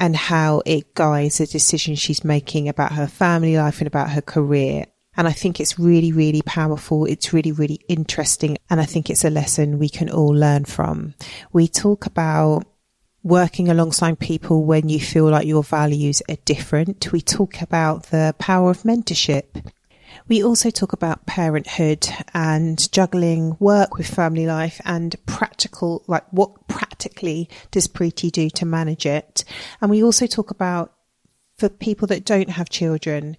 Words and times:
and 0.00 0.16
how 0.16 0.62
it 0.64 0.94
guides 0.94 1.38
the 1.38 1.46
decisions 1.46 2.00
she's 2.00 2.24
making 2.24 2.68
about 2.68 2.92
her 2.92 3.06
family 3.06 3.56
life 3.56 3.78
and 3.78 3.86
about 3.86 4.10
her 4.10 4.22
career. 4.22 4.86
And 5.16 5.28
I 5.28 5.32
think 5.32 5.60
it's 5.60 5.78
really, 5.78 6.10
really 6.10 6.40
powerful. 6.42 7.04
It's 7.04 7.32
really, 7.32 7.52
really 7.52 7.80
interesting. 7.88 8.56
And 8.70 8.80
I 8.80 8.86
think 8.86 9.10
it's 9.10 9.24
a 9.24 9.30
lesson 9.30 9.78
we 9.78 9.90
can 9.90 10.08
all 10.08 10.34
learn 10.34 10.64
from. 10.64 11.14
We 11.52 11.68
talk 11.68 12.06
about 12.06 12.64
working 13.22 13.68
alongside 13.68 14.18
people 14.18 14.64
when 14.64 14.88
you 14.88 14.98
feel 14.98 15.28
like 15.28 15.46
your 15.46 15.62
values 15.62 16.22
are 16.30 16.36
different. 16.46 17.12
We 17.12 17.20
talk 17.20 17.60
about 17.60 18.04
the 18.04 18.34
power 18.38 18.70
of 18.70 18.82
mentorship 18.84 19.70
we 20.30 20.44
also 20.44 20.70
talk 20.70 20.92
about 20.92 21.26
parenthood 21.26 22.08
and 22.32 22.90
juggling 22.92 23.56
work 23.58 23.98
with 23.98 24.06
family 24.06 24.46
life 24.46 24.80
and 24.84 25.16
practical, 25.26 26.04
like 26.06 26.24
what 26.30 26.68
practically 26.68 27.48
does 27.72 27.88
Preeti 27.88 28.30
do 28.30 28.48
to 28.50 28.64
manage 28.64 29.06
it? 29.06 29.44
And 29.80 29.90
we 29.90 30.04
also 30.04 30.28
talk 30.28 30.52
about 30.52 30.94
for 31.58 31.68
people 31.68 32.06
that 32.06 32.24
don't 32.24 32.48
have 32.48 32.70
children, 32.70 33.36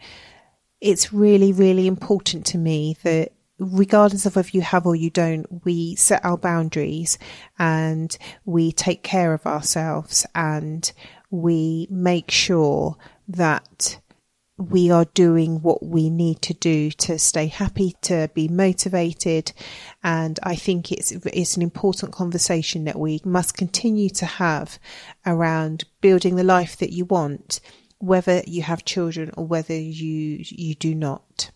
it's 0.82 1.14
really, 1.14 1.54
really 1.54 1.88
important 1.88 2.45
to 2.48 2.58
me 2.58 2.98
that 3.04 3.32
regardless 3.58 4.26
of 4.26 4.36
if 4.36 4.54
you 4.54 4.60
have 4.60 4.86
or 4.86 4.95
you 4.95 5.10
don't, 5.10 5.64
we 5.64 5.95
set 5.95 6.26
our 6.26 6.37
boundaries 6.37 7.17
and 7.58 8.17
we 8.43 8.73
take 8.73 9.02
care 9.02 9.33
of 9.33 9.45
ourselves 9.45 10.26
and 10.36 10.92
we 11.30 11.87
make 11.89 12.32
sure 12.32 12.98
that 13.30 14.01
we 14.70 14.92
are 14.92 15.05
doing 15.05 15.61
what 15.61 15.83
we 15.83 16.10
need 16.10 16.42
to 16.44 16.54
do 16.54 16.92
to 16.92 17.17
stay 17.17 17.48
happy, 17.48 17.95
to 18.02 18.30
be 18.33 18.48
motivated. 18.48 19.52
And 20.04 20.39
I 20.44 20.55
think 20.55 20.92
it's, 20.92 21.11
it's 21.11 21.55
an 21.55 21.64
important 21.64 22.14
conversation 22.14 22.86
that 22.86 22.99
we 22.99 23.22
must 23.26 23.58
continue 23.58 24.10
to 24.11 24.26
have 24.26 24.77
around 25.26 25.86
building 26.02 26.36
the 26.36 26.44
life 26.44 26.77
that 26.77 26.94
you 26.94 27.05
want, 27.05 27.60
whether 27.99 28.42
you 28.45 28.61
have 28.64 28.86
children 28.86 29.32
or 29.36 29.45
whether 29.45 29.76
you, 29.76 30.44
you 30.44 30.76
do 30.76 30.93
not. 30.93 31.52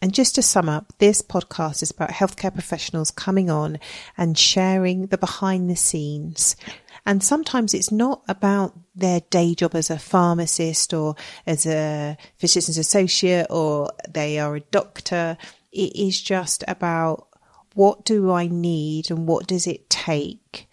And 0.00 0.12
just 0.12 0.34
to 0.34 0.42
sum 0.42 0.68
up, 0.68 0.92
this 0.98 1.22
podcast 1.22 1.80
is 1.80 1.92
about 1.92 2.10
healthcare 2.10 2.52
professionals 2.52 3.12
coming 3.12 3.48
on 3.48 3.78
and 4.18 4.36
sharing 4.36 5.06
the 5.06 5.16
behind 5.16 5.70
the 5.70 5.76
scenes 5.76 6.56
and 7.04 7.22
sometimes 7.22 7.74
it's 7.74 7.90
not 7.90 8.22
about 8.28 8.78
their 8.94 9.20
day 9.30 9.54
job 9.54 9.74
as 9.74 9.90
a 9.90 9.98
pharmacist 9.98 10.94
or 10.94 11.16
as 11.46 11.66
a 11.66 12.16
physician's 12.38 12.78
associate 12.78 13.46
or 13.50 13.90
they 14.08 14.38
are 14.38 14.54
a 14.54 14.60
doctor. 14.60 15.36
It 15.72 15.96
is 15.96 16.20
just 16.20 16.62
about 16.68 17.26
what 17.74 18.04
do 18.04 18.30
I 18.30 18.46
need 18.46 19.10
and 19.10 19.26
what 19.26 19.46
does 19.46 19.66
it 19.66 19.90
take 19.90 20.68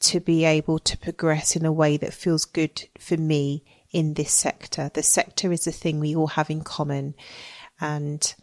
to 0.00 0.20
be 0.20 0.44
able 0.44 0.78
to 0.78 0.96
progress 0.96 1.56
in 1.56 1.66
a 1.66 1.72
way 1.72 1.96
that 1.96 2.14
feels 2.14 2.44
good 2.44 2.88
for 2.98 3.16
me 3.16 3.64
in 3.90 4.14
this 4.14 4.32
sector. 4.32 4.90
The 4.94 5.02
sector 5.02 5.52
is 5.52 5.66
a 5.66 5.72
thing 5.72 5.98
we 6.00 6.14
all 6.14 6.28
have 6.28 6.50
in 6.50 6.62
common. 6.62 7.14
And 7.80 8.34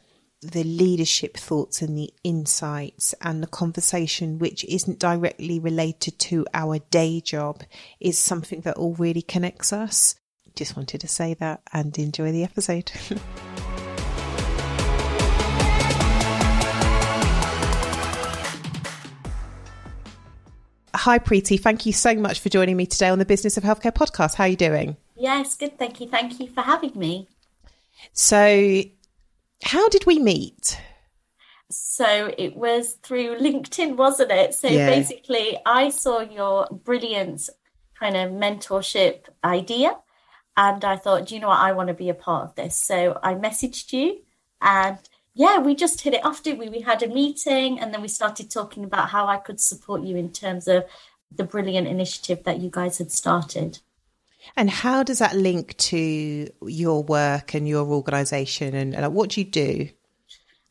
the 0.52 0.64
leadership 0.64 1.38
thoughts 1.38 1.82
and 1.82 1.98
the 1.98 2.14
insights 2.24 3.14
and 3.22 3.42
the 3.42 3.48
conversation, 3.48 4.40
which 4.40 4.64
isn't 4.66 5.00
directly 5.00 5.60
related 5.60 6.20
to 6.20 6.46
our 6.54 6.80
day 6.90 7.22
job, 7.22 7.64
is 8.00 8.18
something 8.18 8.62
that 8.62 8.78
all 8.78 8.94
really 8.96 9.22
connects 9.22 9.74
us. 9.74 10.16
Just 10.56 10.78
wanted 10.78 11.02
to 11.02 11.08
say 11.08 11.34
that 11.36 11.62
and 11.74 11.98
enjoy 11.98 12.32
the 12.32 12.44
episode. 12.44 12.92
Hi, 20.96 21.20
Preeti. 21.20 21.60
Thank 21.60 21.86
you 21.86 21.94
so 21.94 22.16
much 22.16 22.40
for 22.40 22.50
joining 22.50 22.78
me 22.78 22.86
today 22.86 23.10
on 23.10 23.20
the 23.20 23.26
Business 23.26 23.58
of 23.58 23.64
Healthcare 23.64 23.94
podcast. 23.94 24.36
How 24.36 24.46
are 24.46 24.48
you 24.48 24.56
doing? 24.56 24.96
Yes, 25.16 25.56
good. 25.56 25.78
Thank 25.78 26.00
you. 26.00 26.10
Thank 26.10 26.40
you 26.40 26.48
for 26.48 26.62
having 26.62 26.94
me. 26.96 27.28
So, 28.14 28.82
how 29.66 29.90
did 29.90 30.06
we 30.06 30.20
meet? 30.20 30.80
So 31.72 32.32
it 32.38 32.56
was 32.56 32.94
through 33.02 33.40
LinkedIn, 33.40 33.98
wasn't 33.98 34.32
it? 34.32 34.54
So 34.54 34.68
yeah. 34.68 34.88
basically, 34.88 35.58
I 35.66 35.90
saw 35.90 36.20
your 36.22 36.68
brilliant 36.72 37.50
kind 38.00 38.16
of 38.16 38.32
mentorship 38.32 39.26
idea. 39.44 39.98
And 40.58 40.86
I 40.86 40.96
thought, 40.96 41.28
do 41.28 41.36
you 41.36 41.42
know 41.42 41.50
what? 41.50 41.60
I 41.60 41.74
want 41.74 41.90
to 41.90 41.94
be 41.94 42.10
a 42.10 42.14
part 42.14 42.48
of 42.48 42.56
this. 42.56 42.78
So 42.78 43.20
I 43.22 43.34
messaged 43.34 43.92
you 43.92 44.22
and 44.62 44.98
yeah, 45.34 45.60
we 45.60 45.76
just 45.76 46.00
hit 46.02 46.14
it 46.14 46.24
off, 46.24 46.44
didn't 46.44 46.60
we? 46.60 46.70
We 46.70 46.80
had 46.80 47.04
a 47.04 47.10
meeting 47.10 47.78
and 47.80 47.94
then 47.94 48.02
we 48.02 48.08
started 48.08 48.50
talking 48.50 48.86
about 48.86 49.10
how 49.10 49.28
I 49.28 49.36
could 49.36 49.60
support 49.60 50.04
you 50.04 50.16
in 50.16 50.32
terms 50.32 50.68
of 50.68 50.86
the 51.30 51.44
brilliant 51.44 51.88
initiative 51.88 52.46
that 52.46 52.62
you 52.62 52.70
guys 52.70 53.00
had 53.00 53.12
started. 53.12 53.80
And 54.56 54.70
how 54.70 55.04
does 55.04 55.20
that 55.20 55.36
link 55.36 55.76
to 55.78 56.48
your 56.66 57.04
work 57.04 57.54
and 57.54 57.68
your 57.68 57.88
organisation 57.88 58.74
and, 58.74 58.96
and, 58.96 59.14
what 59.14 59.32
do 59.32 59.42
you 59.42 59.46
do? 59.46 59.90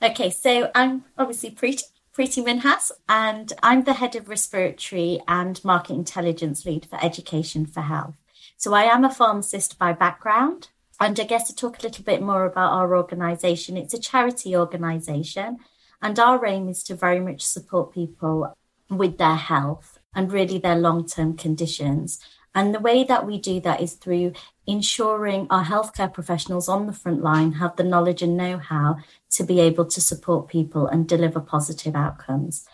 Okay, 0.03 0.31
so 0.31 0.71
I'm 0.75 1.05
obviously 1.17 1.51
Preeti, 1.51 1.84
Preeti 2.17 2.45
Minhas 2.45 2.91
and 3.09 3.53
I'm 3.63 3.84
the 3.84 3.95
head 3.95 4.17
of 4.17 4.29
respiratory 4.29 5.21
and 5.27 5.63
market 5.65 5.95
intelligence 5.95 6.65
lead 6.65 6.87
for 6.87 7.03
Education 7.03 7.66
for 7.66 7.83
Health. 7.83 8.16
So 8.57 8.75
I 8.75 8.84
am 8.84 9.04
a 9.04 9.10
pharmacist 9.10 9.78
by 9.78 9.93
background. 9.93 10.69
And 11.01 11.19
I 11.19 11.25
guess 11.25 11.48
to 11.48 11.57
talk 11.57 11.81
a 11.81 11.83
little 11.83 12.04
bit 12.04 12.22
more 12.22 12.45
about 12.45 12.72
our 12.72 12.97
organisation, 12.97 13.77
it's 13.77 13.95
a 13.95 13.98
charity 13.98 14.57
organisation 14.57 15.59
and 16.01 16.19
our 16.19 16.45
aim 16.47 16.69
is 16.69 16.83
to 16.84 16.95
very 16.95 17.19
much 17.19 17.41
support 17.41 17.93
people 17.93 18.57
with 18.91 19.19
their 19.19 19.37
health 19.37 19.98
and 20.15 20.33
really 20.33 20.59
their 20.59 20.77
long 20.77 21.07
term 21.07 21.37
conditions 21.37 22.21
and 22.54 22.74
the 22.74 22.80
way 22.80 23.04
that 23.04 23.27
we 23.27 23.39
do 23.39 23.60
that 23.60 23.80
is 23.80 23.95
through 23.95 24.33
ensuring 24.66 25.47
our 25.51 25.65
healthcare 25.65 26.12
professionals 26.12 26.68
on 26.68 26.86
the 26.86 26.92
front 26.92 27.22
line 27.22 27.53
have 27.53 27.77
the 27.77 27.84
knowledge 27.84 28.22
and 28.22 28.36
know 28.36 28.59
how 28.59 28.98
to 29.30 29.45
be 29.45 29.60
able 29.60 29.84
to 29.86 30.01
support 30.01 30.48
people 30.48 30.86
and 30.86 31.09
deliver 31.09 31.41
positive 31.41 31.97
outcomes. 31.97 32.66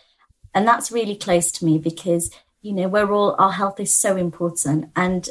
And 0.55 0.67
that's 0.67 0.93
really 0.93 1.17
close 1.17 1.50
to 1.53 1.65
me 1.65 1.79
because, 1.79 2.31
you 2.62 2.73
know, 2.73 2.88
we're 2.88 3.11
all, 3.11 3.35
our 3.38 3.53
health 3.53 3.81
is 3.81 3.94
so 3.94 4.17
important. 4.17 4.91
And 4.94 5.29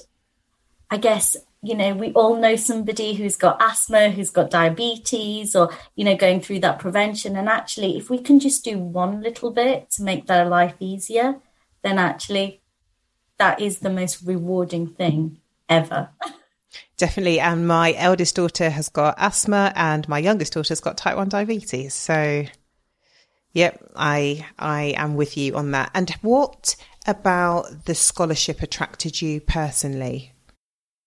I 0.89 0.97
guess 0.97 1.37
you 1.61 1.75
know, 1.75 1.93
we 1.93 2.13
all 2.13 2.37
know 2.37 2.55
somebody 2.55 3.13
who's 3.13 3.35
got 3.35 3.61
asthma, 3.61 4.11
who's 4.11 4.29
got 4.29 4.49
diabetes, 4.49 5.55
or, 5.55 5.69
you 5.95 6.05
know, 6.05 6.15
going 6.15 6.39
through 6.39 6.59
that 6.59 6.79
prevention. 6.79 7.35
And 7.35 7.49
actually, 7.49 7.97
if 7.97 8.09
we 8.09 8.19
can 8.19 8.39
just 8.39 8.63
do 8.63 8.79
one 8.79 9.21
little 9.21 9.51
bit 9.51 9.89
to 9.91 10.03
make 10.03 10.25
their 10.25 10.45
life 10.45 10.75
easier, 10.79 11.35
then 11.83 11.99
actually 11.99 12.58
that 13.39 13.59
is 13.59 13.79
the 13.79 13.89
most 13.89 14.21
rewarding 14.23 14.87
thing 14.87 15.39
ever. 15.67 16.09
Definitely. 16.97 17.39
And 17.39 17.67
my 17.67 17.93
eldest 17.93 18.35
daughter 18.35 18.69
has 18.69 18.89
got 18.89 19.15
asthma 19.17 19.73
and 19.75 20.07
my 20.07 20.19
youngest 20.19 20.53
daughter 20.53 20.71
has 20.71 20.81
got 20.81 20.97
type 20.97 21.15
1 21.15 21.29
diabetes. 21.29 21.93
So, 21.93 22.45
yep, 23.53 23.81
I, 23.95 24.45
I 24.59 24.93
am 24.97 25.15
with 25.15 25.37
you 25.37 25.55
on 25.55 25.71
that. 25.71 25.91
And 25.93 26.11
what 26.21 26.75
about 27.07 27.85
the 27.85 27.95
scholarship 27.95 28.61
attracted 28.61 29.21
you 29.21 29.41
personally? 29.41 30.33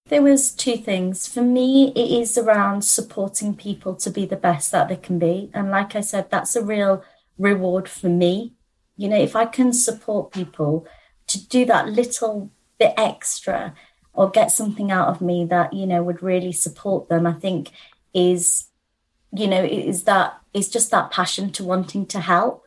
There 0.09 0.23
was 0.23 0.53
two 0.53 0.77
things. 0.77 1.29
For 1.29 1.43
me, 1.43 1.93
it 1.95 2.21
is 2.23 2.37
around 2.37 2.83
supporting 2.83 3.55
people 3.55 3.95
to 3.97 4.11
be 4.11 4.27
the 4.27 4.37
best 4.37 4.73
that 4.73 4.89
they 4.89 4.97
can 4.97 5.19
be. 5.19 5.51
And 5.55 5.71
like 5.71 5.95
I 5.95 6.01
said, 6.01 6.31
that's 6.31 6.57
a 6.57 6.65
real 6.65 7.05
reward 7.39 7.89
for 7.89 8.09
me. 8.09 8.55
You 8.97 9.09
know, 9.09 9.19
if 9.19 9.37
I 9.37 9.47
can 9.47 9.73
support 9.73 10.33
people 10.33 10.87
to 11.33 11.49
do 11.49 11.65
that 11.67 11.89
little 11.89 12.51
bit 12.79 12.95
extra 12.97 13.75
or 14.15 14.31
get 14.31 14.51
something 14.51 14.91
out 14.91 15.09
of 15.09 15.21
me 15.21 15.45
that, 15.47 15.73
you 15.73 15.87
know, 15.87 16.03
would 16.03 16.23
really 16.23 16.53
support 16.53 17.09
them, 17.09 17.27
I 17.27 17.33
think 17.33 17.71
is, 18.15 18.67
you 19.33 19.47
know, 19.47 19.63
is 19.65 20.05
that, 20.05 20.39
is 20.53 20.69
just 20.69 20.91
that 20.91 21.11
passion 21.11 21.51
to 21.53 21.65
wanting 21.65 22.07
to 22.07 22.21
help. 22.21 22.67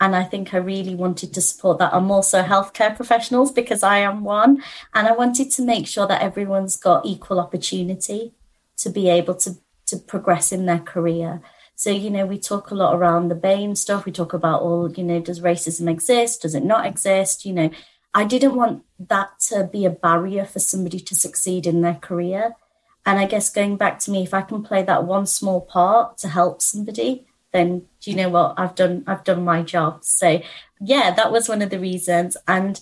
And 0.00 0.14
I 0.14 0.24
think 0.24 0.52
I 0.52 0.58
really 0.58 0.94
wanted 0.94 1.32
to 1.34 1.40
support 1.40 1.78
that. 1.78 1.94
I'm 1.94 2.10
also 2.10 2.42
healthcare 2.42 2.94
professionals 2.94 3.50
because 3.50 3.82
I 3.82 3.98
am 3.98 4.24
one. 4.24 4.62
And 4.94 5.08
I 5.08 5.12
wanted 5.12 5.50
to 5.52 5.62
make 5.62 5.86
sure 5.86 6.06
that 6.06 6.22
everyone's 6.22 6.76
got 6.76 7.06
equal 7.06 7.40
opportunity 7.40 8.32
to 8.78 8.90
be 8.90 9.08
able 9.08 9.34
to, 9.36 9.56
to 9.86 9.96
progress 9.96 10.52
in 10.52 10.66
their 10.66 10.80
career. 10.80 11.40
So, 11.76 11.90
you 11.90 12.10
know, 12.10 12.26
we 12.26 12.38
talk 12.38 12.70
a 12.70 12.74
lot 12.74 12.94
around 12.94 13.28
the 13.28 13.34
BAME 13.34 13.76
stuff. 13.76 14.04
We 14.04 14.12
talk 14.12 14.32
about 14.32 14.62
all, 14.62 14.90
you 14.90 15.04
know, 15.04 15.20
does 15.20 15.40
racism 15.40 15.90
exist? 15.90 16.42
Does 16.42 16.54
it 16.54 16.64
not 16.64 16.86
exist? 16.86 17.44
You 17.44 17.52
know, 17.52 17.70
I 18.16 18.24
didn't 18.24 18.54
want 18.54 18.82
that 18.98 19.38
to 19.48 19.64
be 19.70 19.84
a 19.84 19.90
barrier 19.90 20.46
for 20.46 20.58
somebody 20.58 20.98
to 21.00 21.14
succeed 21.14 21.66
in 21.66 21.82
their 21.82 21.96
career. 21.96 22.56
And 23.04 23.18
I 23.18 23.26
guess 23.26 23.50
going 23.50 23.76
back 23.76 23.98
to 24.00 24.10
me, 24.10 24.22
if 24.22 24.32
I 24.32 24.40
can 24.40 24.62
play 24.62 24.82
that 24.84 25.04
one 25.04 25.26
small 25.26 25.60
part 25.60 26.16
to 26.18 26.28
help 26.28 26.62
somebody, 26.62 27.26
then 27.52 27.82
do 28.00 28.10
you 28.10 28.16
know 28.16 28.30
what 28.30 28.54
I've 28.56 28.74
done? 28.74 29.04
I've 29.06 29.22
done 29.22 29.44
my 29.44 29.62
job. 29.62 30.02
So 30.02 30.40
yeah, 30.80 31.10
that 31.14 31.30
was 31.30 31.46
one 31.46 31.60
of 31.60 31.68
the 31.68 31.78
reasons. 31.78 32.38
And 32.48 32.80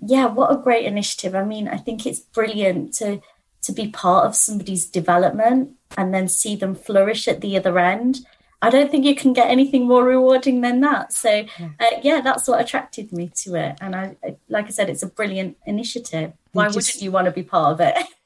yeah, 0.00 0.26
what 0.26 0.52
a 0.52 0.62
great 0.62 0.86
initiative. 0.86 1.34
I 1.34 1.44
mean, 1.44 1.66
I 1.66 1.78
think 1.78 2.06
it's 2.06 2.20
brilliant 2.20 2.94
to 2.94 3.20
to 3.62 3.72
be 3.72 3.88
part 3.88 4.24
of 4.24 4.36
somebody's 4.36 4.86
development 4.86 5.72
and 5.96 6.14
then 6.14 6.28
see 6.28 6.54
them 6.54 6.76
flourish 6.76 7.26
at 7.26 7.40
the 7.40 7.56
other 7.56 7.76
end. 7.80 8.20
I 8.62 8.70
don't 8.70 8.90
think 8.90 9.04
you 9.04 9.14
can 9.14 9.32
get 9.32 9.50
anything 9.50 9.86
more 9.86 10.04
rewarding 10.04 10.62
than 10.62 10.80
that. 10.80 11.12
So, 11.12 11.46
uh, 11.60 11.84
yeah, 12.02 12.20
that's 12.20 12.48
what 12.48 12.60
attracted 12.60 13.12
me 13.12 13.30
to 13.42 13.54
it. 13.54 13.78
And 13.80 13.94
I, 13.94 14.16
like 14.48 14.66
I 14.66 14.70
said, 14.70 14.88
it's 14.88 15.02
a 15.02 15.08
brilliant 15.08 15.56
initiative. 15.66 16.32
Why 16.52 16.66
just, 16.66 16.76
wouldn't 16.76 17.02
you 17.02 17.12
want 17.12 17.26
to 17.26 17.32
be 17.32 17.42
part 17.42 17.72
of 17.72 17.80
it? 17.80 17.96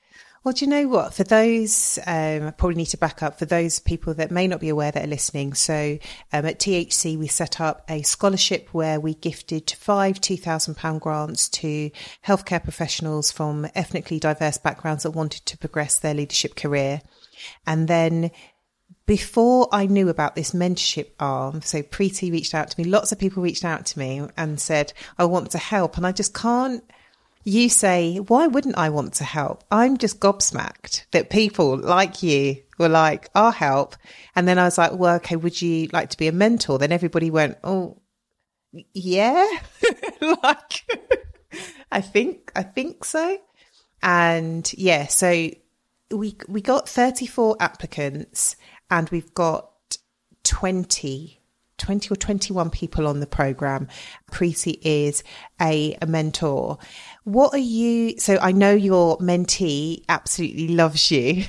Well, 0.42 0.54
do 0.54 0.64
you 0.64 0.70
know 0.70 0.88
what? 0.88 1.12
For 1.12 1.22
those, 1.22 1.98
um, 2.06 2.46
I 2.46 2.50
probably 2.56 2.76
need 2.76 2.86
to 2.86 2.96
back 2.96 3.22
up 3.22 3.38
for 3.38 3.44
those 3.44 3.78
people 3.78 4.14
that 4.14 4.30
may 4.30 4.46
not 4.46 4.58
be 4.58 4.70
aware 4.70 4.90
that 4.90 5.04
are 5.04 5.06
listening. 5.06 5.52
So, 5.52 5.98
um, 6.32 6.46
at 6.46 6.58
THC, 6.58 7.18
we 7.18 7.26
set 7.26 7.60
up 7.60 7.84
a 7.90 8.00
scholarship 8.00 8.70
where 8.72 8.98
we 8.98 9.12
gifted 9.12 9.70
five 9.70 10.18
£2,000 10.18 10.98
grants 10.98 11.46
to 11.50 11.90
healthcare 12.26 12.62
professionals 12.62 13.30
from 13.30 13.68
ethnically 13.74 14.18
diverse 14.18 14.56
backgrounds 14.56 15.02
that 15.02 15.10
wanted 15.10 15.44
to 15.44 15.58
progress 15.58 15.98
their 15.98 16.14
leadership 16.14 16.56
career. 16.56 17.02
And 17.66 17.86
then 17.86 18.30
before 19.10 19.68
I 19.72 19.86
knew 19.86 20.08
about 20.08 20.36
this 20.36 20.52
mentorship 20.52 21.08
arm, 21.18 21.62
so 21.62 21.82
Preeti 21.82 22.30
reached 22.30 22.54
out 22.54 22.70
to 22.70 22.80
me, 22.80 22.88
lots 22.88 23.10
of 23.10 23.18
people 23.18 23.42
reached 23.42 23.64
out 23.64 23.84
to 23.86 23.98
me 23.98 24.22
and 24.36 24.60
said, 24.60 24.92
I 25.18 25.24
want 25.24 25.50
to 25.50 25.58
help. 25.58 25.96
And 25.96 26.06
I 26.06 26.12
just 26.12 26.32
can't 26.32 26.84
you 27.42 27.68
say, 27.68 28.18
why 28.18 28.46
wouldn't 28.46 28.78
I 28.78 28.90
want 28.90 29.14
to 29.14 29.24
help? 29.24 29.64
I'm 29.68 29.96
just 29.96 30.20
gobsmacked 30.20 31.06
that 31.10 31.28
people 31.28 31.76
like 31.76 32.22
you 32.22 32.58
were 32.78 32.88
like, 32.88 33.28
I'll 33.34 33.50
help. 33.50 33.96
And 34.36 34.46
then 34.46 34.60
I 34.60 34.64
was 34.64 34.78
like, 34.78 34.92
well, 34.92 35.16
okay, 35.16 35.34
would 35.34 35.60
you 35.60 35.88
like 35.92 36.10
to 36.10 36.16
be 36.16 36.28
a 36.28 36.32
mentor? 36.32 36.78
Then 36.78 36.92
everybody 36.92 37.32
went, 37.32 37.58
oh, 37.64 38.00
yeah, 38.94 39.44
like, 40.20 40.84
I 41.90 42.00
think, 42.00 42.52
I 42.54 42.62
think 42.62 43.04
so. 43.04 43.38
And 44.04 44.72
yeah, 44.74 45.08
so 45.08 45.50
we, 46.12 46.36
we 46.46 46.60
got 46.60 46.88
34 46.88 47.56
applicants 47.58 48.54
and 48.90 49.08
we've 49.10 49.32
got 49.34 49.70
20 50.44 51.40
20 51.80 52.10
or 52.10 52.16
21 52.16 52.70
people 52.70 53.08
on 53.08 53.20
the 53.20 53.26
program. 53.26 53.88
Preeti 54.30 54.78
is 54.82 55.24
a, 55.60 55.96
a 56.00 56.06
mentor. 56.06 56.78
What 57.24 57.54
are 57.54 57.58
you? 57.58 58.18
So 58.18 58.38
I 58.40 58.52
know 58.52 58.72
your 58.72 59.18
mentee 59.18 60.04
absolutely 60.08 60.68
loves 60.68 61.10
you. 61.10 61.44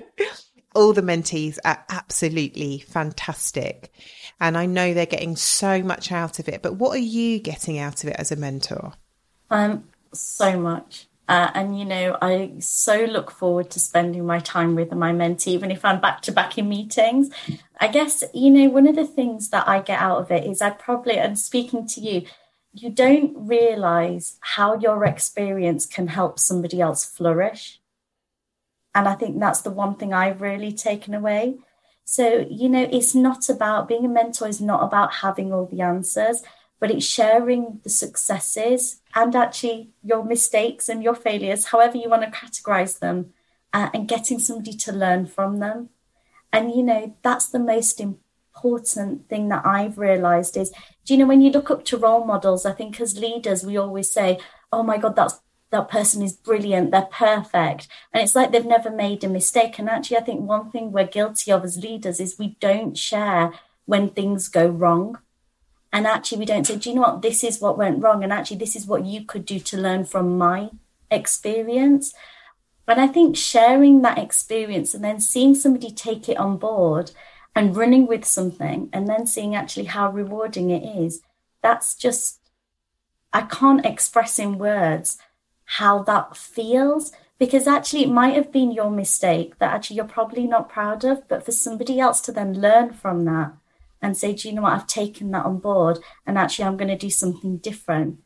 All 0.74 0.92
the 0.92 1.02
mentees 1.02 1.58
are 1.64 1.84
absolutely 1.88 2.80
fantastic. 2.80 3.92
And 4.40 4.58
I 4.58 4.66
know 4.66 4.94
they're 4.94 5.06
getting 5.06 5.36
so 5.36 5.82
much 5.82 6.10
out 6.10 6.38
of 6.38 6.48
it. 6.48 6.62
But 6.62 6.74
what 6.74 6.96
are 6.96 6.98
you 6.98 7.38
getting 7.38 7.78
out 7.78 8.02
of 8.02 8.10
it 8.10 8.16
as 8.18 8.32
a 8.32 8.36
mentor? 8.36 8.94
Um, 9.50 9.84
so 10.12 10.58
much. 10.58 11.06
Uh, 11.28 11.50
and, 11.54 11.78
you 11.78 11.84
know, 11.84 12.18
I 12.20 12.54
so 12.58 13.04
look 13.04 13.30
forward 13.30 13.70
to 13.70 13.80
spending 13.80 14.26
my 14.26 14.40
time 14.40 14.74
with 14.74 14.92
my 14.92 15.12
mentee, 15.12 15.48
even 15.48 15.70
if 15.70 15.84
I'm 15.84 16.00
back 16.00 16.20
to 16.22 16.32
back 16.32 16.58
in 16.58 16.68
meetings. 16.68 17.30
I 17.80 17.88
guess, 17.88 18.24
you 18.34 18.50
know, 18.50 18.68
one 18.68 18.88
of 18.88 18.96
the 18.96 19.06
things 19.06 19.50
that 19.50 19.68
I 19.68 19.80
get 19.80 20.00
out 20.00 20.18
of 20.18 20.30
it 20.30 20.44
is 20.44 20.60
I 20.60 20.70
probably, 20.70 21.18
and 21.18 21.38
speaking 21.38 21.86
to 21.88 22.00
you, 22.00 22.22
you 22.72 22.90
don't 22.90 23.34
realize 23.36 24.38
how 24.40 24.78
your 24.78 25.04
experience 25.04 25.86
can 25.86 26.08
help 26.08 26.38
somebody 26.38 26.80
else 26.80 27.04
flourish. 27.04 27.80
And 28.94 29.06
I 29.06 29.14
think 29.14 29.38
that's 29.38 29.60
the 29.60 29.70
one 29.70 29.94
thing 29.94 30.12
I've 30.12 30.40
really 30.40 30.72
taken 30.72 31.14
away. 31.14 31.58
So, 32.04 32.46
you 32.50 32.68
know, 32.68 32.88
it's 32.90 33.14
not 33.14 33.48
about 33.48 33.88
being 33.88 34.04
a 34.04 34.08
mentor, 34.08 34.48
is 34.48 34.60
not 34.60 34.82
about 34.82 35.14
having 35.14 35.52
all 35.52 35.66
the 35.66 35.82
answers, 35.82 36.42
but 36.80 36.90
it's 36.90 37.06
sharing 37.06 37.80
the 37.84 37.90
successes 37.90 39.01
and 39.14 39.34
actually 39.36 39.90
your 40.02 40.24
mistakes 40.24 40.88
and 40.88 41.02
your 41.02 41.14
failures, 41.14 41.66
however 41.66 41.96
you 41.96 42.08
want 42.08 42.22
to 42.22 42.30
categorize 42.30 42.98
them, 42.98 43.32
uh, 43.72 43.88
and 43.94 44.08
getting 44.08 44.38
somebody 44.38 44.72
to 44.74 44.92
learn 44.92 45.26
from 45.26 45.58
them. 45.58 45.90
And, 46.52 46.72
you 46.74 46.82
know, 46.82 47.16
that's 47.22 47.48
the 47.48 47.58
most 47.58 48.00
important 48.00 49.28
thing 49.28 49.48
that 49.48 49.64
I've 49.64 49.98
realized 49.98 50.56
is, 50.56 50.70
do 51.04 51.14
you 51.14 51.18
know, 51.18 51.26
when 51.26 51.40
you 51.40 51.50
look 51.50 51.70
up 51.70 51.84
to 51.86 51.96
role 51.96 52.24
models, 52.24 52.66
I 52.66 52.72
think 52.72 53.00
as 53.00 53.18
leaders, 53.18 53.64
we 53.64 53.76
always 53.76 54.10
say, 54.10 54.38
oh 54.72 54.82
my 54.82 54.98
God, 54.98 55.16
that's 55.16 55.40
that 55.72 55.88
person 55.88 56.20
is 56.22 56.34
brilliant, 56.34 56.90
they're 56.90 57.08
perfect. 57.10 57.88
And 58.12 58.22
it's 58.22 58.36
like 58.36 58.52
they've 58.52 58.64
never 58.64 58.90
made 58.90 59.24
a 59.24 59.28
mistake. 59.28 59.78
And 59.78 59.88
actually, 59.88 60.18
I 60.18 60.20
think 60.20 60.42
one 60.42 60.70
thing 60.70 60.92
we're 60.92 61.06
guilty 61.06 61.50
of 61.50 61.64
as 61.64 61.82
leaders 61.82 62.20
is 62.20 62.38
we 62.38 62.58
don't 62.60 62.96
share 62.96 63.54
when 63.86 64.10
things 64.10 64.48
go 64.48 64.66
wrong. 64.66 65.18
And 65.92 66.06
actually, 66.06 66.38
we 66.38 66.46
don't 66.46 66.66
say, 66.66 66.76
do 66.76 66.88
you 66.88 66.96
know 66.96 67.02
what? 67.02 67.22
This 67.22 67.44
is 67.44 67.60
what 67.60 67.76
went 67.76 68.02
wrong. 68.02 68.24
And 68.24 68.32
actually, 68.32 68.56
this 68.56 68.74
is 68.74 68.86
what 68.86 69.04
you 69.04 69.24
could 69.24 69.44
do 69.44 69.58
to 69.58 69.76
learn 69.76 70.04
from 70.04 70.38
my 70.38 70.70
experience. 71.10 72.14
But 72.86 72.98
I 72.98 73.06
think 73.06 73.36
sharing 73.36 74.02
that 74.02 74.18
experience 74.18 74.94
and 74.94 75.04
then 75.04 75.20
seeing 75.20 75.54
somebody 75.54 75.90
take 75.90 76.28
it 76.28 76.38
on 76.38 76.56
board 76.56 77.12
and 77.54 77.76
running 77.76 78.06
with 78.06 78.24
something 78.24 78.88
and 78.92 79.08
then 79.08 79.26
seeing 79.26 79.54
actually 79.54 79.84
how 79.84 80.10
rewarding 80.10 80.70
it 80.70 80.82
is 80.82 81.20
that's 81.62 81.94
just 81.94 82.40
i 83.32 83.42
can't 83.42 83.86
express 83.86 84.38
in 84.38 84.58
words 84.58 85.18
how 85.64 86.02
that 86.02 86.36
feels 86.36 87.12
because 87.38 87.66
actually 87.66 88.02
it 88.04 88.10
might 88.10 88.34
have 88.34 88.52
been 88.52 88.72
your 88.72 88.90
mistake 88.90 89.58
that 89.58 89.72
actually 89.72 89.96
you're 89.96 90.04
probably 90.04 90.46
not 90.46 90.68
proud 90.68 91.04
of 91.04 91.26
but 91.28 91.44
for 91.44 91.52
somebody 91.52 92.00
else 92.00 92.20
to 92.20 92.32
then 92.32 92.60
learn 92.60 92.92
from 92.92 93.24
that 93.24 93.52
and 94.02 94.16
say 94.16 94.34
do 94.34 94.48
you 94.48 94.54
know 94.54 94.62
what? 94.62 94.72
I've 94.72 94.86
taken 94.86 95.30
that 95.30 95.46
on 95.46 95.58
board 95.58 96.00
and 96.26 96.36
actually 96.36 96.64
i'm 96.64 96.76
going 96.76 96.88
to 96.88 96.96
do 96.96 97.10
something 97.10 97.58
different. 97.58 98.18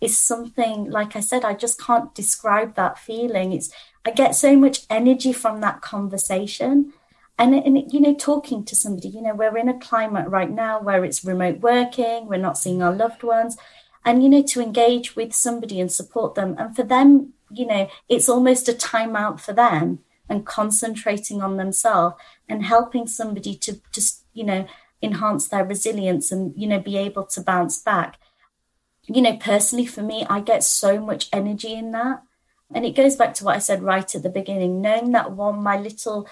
It's 0.00 0.16
something 0.16 0.90
like 0.90 1.16
i 1.16 1.20
said 1.20 1.44
i 1.44 1.54
just 1.54 1.80
can't 1.80 2.14
describe 2.14 2.74
that 2.74 2.98
feeling. 2.98 3.52
It's 3.52 3.70
i 4.04 4.10
get 4.10 4.34
so 4.34 4.56
much 4.56 4.86
energy 4.90 5.32
from 5.32 5.60
that 5.62 5.80
conversation. 5.80 6.92
And, 7.38 7.54
and 7.54 7.92
you 7.92 8.00
know 8.00 8.14
talking 8.14 8.64
to 8.64 8.76
somebody 8.76 9.08
you 9.08 9.22
know 9.22 9.34
we're 9.34 9.56
in 9.56 9.68
a 9.68 9.78
climate 9.78 10.28
right 10.28 10.50
now 10.50 10.80
where 10.80 11.04
it's 11.04 11.24
remote 11.24 11.60
working 11.60 12.26
we're 12.26 12.38
not 12.38 12.58
seeing 12.58 12.82
our 12.82 12.94
loved 12.94 13.22
ones. 13.22 13.56
And 14.04 14.22
you 14.22 14.28
know 14.28 14.42
to 14.42 14.60
engage 14.60 15.16
with 15.16 15.32
somebody 15.32 15.80
and 15.80 15.90
support 15.90 16.34
them 16.34 16.54
and 16.58 16.76
for 16.76 16.82
them 16.82 17.32
you 17.50 17.66
know 17.66 17.88
it's 18.08 18.28
almost 18.28 18.68
a 18.68 18.72
timeout 18.72 19.40
for 19.40 19.52
them 19.52 20.00
and 20.28 20.46
concentrating 20.46 21.42
on 21.42 21.56
themselves 21.56 22.16
and 22.48 22.64
helping 22.64 23.06
somebody 23.06 23.54
to 23.54 23.80
just 23.92 24.24
you 24.32 24.44
know 24.44 24.66
enhance 25.02 25.48
their 25.48 25.64
resilience 25.64 26.32
and 26.32 26.52
you 26.56 26.66
know 26.66 26.80
be 26.80 26.96
able 26.96 27.24
to 27.24 27.40
bounce 27.40 27.80
back 27.82 28.18
you 29.04 29.20
know 29.22 29.36
personally 29.36 29.86
for 29.86 30.02
me 30.02 30.26
i 30.28 30.40
get 30.40 30.64
so 30.64 31.00
much 31.00 31.28
energy 31.32 31.74
in 31.74 31.92
that 31.92 32.22
And 32.74 32.84
it 32.84 32.96
goes 32.96 33.16
back 33.16 33.34
to 33.34 33.44
what 33.44 33.56
I 33.56 33.60
said 33.60 33.82
right 33.82 34.14
at 34.14 34.22
the 34.22 34.28
beginning, 34.28 34.80
knowing 34.80 35.12
that 35.12 35.32
one, 35.32 35.62
my 35.62 35.78
little 35.78 36.28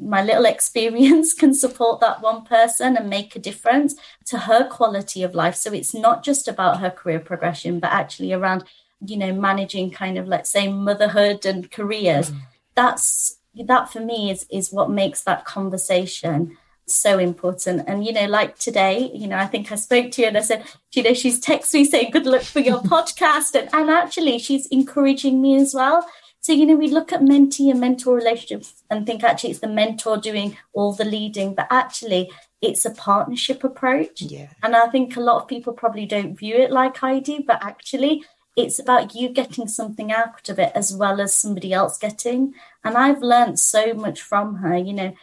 my 0.00 0.22
little 0.22 0.44
experience 0.54 1.34
can 1.34 1.54
support 1.54 2.00
that 2.00 2.20
one 2.20 2.44
person 2.44 2.96
and 2.96 3.08
make 3.08 3.34
a 3.34 3.38
difference 3.38 3.94
to 4.26 4.38
her 4.38 4.68
quality 4.68 5.22
of 5.22 5.34
life. 5.34 5.54
So 5.54 5.72
it's 5.72 5.94
not 5.94 6.24
just 6.24 6.48
about 6.48 6.80
her 6.80 6.90
career 6.90 7.20
progression, 7.20 7.80
but 7.80 7.92
actually 7.92 8.32
around, 8.32 8.64
you 9.06 9.16
know, 9.16 9.32
managing 9.32 9.90
kind 9.90 10.18
of, 10.18 10.26
let's 10.26 10.50
say, 10.50 10.68
motherhood 10.68 11.46
and 11.46 11.70
careers. 11.70 12.30
Mm. 12.30 12.40
That's 12.74 13.38
that 13.54 13.92
for 13.92 14.00
me 14.00 14.30
is 14.30 14.46
is 14.50 14.72
what 14.72 14.90
makes 14.90 15.22
that 15.22 15.44
conversation 15.44 16.56
so 16.86 17.18
important. 17.18 17.84
And 17.86 18.04
you 18.04 18.12
know, 18.12 18.26
like 18.26 18.58
today, 18.58 19.10
you 19.14 19.26
know, 19.26 19.36
I 19.36 19.46
think 19.46 19.70
I 19.72 19.76
spoke 19.76 20.10
to 20.12 20.22
you 20.22 20.28
and 20.28 20.36
I 20.36 20.42
said, 20.42 20.64
you 20.92 21.02
know, 21.02 21.14
she's 21.14 21.40
texted 21.40 21.74
me 21.74 21.84
saying 21.84 22.10
good 22.10 22.26
luck 22.26 22.42
for 22.42 22.60
your 22.60 22.80
podcast. 22.82 23.54
And, 23.54 23.68
and 23.72 23.90
actually 23.90 24.38
she's 24.38 24.66
encouraging 24.66 25.40
me 25.40 25.56
as 25.56 25.74
well. 25.74 26.06
So, 26.40 26.52
you 26.52 26.66
know, 26.66 26.74
we 26.74 26.88
look 26.88 27.12
at 27.12 27.20
mentee 27.20 27.70
and 27.70 27.78
mentor 27.78 28.16
relationships 28.16 28.82
and 28.90 29.06
think 29.06 29.22
actually 29.22 29.50
it's 29.50 29.60
the 29.60 29.68
mentor 29.68 30.16
doing 30.16 30.56
all 30.72 30.92
the 30.92 31.04
leading, 31.04 31.54
but 31.54 31.68
actually 31.70 32.32
it's 32.60 32.84
a 32.84 32.90
partnership 32.90 33.62
approach. 33.62 34.22
Yeah. 34.22 34.48
And 34.60 34.74
I 34.74 34.88
think 34.88 35.16
a 35.16 35.20
lot 35.20 35.40
of 35.40 35.48
people 35.48 35.72
probably 35.72 36.04
don't 36.04 36.36
view 36.36 36.56
it 36.56 36.72
like 36.72 37.02
I 37.04 37.20
do, 37.20 37.44
but 37.46 37.64
actually 37.64 38.24
it's 38.56 38.78
about 38.78 39.14
you 39.14 39.28
getting 39.28 39.68
something 39.68 40.12
out 40.12 40.48
of 40.48 40.58
it 40.58 40.72
as 40.74 40.94
well 40.94 41.20
as 41.20 41.32
somebody 41.34 41.72
else 41.72 41.96
getting. 41.96 42.54
And 42.84 42.96
I've 42.96 43.22
learned 43.22 43.58
so 43.58 43.94
much 43.94 44.20
from 44.20 44.56
her, 44.56 44.76
you 44.76 44.92
know, 44.92 45.14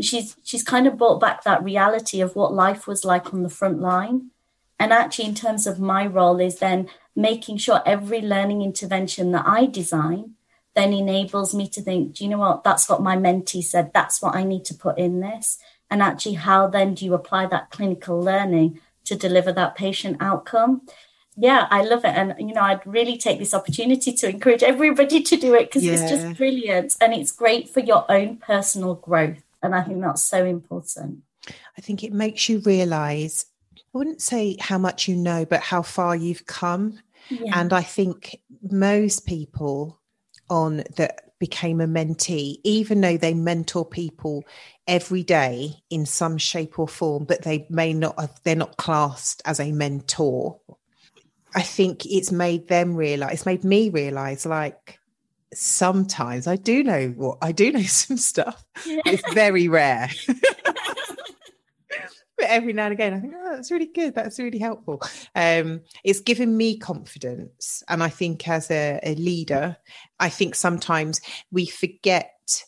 she's 0.00 0.36
she's 0.44 0.62
kind 0.62 0.86
of 0.86 0.98
brought 0.98 1.20
back 1.20 1.44
that 1.44 1.64
reality 1.64 2.20
of 2.20 2.36
what 2.36 2.52
life 2.52 2.86
was 2.86 3.04
like 3.04 3.32
on 3.32 3.42
the 3.42 3.48
front 3.48 3.80
line. 3.80 4.30
And 4.78 4.92
actually 4.92 5.26
in 5.26 5.34
terms 5.34 5.66
of 5.66 5.78
my 5.78 6.06
role 6.06 6.40
is 6.40 6.58
then 6.58 6.88
making 7.14 7.58
sure 7.58 7.82
every 7.84 8.20
learning 8.20 8.62
intervention 8.62 9.32
that 9.32 9.46
I 9.46 9.66
design 9.66 10.36
then 10.74 10.92
enables 10.92 11.54
me 11.54 11.68
to 11.68 11.82
think, 11.82 12.14
do 12.14 12.24
you 12.24 12.30
know 12.30 12.38
what? 12.38 12.64
That's 12.64 12.88
what 12.88 13.02
my 13.02 13.16
mentee 13.16 13.62
said. 13.62 13.92
That's 13.92 14.22
what 14.22 14.36
I 14.36 14.44
need 14.44 14.64
to 14.66 14.74
put 14.74 14.98
in 14.98 15.20
this. 15.20 15.58
And 15.90 16.02
actually, 16.02 16.34
how 16.34 16.68
then 16.68 16.94
do 16.94 17.04
you 17.04 17.14
apply 17.14 17.46
that 17.46 17.70
clinical 17.70 18.20
learning 18.20 18.80
to 19.04 19.16
deliver 19.16 19.52
that 19.52 19.74
patient 19.74 20.18
outcome? 20.20 20.82
Yeah, 21.36 21.66
I 21.70 21.82
love 21.82 22.04
it. 22.04 22.14
And, 22.14 22.34
you 22.38 22.54
know, 22.54 22.62
I'd 22.62 22.86
really 22.86 23.16
take 23.16 23.38
this 23.38 23.54
opportunity 23.54 24.12
to 24.12 24.28
encourage 24.28 24.62
everybody 24.62 25.22
to 25.22 25.36
do 25.36 25.54
it 25.54 25.68
because 25.68 25.84
yeah. 25.84 25.92
it's 25.92 26.08
just 26.10 26.36
brilliant 26.36 26.94
and 27.00 27.12
it's 27.12 27.32
great 27.32 27.68
for 27.68 27.80
your 27.80 28.04
own 28.10 28.36
personal 28.36 28.94
growth. 28.94 29.42
And 29.62 29.74
I 29.74 29.82
think 29.82 30.00
that's 30.00 30.24
so 30.24 30.44
important. 30.44 31.18
I 31.76 31.80
think 31.80 32.04
it 32.04 32.12
makes 32.12 32.48
you 32.48 32.60
realize, 32.60 33.46
I 33.76 33.98
wouldn't 33.98 34.22
say 34.22 34.56
how 34.60 34.78
much 34.78 35.08
you 35.08 35.16
know, 35.16 35.44
but 35.44 35.60
how 35.60 35.82
far 35.82 36.14
you've 36.14 36.46
come. 36.46 37.00
Yeah. 37.28 37.58
And 37.58 37.72
I 37.72 37.82
think 37.82 38.40
most 38.62 39.26
people 39.26 40.00
on 40.48 40.84
that 40.96 41.38
became 41.38 41.80
a 41.80 41.86
mentee, 41.86 42.58
even 42.64 43.00
though 43.00 43.16
they 43.16 43.34
mentor 43.34 43.84
people 43.84 44.44
every 44.86 45.22
day 45.22 45.74
in 45.88 46.04
some 46.04 46.36
shape 46.36 46.78
or 46.78 46.86
form, 46.86 47.24
but 47.24 47.42
they 47.42 47.66
may 47.70 47.92
not 47.92 48.18
have, 48.20 48.40
they're 48.44 48.54
not 48.54 48.76
classed 48.76 49.40
as 49.44 49.58
a 49.58 49.72
mentor. 49.72 50.60
I 51.54 51.62
think 51.62 52.06
it's 52.06 52.30
made 52.30 52.68
them 52.68 52.94
realize, 52.94 53.32
it's 53.32 53.46
made 53.46 53.64
me 53.64 53.88
realize 53.88 54.46
like 54.46 54.99
sometimes 55.54 56.46
I 56.46 56.56
do 56.56 56.82
know 56.82 57.08
what 57.16 57.38
I 57.42 57.52
do 57.52 57.72
know 57.72 57.82
some 57.82 58.16
stuff. 58.16 58.64
It's 58.86 59.32
very 59.32 59.68
rare. 59.68 60.10
but 60.26 60.36
every 62.40 62.72
now 62.72 62.84
and 62.84 62.92
again 62.92 63.14
I 63.14 63.20
think, 63.20 63.34
oh, 63.36 63.54
that's 63.54 63.70
really 63.70 63.90
good. 63.92 64.14
That's 64.14 64.38
really 64.38 64.58
helpful. 64.58 65.02
Um, 65.34 65.82
it's 66.04 66.20
given 66.20 66.56
me 66.56 66.78
confidence. 66.78 67.82
And 67.88 68.02
I 68.02 68.08
think 68.08 68.48
as 68.48 68.70
a, 68.70 69.00
a 69.02 69.14
leader, 69.14 69.76
I 70.18 70.28
think 70.28 70.54
sometimes 70.54 71.20
we 71.50 71.66
forget 71.66 72.64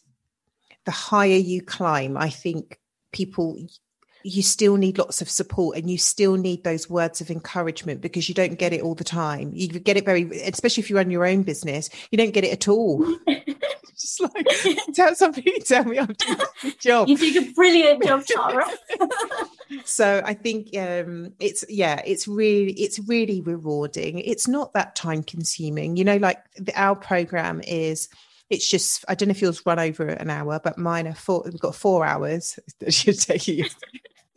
the 0.84 0.90
higher 0.90 1.36
you 1.36 1.62
climb, 1.62 2.16
I 2.16 2.28
think 2.28 2.80
people 3.12 3.56
you 4.24 4.42
still 4.42 4.76
need 4.76 4.98
lots 4.98 5.20
of 5.22 5.28
support 5.28 5.76
and 5.76 5.90
you 5.90 5.98
still 5.98 6.36
need 6.36 6.64
those 6.64 6.88
words 6.88 7.20
of 7.20 7.30
encouragement 7.30 8.00
because 8.00 8.28
you 8.28 8.34
don't 8.34 8.58
get 8.58 8.72
it 8.72 8.82
all 8.82 8.94
the 8.94 9.04
time. 9.04 9.50
You 9.54 9.68
get 9.68 9.96
it 9.96 10.04
very, 10.04 10.24
especially 10.42 10.82
if 10.82 10.90
you 10.90 10.96
run 10.96 11.10
your 11.10 11.26
own 11.26 11.42
business, 11.42 11.90
you 12.10 12.18
don't 12.18 12.32
get 12.32 12.44
it 12.44 12.52
at 12.52 12.68
all. 12.68 13.06
Just 14.02 14.20
like 14.20 14.46
tell 14.94 15.14
somebody, 15.14 15.60
tell 15.64 15.84
me 15.84 15.98
I'm 15.98 16.06
doing 16.06 16.40
a 16.40 16.46
good 16.62 16.80
job. 16.80 17.08
You 17.08 17.16
did 17.16 17.48
a 17.48 17.52
brilliant 17.52 18.04
job, 18.04 18.24
Tara. 18.24 18.66
so 19.84 20.22
I 20.24 20.34
think 20.34 20.76
um, 20.76 21.34
it's 21.38 21.64
yeah, 21.68 22.00
it's 22.04 22.26
really 22.26 22.72
it's 22.72 22.98
really 23.00 23.40
rewarding. 23.42 24.18
It's 24.18 24.48
not 24.48 24.72
that 24.72 24.96
time 24.96 25.22
consuming. 25.22 25.96
You 25.96 26.04
know, 26.04 26.16
like 26.16 26.38
the, 26.56 26.72
our 26.80 26.96
program 26.96 27.60
is 27.60 28.08
it's 28.50 28.68
just 28.68 29.04
I 29.08 29.14
don't 29.14 29.28
know 29.28 29.32
if 29.32 29.42
yours 29.42 29.64
run 29.64 29.78
over 29.78 30.06
an 30.06 30.30
hour, 30.30 30.60
but 30.62 30.78
mine 30.78 31.06
are 31.06 31.14
four. 31.14 31.42
We've 31.44 31.60
got 31.60 31.74
four 31.74 32.04
hours. 32.04 32.58
It 32.80 32.94
should 32.94 33.20
take 33.20 33.46
you 33.46 33.66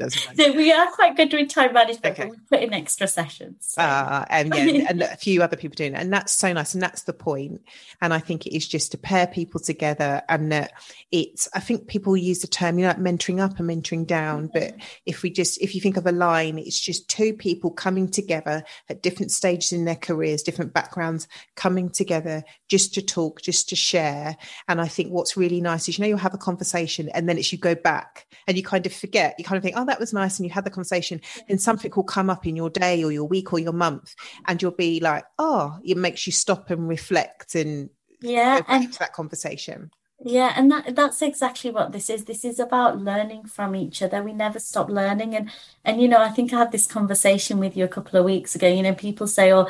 so 0.09 0.51
we 0.53 0.73
are 0.73 0.87
quite 0.91 1.15
good 1.15 1.31
with 1.31 1.49
time 1.49 1.73
management, 1.73 2.19
okay. 2.19 2.23
but 2.23 2.31
we 2.31 2.37
put 2.49 2.61
in 2.61 2.73
extra 2.73 3.07
sessions. 3.07 3.55
So. 3.61 3.81
Uh, 3.81 4.25
and 4.29 4.53
yeah, 4.53 4.87
and 4.89 5.01
a 5.01 5.15
few 5.15 5.41
other 5.41 5.55
people 5.55 5.75
doing 5.75 5.93
it. 5.93 5.99
And 5.99 6.11
that's 6.11 6.33
so 6.33 6.51
nice. 6.51 6.73
And 6.73 6.83
that's 6.83 7.03
the 7.03 7.13
point. 7.13 7.61
And 8.01 8.13
I 8.13 8.19
think 8.19 8.45
it 8.45 8.55
is 8.55 8.67
just 8.67 8.91
to 8.91 8.97
pair 8.97 9.25
people 9.25 9.59
together 9.59 10.21
and 10.27 10.51
that 10.51 10.73
it's, 11.11 11.47
I 11.53 11.61
think 11.61 11.87
people 11.87 12.17
use 12.17 12.39
the 12.39 12.47
term, 12.47 12.77
you 12.77 12.83
know, 12.83 12.89
like 12.89 12.99
mentoring 12.99 13.39
up 13.39 13.57
and 13.57 13.69
mentoring 13.69 14.05
down. 14.05 14.49
Mm-hmm. 14.49 14.59
But 14.59 14.75
if 15.05 15.23
we 15.23 15.29
just, 15.29 15.61
if 15.61 15.73
you 15.73 15.79
think 15.79 15.95
of 15.95 16.05
a 16.05 16.11
line, 16.11 16.59
it's 16.59 16.79
just 16.79 17.09
two 17.09 17.33
people 17.33 17.71
coming 17.71 18.09
together 18.09 18.63
at 18.89 19.01
different 19.01 19.31
stages 19.31 19.71
in 19.71 19.85
their 19.85 19.95
careers, 19.95 20.43
different 20.43 20.73
backgrounds, 20.73 21.27
coming 21.55 21.89
together 21.89 22.43
just 22.67 22.93
to 22.95 23.01
talk, 23.01 23.41
just 23.41 23.69
to 23.69 23.75
share. 23.77 24.35
And 24.67 24.81
I 24.81 24.89
think 24.89 25.11
what's 25.11 25.37
really 25.37 25.61
nice 25.61 25.87
is, 25.87 25.97
you 25.97 26.03
know, 26.03 26.09
you'll 26.09 26.17
have 26.17 26.33
a 26.33 26.39
conversation 26.39 27.09
and 27.09 27.29
then 27.29 27.37
it's 27.37 27.53
you 27.53 27.57
go 27.57 27.75
back 27.75 28.27
and 28.45 28.57
you 28.57 28.63
kind 28.63 28.85
of 28.85 28.91
forget, 28.91 29.35
you 29.37 29.45
kind 29.45 29.57
of 29.57 29.63
think, 29.63 29.77
oh, 29.77 29.84
that 29.85 29.99
was 29.99 30.13
nice 30.13 30.37
and 30.37 30.45
you 30.45 30.53
had 30.53 30.65
the 30.65 30.69
conversation 30.69 31.21
then 31.47 31.57
something 31.57 31.91
will 31.95 32.03
come 32.03 32.29
up 32.29 32.45
in 32.45 32.55
your 32.55 32.69
day 32.69 33.03
or 33.03 33.11
your 33.11 33.25
week 33.25 33.53
or 33.53 33.59
your 33.59 33.73
month 33.73 34.15
and 34.47 34.61
you'll 34.61 34.71
be 34.71 34.99
like 34.99 35.25
oh 35.39 35.77
it 35.83 35.97
makes 35.97 36.25
you 36.25 36.33
stop 36.33 36.69
and 36.69 36.87
reflect 36.87 37.55
and 37.55 37.89
yeah 38.21 38.61
and 38.67 38.93
that 38.93 39.13
conversation. 39.13 39.91
Yeah 40.23 40.53
and 40.55 40.71
that 40.71 40.95
that's 40.95 41.21
exactly 41.21 41.71
what 41.71 41.91
this 41.91 42.09
is. 42.09 42.25
This 42.25 42.45
is 42.45 42.59
about 42.59 42.99
learning 42.99 43.45
from 43.45 43.75
each 43.75 44.01
other. 44.01 44.23
We 44.23 44.33
never 44.33 44.59
stop 44.59 44.89
learning 44.89 45.35
and 45.35 45.51
and 45.83 46.01
you 46.01 46.07
know 46.07 46.19
i 46.19 46.29
think 46.29 46.53
i 46.53 46.59
had 46.59 46.71
this 46.71 46.87
conversation 46.87 47.59
with 47.59 47.75
you 47.77 47.83
a 47.83 47.89
couple 47.89 48.19
of 48.19 48.25
weeks 48.25 48.55
ago 48.55 48.67
you 48.67 48.81
know 48.81 48.93
people 48.93 49.27
say 49.27 49.51
oh 49.51 49.67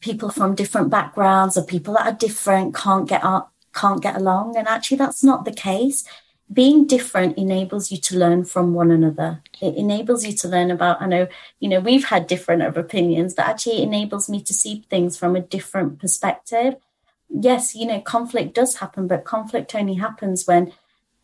people 0.00 0.30
from 0.30 0.54
different 0.54 0.90
backgrounds 0.90 1.56
or 1.56 1.64
people 1.64 1.94
that 1.94 2.06
are 2.06 2.16
different 2.16 2.74
can't 2.74 3.08
get 3.08 3.24
up 3.24 3.52
can't 3.74 4.02
get 4.02 4.16
along 4.16 4.56
and 4.56 4.68
actually 4.68 4.96
that's 4.96 5.24
not 5.24 5.44
the 5.44 5.52
case 5.52 6.04
being 6.52 6.86
different 6.86 7.36
enables 7.36 7.92
you 7.92 7.98
to 7.98 8.16
learn 8.16 8.44
from 8.44 8.72
one 8.72 8.90
another. 8.90 9.42
It 9.60 9.76
enables 9.76 10.24
you 10.24 10.32
to 10.32 10.48
learn 10.48 10.70
about, 10.70 11.02
I 11.02 11.06
know, 11.06 11.28
you 11.60 11.68
know, 11.68 11.80
we've 11.80 12.06
had 12.06 12.26
different 12.26 12.62
of 12.62 12.76
opinions, 12.76 13.34
but 13.34 13.46
actually 13.46 13.82
enables 13.82 14.30
me 14.30 14.40
to 14.42 14.54
see 14.54 14.84
things 14.88 15.16
from 15.16 15.36
a 15.36 15.40
different 15.40 15.98
perspective. 15.98 16.76
Yes, 17.28 17.74
you 17.74 17.86
know, 17.86 18.00
conflict 18.00 18.54
does 18.54 18.76
happen, 18.76 19.06
but 19.06 19.24
conflict 19.24 19.74
only 19.74 19.94
happens 19.94 20.46
when 20.46 20.72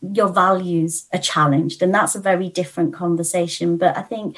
your 0.02 0.28
values 0.28 1.06
are 1.14 1.20
challenged. 1.20 1.80
And 1.80 1.94
that's 1.94 2.14
a 2.14 2.20
very 2.20 2.50
different 2.50 2.92
conversation. 2.92 3.78
But 3.78 3.96
I 3.96 4.02
think, 4.02 4.36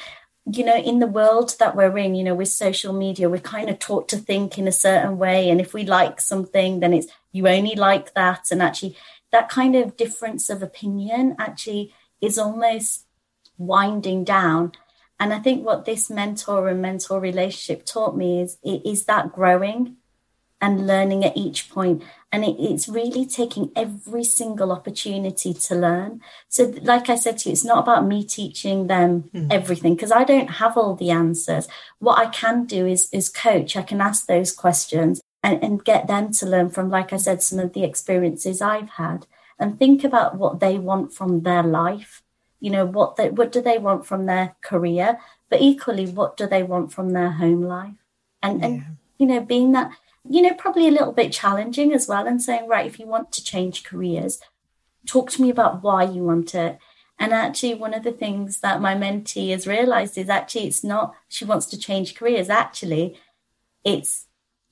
you 0.49 0.64
know, 0.64 0.76
in 0.76 1.00
the 1.00 1.09
world 1.09 1.57
that 1.59 1.75
we're 1.75 1.99
in, 1.99 2.14
you 2.14 2.23
know, 2.23 2.37
with 2.37 2.49
social 2.49 2.93
media, 2.93 3.28
we're 3.28 3.40
kind 3.40 3.69
of 3.69 3.81
taught 3.81 4.09
to 4.11 4.16
think 4.16 4.59
in 4.59 4.69
a 4.69 4.73
certain 4.73 5.19
way. 5.19 5.50
And 5.50 5.61
if 5.61 5.75
we 5.75 5.85
like 5.85 6.21
something, 6.21 6.78
then 6.78 6.95
it's 6.95 7.09
you 7.33 7.49
only 7.49 7.75
like 7.75 8.14
that. 8.14 8.52
And 8.52 8.62
actually, 8.62 8.97
that 9.33 9.49
kind 9.49 9.76
of 9.76 9.97
difference 9.97 10.49
of 10.50 10.62
opinion 10.62 11.37
actually 11.38 11.92
is 12.21 12.38
almost 12.38 13.06
winding 13.59 14.25
down. 14.25 14.73
And 15.18 15.33
I 15.33 15.38
think 15.38 15.64
what 15.64 15.85
this 15.85 16.11
mentor 16.11 16.68
and 16.68 16.83
mentor 16.83 17.21
relationship 17.21 17.87
taught 17.87 18.16
me 18.16 18.40
is 18.40 18.59
is 18.62 19.06
that 19.06 19.33
growing 19.33 19.97
and 20.61 20.87
learning 20.87 21.25
at 21.25 21.37
each 21.37 21.68
point. 21.68 22.02
And 22.33 22.45
it, 22.45 22.56
it's 22.59 22.88
really 22.88 23.26
taking 23.26 23.71
every 23.76 24.25
single 24.25 24.73
opportunity 24.73 25.52
to 25.54 25.75
learn. 25.75 26.21
So, 26.49 26.75
like 26.83 27.09
I 27.09 27.16
said 27.16 27.38
to 27.38 27.49
you, 27.49 27.52
it's 27.52 27.64
not 27.64 27.78
about 27.78 28.06
me 28.06 28.25
teaching 28.25 28.87
them 28.87 29.30
mm. 29.35 29.52
everything 29.52 29.95
because 29.95 30.12
I 30.12 30.25
don't 30.25 30.49
have 30.49 30.76
all 30.76 30.95
the 30.95 31.11
answers. 31.11 31.68
What 31.99 32.18
I 32.18 32.26
can 32.26 32.64
do 32.64 32.87
is 32.87 33.09
is 33.12 33.28
coach. 33.28 33.76
I 33.76 33.83
can 33.83 34.00
ask 34.00 34.26
those 34.26 34.52
questions 34.52 35.21
and, 35.47 35.62
and 35.62 35.85
get 35.85 36.09
them 36.09 36.33
to 36.33 36.45
learn 36.45 36.71
from, 36.71 36.91
like 36.91 37.12
I 37.12 37.19
said, 37.19 37.41
some 37.41 37.61
of 37.61 37.73
the 37.73 37.85
experiences 37.85 38.61
I've 38.61 38.91
had 38.91 39.29
and 39.61 39.79
think 39.79 40.03
about 40.03 40.35
what 40.35 40.59
they 40.59 40.76
want 40.76 41.15
from 41.15 41.43
their 41.43 41.62
life. 41.62 42.23
You 42.59 42.73
know, 42.73 42.85
what 42.85 43.15
they, 43.15 43.31
what 43.31 43.53
do 43.53 43.62
they 43.62 43.79
want 43.79 44.07
from 44.07 44.26
their 44.26 44.57
career, 44.61 45.21
but 45.49 45.61
equally, 45.61 46.07
what 46.07 46.37
do 46.37 46.49
they 46.49 46.65
want 46.65 46.93
from 46.93 47.11
their 47.11 47.31
home 47.31 47.62
life? 47.62 47.95
And, 48.43 48.61
yeah. 48.61 48.67
and, 48.67 48.85
you 49.19 49.26
know, 49.26 49.41
being 49.41 49.71
that, 49.71 49.93
you 50.29 50.43
know, 50.43 50.53
probably 50.55 50.88
a 50.88 50.91
little 50.91 51.12
bit 51.12 51.33
challenging 51.33 51.93
as 51.93 52.09
well 52.09 52.26
and 52.26 52.43
saying, 52.43 52.67
right, 52.67 52.87
if 52.87 52.99
you 52.99 53.07
want 53.07 53.31
to 53.33 53.45
change 53.45 53.85
careers, 53.85 54.41
talk 55.07 55.31
to 55.31 55.43
me 55.43 55.49
about 55.49 55.81
why 55.81 56.03
you 56.03 56.25
want 56.25 56.57
it. 56.57 56.79
And 57.21 57.33
actually, 57.33 57.75
one 57.75 57.95
of 57.95 58.03
the 58.03 58.11
things 58.11 58.61
that 58.61 58.81
my 58.81 58.97
mentee 58.97 59.53
has 59.53 59.67
realized 59.67 60.19
is 60.19 60.29
actually 60.29 60.67
it's 60.67 60.83
not 60.83 61.15
she 61.29 61.45
wants 61.45 61.67
to 61.67 61.79
change 61.79 62.17
careers. 62.17 62.50
Actually, 62.50 63.17
it's 63.85 64.25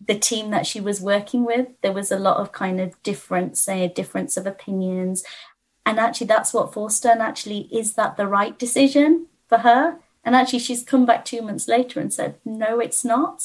the 0.07 0.19
team 0.19 0.51
that 0.51 0.67
she 0.67 0.81
was 0.81 1.01
working 1.01 1.45
with, 1.45 1.69
there 1.83 1.93
was 1.93 2.11
a 2.11 2.19
lot 2.19 2.39
of 2.39 2.53
kind 2.53 2.81
of 2.81 3.01
difference, 3.03 3.61
say, 3.61 3.85
a 3.85 3.89
difference 3.89 4.37
of 4.37 4.47
opinions. 4.47 5.25
And 5.87 5.99
actually, 5.99 6.27
that's 6.27 6.53
what 6.53 6.73
forced 6.73 7.05
her. 7.05 7.11
And 7.11 7.23
actually, 7.23 7.69
is 7.73 7.95
that 7.95 8.17
the 8.17 8.27
right 8.27 8.59
decision 8.59 9.27
for 9.49 9.59
her? 9.59 9.99
And 10.25 10.35
actually, 10.35 10.61
she's 10.61 10.83
come 10.83 11.07
back 11.07 11.25
two 11.25 11.43
months 11.43 11.69
later 11.69 12.01
and 12.01 12.13
said, 12.13 12.37
no, 12.45 12.81
it's 12.81 13.05
not. 13.05 13.41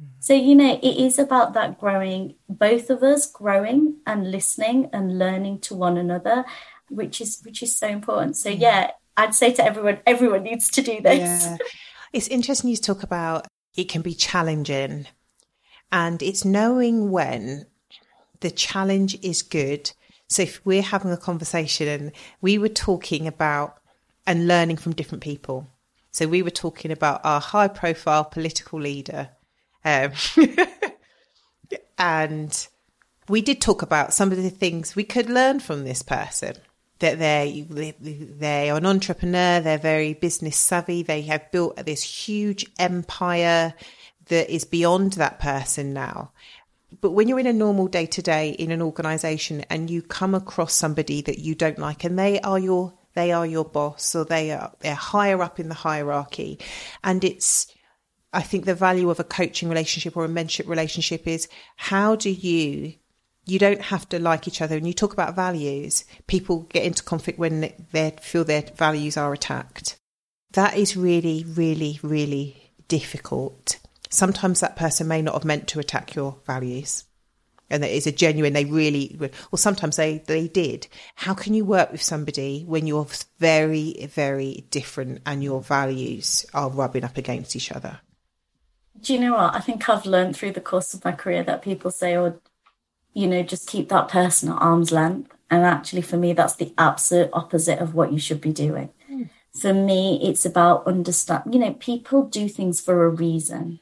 Mm. 0.00 0.08
So, 0.20 0.34
you 0.34 0.54
know, 0.54 0.78
it 0.82 0.96
is 0.96 1.18
about 1.18 1.54
that 1.54 1.80
growing, 1.80 2.34
both 2.48 2.90
of 2.90 3.02
us 3.02 3.30
growing 3.30 3.96
and 4.06 4.30
listening 4.30 4.90
and 4.92 5.18
learning 5.18 5.60
to 5.60 5.74
one 5.74 5.96
another, 5.96 6.44
which 6.88 7.20
is 7.20 7.40
which 7.44 7.62
is 7.62 7.76
so 7.76 7.88
important. 7.88 8.36
So 8.36 8.50
mm. 8.50 8.60
yeah, 8.60 8.90
I'd 9.16 9.34
say 9.34 9.52
to 9.54 9.64
everyone, 9.64 9.98
everyone 10.06 10.42
needs 10.42 10.70
to 10.72 10.82
do 10.82 11.00
this. 11.00 11.46
Yeah. 11.46 11.56
It's 12.12 12.28
interesting 12.28 12.70
you 12.70 12.76
talk 12.76 13.02
about 13.02 13.46
it 13.76 13.88
can 13.88 14.02
be 14.02 14.14
challenging 14.14 15.06
and 15.92 16.22
it's 16.22 16.44
knowing 16.44 17.10
when 17.10 17.66
the 18.40 18.50
challenge 18.50 19.18
is 19.22 19.42
good. 19.42 19.92
So 20.28 20.42
if 20.42 20.64
we're 20.64 20.82
having 20.82 21.10
a 21.10 21.16
conversation 21.16 21.88
and 21.88 22.12
we 22.40 22.58
were 22.58 22.68
talking 22.68 23.26
about 23.26 23.78
and 24.26 24.46
learning 24.46 24.76
from 24.76 24.92
different 24.92 25.22
people. 25.22 25.66
So 26.12 26.26
we 26.26 26.42
were 26.42 26.50
talking 26.50 26.90
about 26.90 27.20
our 27.24 27.40
high 27.40 27.68
profile 27.68 28.24
political 28.24 28.80
leader. 28.80 29.30
Um, 29.84 30.12
and 31.98 32.68
we 33.28 33.40
did 33.40 33.60
talk 33.60 33.82
about 33.82 34.12
some 34.12 34.32
of 34.32 34.42
the 34.42 34.50
things 34.50 34.94
we 34.94 35.04
could 35.04 35.30
learn 35.30 35.60
from 35.60 35.84
this 35.84 36.02
person 36.02 36.54
that 36.98 37.18
they 37.18 37.66
they 37.68 38.68
are 38.68 38.76
an 38.76 38.84
entrepreneur 38.84 39.58
they're 39.60 39.78
very 39.78 40.12
business 40.12 40.56
savvy 40.56 41.02
they 41.02 41.22
have 41.22 41.50
built 41.50 41.74
this 41.86 42.02
huge 42.02 42.66
empire 42.78 43.72
that 44.30 44.52
is 44.52 44.64
beyond 44.64 45.14
that 45.14 45.38
person 45.38 45.92
now. 45.92 46.30
But 47.00 47.10
when 47.10 47.28
you're 47.28 47.38
in 47.38 47.46
a 47.46 47.52
normal 47.52 47.86
day 47.86 48.06
to 48.06 48.22
day 48.22 48.50
in 48.50 48.70
an 48.70 48.82
organization 48.82 49.64
and 49.68 49.90
you 49.90 50.02
come 50.02 50.34
across 50.34 50.72
somebody 50.72 51.20
that 51.22 51.38
you 51.38 51.54
don't 51.54 51.78
like 51.78 52.04
and 52.04 52.18
they 52.18 52.40
are 52.40 52.58
your 52.58 52.94
they 53.14 53.32
are 53.32 53.46
your 53.46 53.64
boss 53.64 54.14
or 54.14 54.24
they 54.24 54.52
are 54.52 54.72
they're 54.80 54.94
higher 54.94 55.42
up 55.42 55.60
in 55.60 55.68
the 55.68 55.74
hierarchy 55.74 56.58
and 57.04 57.22
it's 57.24 57.72
I 58.32 58.42
think 58.42 58.64
the 58.64 58.74
value 58.74 59.10
of 59.10 59.20
a 59.20 59.24
coaching 59.24 59.68
relationship 59.68 60.16
or 60.16 60.24
a 60.24 60.28
mentorship 60.28 60.68
relationship 60.68 61.26
is 61.26 61.48
how 61.76 62.16
do 62.16 62.30
you 62.30 62.94
you 63.46 63.58
don't 63.58 63.80
have 63.80 64.08
to 64.10 64.18
like 64.18 64.46
each 64.46 64.62
other. 64.62 64.76
And 64.76 64.86
you 64.86 64.92
talk 64.92 65.12
about 65.12 65.34
values, 65.34 66.04
people 66.28 66.68
get 66.70 66.84
into 66.84 67.02
conflict 67.02 67.38
when 67.38 67.72
they 67.92 68.14
feel 68.20 68.44
their 68.44 68.62
values 68.76 69.16
are 69.16 69.32
attacked. 69.32 69.96
That 70.52 70.76
is 70.76 70.96
really, 70.96 71.44
really, 71.48 71.98
really 72.02 72.72
difficult 72.86 73.78
sometimes 74.10 74.60
that 74.60 74.76
person 74.76 75.08
may 75.08 75.22
not 75.22 75.34
have 75.34 75.44
meant 75.44 75.68
to 75.68 75.80
attack 75.80 76.14
your 76.14 76.36
values 76.46 77.04
and 77.70 77.82
that 77.82 77.94
is 77.94 78.06
a 78.06 78.12
genuine 78.12 78.52
they 78.52 78.64
really 78.64 79.16
well, 79.18 79.30
sometimes 79.54 79.96
they 79.96 80.18
they 80.26 80.48
did. 80.48 80.88
How 81.14 81.34
can 81.34 81.54
you 81.54 81.64
work 81.64 81.92
with 81.92 82.02
somebody 82.02 82.64
when 82.66 82.86
you're 82.86 83.06
very 83.38 84.08
very 84.12 84.66
different 84.70 85.22
and 85.24 85.42
your 85.42 85.62
values 85.62 86.44
are 86.52 86.68
rubbing 86.68 87.04
up 87.04 87.16
against 87.16 87.54
each 87.56 87.72
other? 87.72 88.00
Do 89.00 89.14
you 89.14 89.20
know 89.20 89.34
what? 89.34 89.54
I 89.54 89.60
think 89.60 89.88
i've 89.88 90.04
learned 90.04 90.36
through 90.36 90.52
the 90.52 90.60
course 90.60 90.92
of 90.92 91.04
my 91.04 91.12
career 91.12 91.42
that 91.44 91.62
people 91.62 91.90
say 91.90 92.16
oh 92.16 92.38
you 93.14 93.26
know 93.26 93.42
just 93.42 93.68
keep 93.68 93.88
that 93.88 94.08
person 94.08 94.50
at 94.50 94.60
arm's 94.60 94.92
length. 94.92 95.32
And 95.52 95.64
actually 95.64 96.02
for 96.02 96.16
me 96.16 96.32
that's 96.32 96.56
the 96.56 96.74
absolute 96.76 97.30
opposite 97.32 97.78
of 97.78 97.94
what 97.94 98.12
you 98.12 98.18
should 98.18 98.40
be 98.40 98.52
doing. 98.52 98.90
Mm. 99.10 99.30
for 99.52 99.74
me 99.74 100.20
it's 100.22 100.44
about 100.44 100.86
understand 100.86 101.42
you 101.52 101.60
know 101.60 101.74
people 101.74 102.24
do 102.24 102.48
things 102.48 102.80
for 102.80 103.04
a 103.04 103.08
reason 103.08 103.80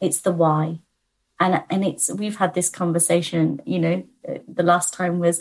it's 0.00 0.20
the 0.20 0.32
why. 0.32 0.80
And 1.40 1.62
and 1.70 1.84
it's 1.84 2.10
we've 2.12 2.36
had 2.36 2.54
this 2.54 2.68
conversation 2.68 3.60
you 3.64 3.78
know 3.78 4.04
the 4.48 4.62
last 4.62 4.92
time 4.92 5.18
was 5.20 5.40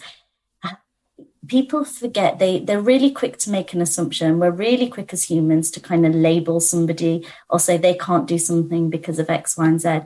people 1.48 1.86
forget 1.86 2.40
they 2.40 2.60
they're 2.60 2.82
really 2.82 3.12
quick 3.12 3.38
to 3.38 3.50
make 3.50 3.74
an 3.74 3.82
assumption. 3.82 4.40
We're 4.40 4.52
really 4.52 4.90
quick 4.90 5.14
as 5.14 5.24
humans 5.24 5.72
to 5.72 5.80
kind 5.80 6.06
of 6.06 6.14
label 6.14 6.60
somebody 6.60 7.26
or 7.50 7.60
say 7.60 7.78
they 7.78 7.96
can't 7.96 8.28
do 8.28 8.38
something 8.38 8.90
because 8.90 9.20
of 9.20 9.30
x 9.30 9.58
y 9.58 9.68
and 9.68 9.82
z. 9.82 10.00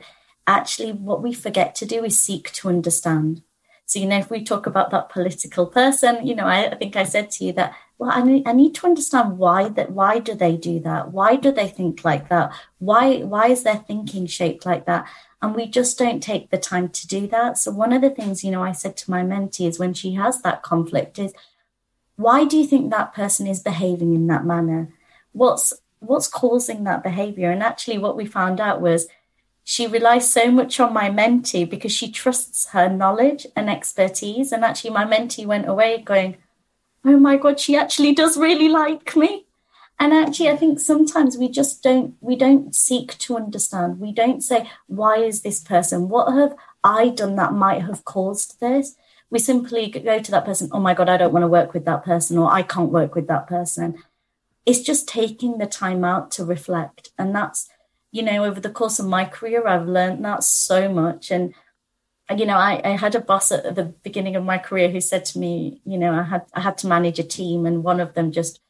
Actually 0.46 0.92
what 0.92 1.22
we 1.22 1.32
forget 1.32 1.74
to 1.76 1.86
do 1.86 2.04
is 2.04 2.18
seek 2.18 2.52
to 2.52 2.68
understand. 2.68 3.42
So 3.86 3.98
you 3.98 4.06
know 4.06 4.18
if 4.18 4.30
we 4.30 4.42
talk 4.44 4.66
about 4.66 4.90
that 4.90 5.10
political 5.10 5.66
person 5.66 6.26
you 6.26 6.34
know 6.34 6.46
i, 6.46 6.70
I 6.70 6.76
think 6.76 6.96
i 6.96 7.02
said 7.02 7.30
to 7.32 7.44
you 7.44 7.52
that 7.54 7.74
well 8.02 8.10
I 8.12 8.20
need, 8.22 8.48
I 8.48 8.52
need 8.52 8.74
to 8.76 8.86
understand 8.86 9.38
why 9.38 9.68
that 9.68 9.92
why 9.92 10.18
do 10.18 10.34
they 10.34 10.56
do 10.56 10.80
that? 10.80 11.12
Why 11.12 11.36
do 11.36 11.52
they 11.52 11.68
think 11.68 12.04
like 12.04 12.28
that? 12.30 12.52
Why 12.80 13.18
why 13.18 13.46
is 13.46 13.62
their 13.62 13.76
thinking 13.76 14.26
shaped 14.26 14.66
like 14.66 14.86
that? 14.86 15.06
And 15.40 15.54
we 15.54 15.66
just 15.66 15.98
don't 15.98 16.20
take 16.20 16.50
the 16.50 16.58
time 16.58 16.88
to 16.88 17.06
do 17.06 17.28
that. 17.28 17.58
So 17.58 17.70
one 17.70 17.92
of 17.92 18.02
the 18.02 18.10
things 18.10 18.42
you 18.42 18.50
know 18.50 18.64
i 18.64 18.72
said 18.72 18.96
to 18.98 19.10
my 19.10 19.22
mentee 19.22 19.68
is 19.68 19.78
when 19.78 19.94
she 19.94 20.14
has 20.14 20.42
that 20.42 20.64
conflict 20.64 21.20
is 21.20 21.32
why 22.16 22.44
do 22.44 22.56
you 22.58 22.66
think 22.66 22.90
that 22.90 23.14
person 23.14 23.46
is 23.46 23.60
behaving 23.60 24.14
in 24.14 24.26
that 24.26 24.44
manner? 24.44 24.88
What's 25.30 25.72
what's 26.00 26.26
causing 26.26 26.82
that 26.82 27.04
behavior? 27.04 27.52
And 27.52 27.62
actually 27.62 27.98
what 27.98 28.16
we 28.16 28.26
found 28.26 28.58
out 28.60 28.80
was 28.80 29.06
she 29.62 29.86
relies 29.86 30.32
so 30.32 30.50
much 30.50 30.80
on 30.80 30.92
my 30.92 31.08
mentee 31.08 31.70
because 31.70 31.92
she 31.92 32.10
trusts 32.10 32.70
her 32.70 32.88
knowledge 32.88 33.46
and 33.54 33.70
expertise. 33.70 34.50
And 34.50 34.64
actually 34.64 34.90
my 34.90 35.04
mentee 35.04 35.46
went 35.46 35.68
away 35.68 36.02
going 36.02 36.38
oh 37.04 37.18
my 37.18 37.36
god 37.36 37.58
she 37.58 37.76
actually 37.76 38.14
does 38.14 38.36
really 38.36 38.68
like 38.68 39.16
me. 39.16 39.46
And 39.98 40.12
actually 40.12 40.48
i 40.50 40.56
think 40.56 40.80
sometimes 40.80 41.36
we 41.36 41.48
just 41.48 41.82
don't 41.82 42.14
we 42.20 42.36
don't 42.36 42.74
seek 42.74 43.18
to 43.18 43.36
understand. 43.36 44.00
We 44.00 44.12
don't 44.12 44.42
say 44.42 44.68
why 44.86 45.16
is 45.18 45.42
this 45.42 45.60
person? 45.60 46.08
What 46.08 46.32
have 46.32 46.54
i 46.84 47.08
done 47.08 47.36
that 47.36 47.52
might 47.52 47.82
have 47.82 48.04
caused 48.04 48.60
this? 48.60 48.96
We 49.30 49.38
simply 49.38 49.88
go 49.88 50.18
to 50.18 50.30
that 50.30 50.44
person 50.44 50.68
oh 50.72 50.80
my 50.80 50.94
god 50.94 51.08
i 51.08 51.16
don't 51.16 51.32
want 51.32 51.44
to 51.44 51.48
work 51.48 51.72
with 51.72 51.84
that 51.86 52.04
person 52.04 52.38
or 52.38 52.50
i 52.50 52.62
can't 52.62 52.90
work 52.90 53.14
with 53.14 53.28
that 53.28 53.46
person. 53.46 54.02
It's 54.64 54.80
just 54.80 55.08
taking 55.08 55.58
the 55.58 55.66
time 55.66 56.04
out 56.04 56.30
to 56.32 56.44
reflect. 56.44 57.10
And 57.18 57.34
that's 57.34 57.68
you 58.10 58.22
know 58.22 58.44
over 58.44 58.60
the 58.60 58.70
course 58.70 58.98
of 58.98 59.06
my 59.06 59.24
career 59.24 59.66
i've 59.66 59.86
learned 59.88 60.24
that 60.24 60.44
so 60.44 60.88
much. 60.88 61.30
And 61.30 61.54
you 62.38 62.46
know, 62.46 62.56
I, 62.56 62.80
I, 62.84 62.96
had 62.96 63.14
a 63.14 63.20
boss 63.20 63.52
at 63.52 63.74
the 63.74 63.84
beginning 63.84 64.36
of 64.36 64.44
my 64.44 64.58
career 64.58 64.90
who 64.90 65.00
said 65.00 65.24
to 65.26 65.38
me, 65.38 65.80
you 65.84 65.98
know, 65.98 66.12
I 66.12 66.22
had 66.22 66.42
I 66.54 66.60
had 66.60 66.78
to 66.78 66.86
manage 66.86 67.18
a 67.18 67.24
team, 67.24 67.66
and 67.66 67.84
one 67.84 68.00
of 68.00 68.14
them 68.14 68.32
just, 68.32 68.60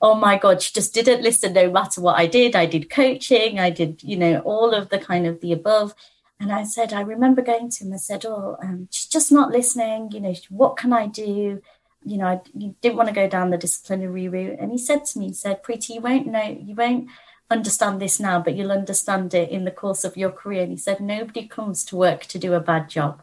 oh 0.00 0.14
my 0.14 0.38
god, 0.38 0.62
she 0.62 0.72
just 0.72 0.94
didn't 0.94 1.22
listen 1.22 1.52
no 1.52 1.70
matter 1.70 2.00
what 2.00 2.18
I 2.18 2.26
did. 2.26 2.56
I 2.56 2.66
did 2.66 2.90
coaching, 2.90 3.58
I 3.58 3.70
did, 3.70 4.02
you 4.02 4.16
know, 4.16 4.40
all 4.40 4.74
of 4.74 4.88
the 4.88 4.98
kind 4.98 5.26
of 5.26 5.40
the 5.40 5.52
above. 5.52 5.94
And 6.40 6.52
I 6.52 6.64
said, 6.64 6.92
I 6.92 7.02
remember 7.02 7.40
going 7.40 7.70
to 7.70 7.84
him 7.84 7.92
and 7.92 8.00
said, 8.00 8.26
oh, 8.26 8.56
um, 8.60 8.88
she's 8.90 9.08
just 9.08 9.30
not 9.30 9.52
listening. 9.52 10.10
You 10.10 10.20
know, 10.20 10.34
what 10.48 10.76
can 10.76 10.92
I 10.92 11.06
do? 11.06 11.62
You 12.04 12.18
know, 12.18 12.26
I 12.26 12.40
didn't 12.80 12.96
want 12.96 13.08
to 13.08 13.14
go 13.14 13.28
down 13.28 13.50
the 13.50 13.56
disciplinary 13.56 14.28
route. 14.28 14.58
And 14.58 14.72
he 14.72 14.78
said 14.78 15.04
to 15.04 15.18
me, 15.20 15.28
he 15.28 15.34
said, 15.34 15.62
Preeti, 15.62 15.90
you 15.90 16.00
won't 16.00 16.26
know, 16.26 16.42
you 16.42 16.74
won't 16.74 17.08
understand 17.52 18.00
this 18.00 18.18
now, 18.18 18.40
but 18.40 18.56
you'll 18.56 18.72
understand 18.72 19.34
it 19.34 19.50
in 19.50 19.64
the 19.64 19.70
course 19.70 20.04
of 20.04 20.16
your 20.16 20.30
career. 20.30 20.62
And 20.62 20.72
he 20.72 20.76
said, 20.76 21.00
nobody 21.00 21.46
comes 21.46 21.84
to 21.86 21.96
work 21.96 22.24
to 22.26 22.38
do 22.38 22.54
a 22.54 22.60
bad 22.60 22.88
job. 22.88 23.22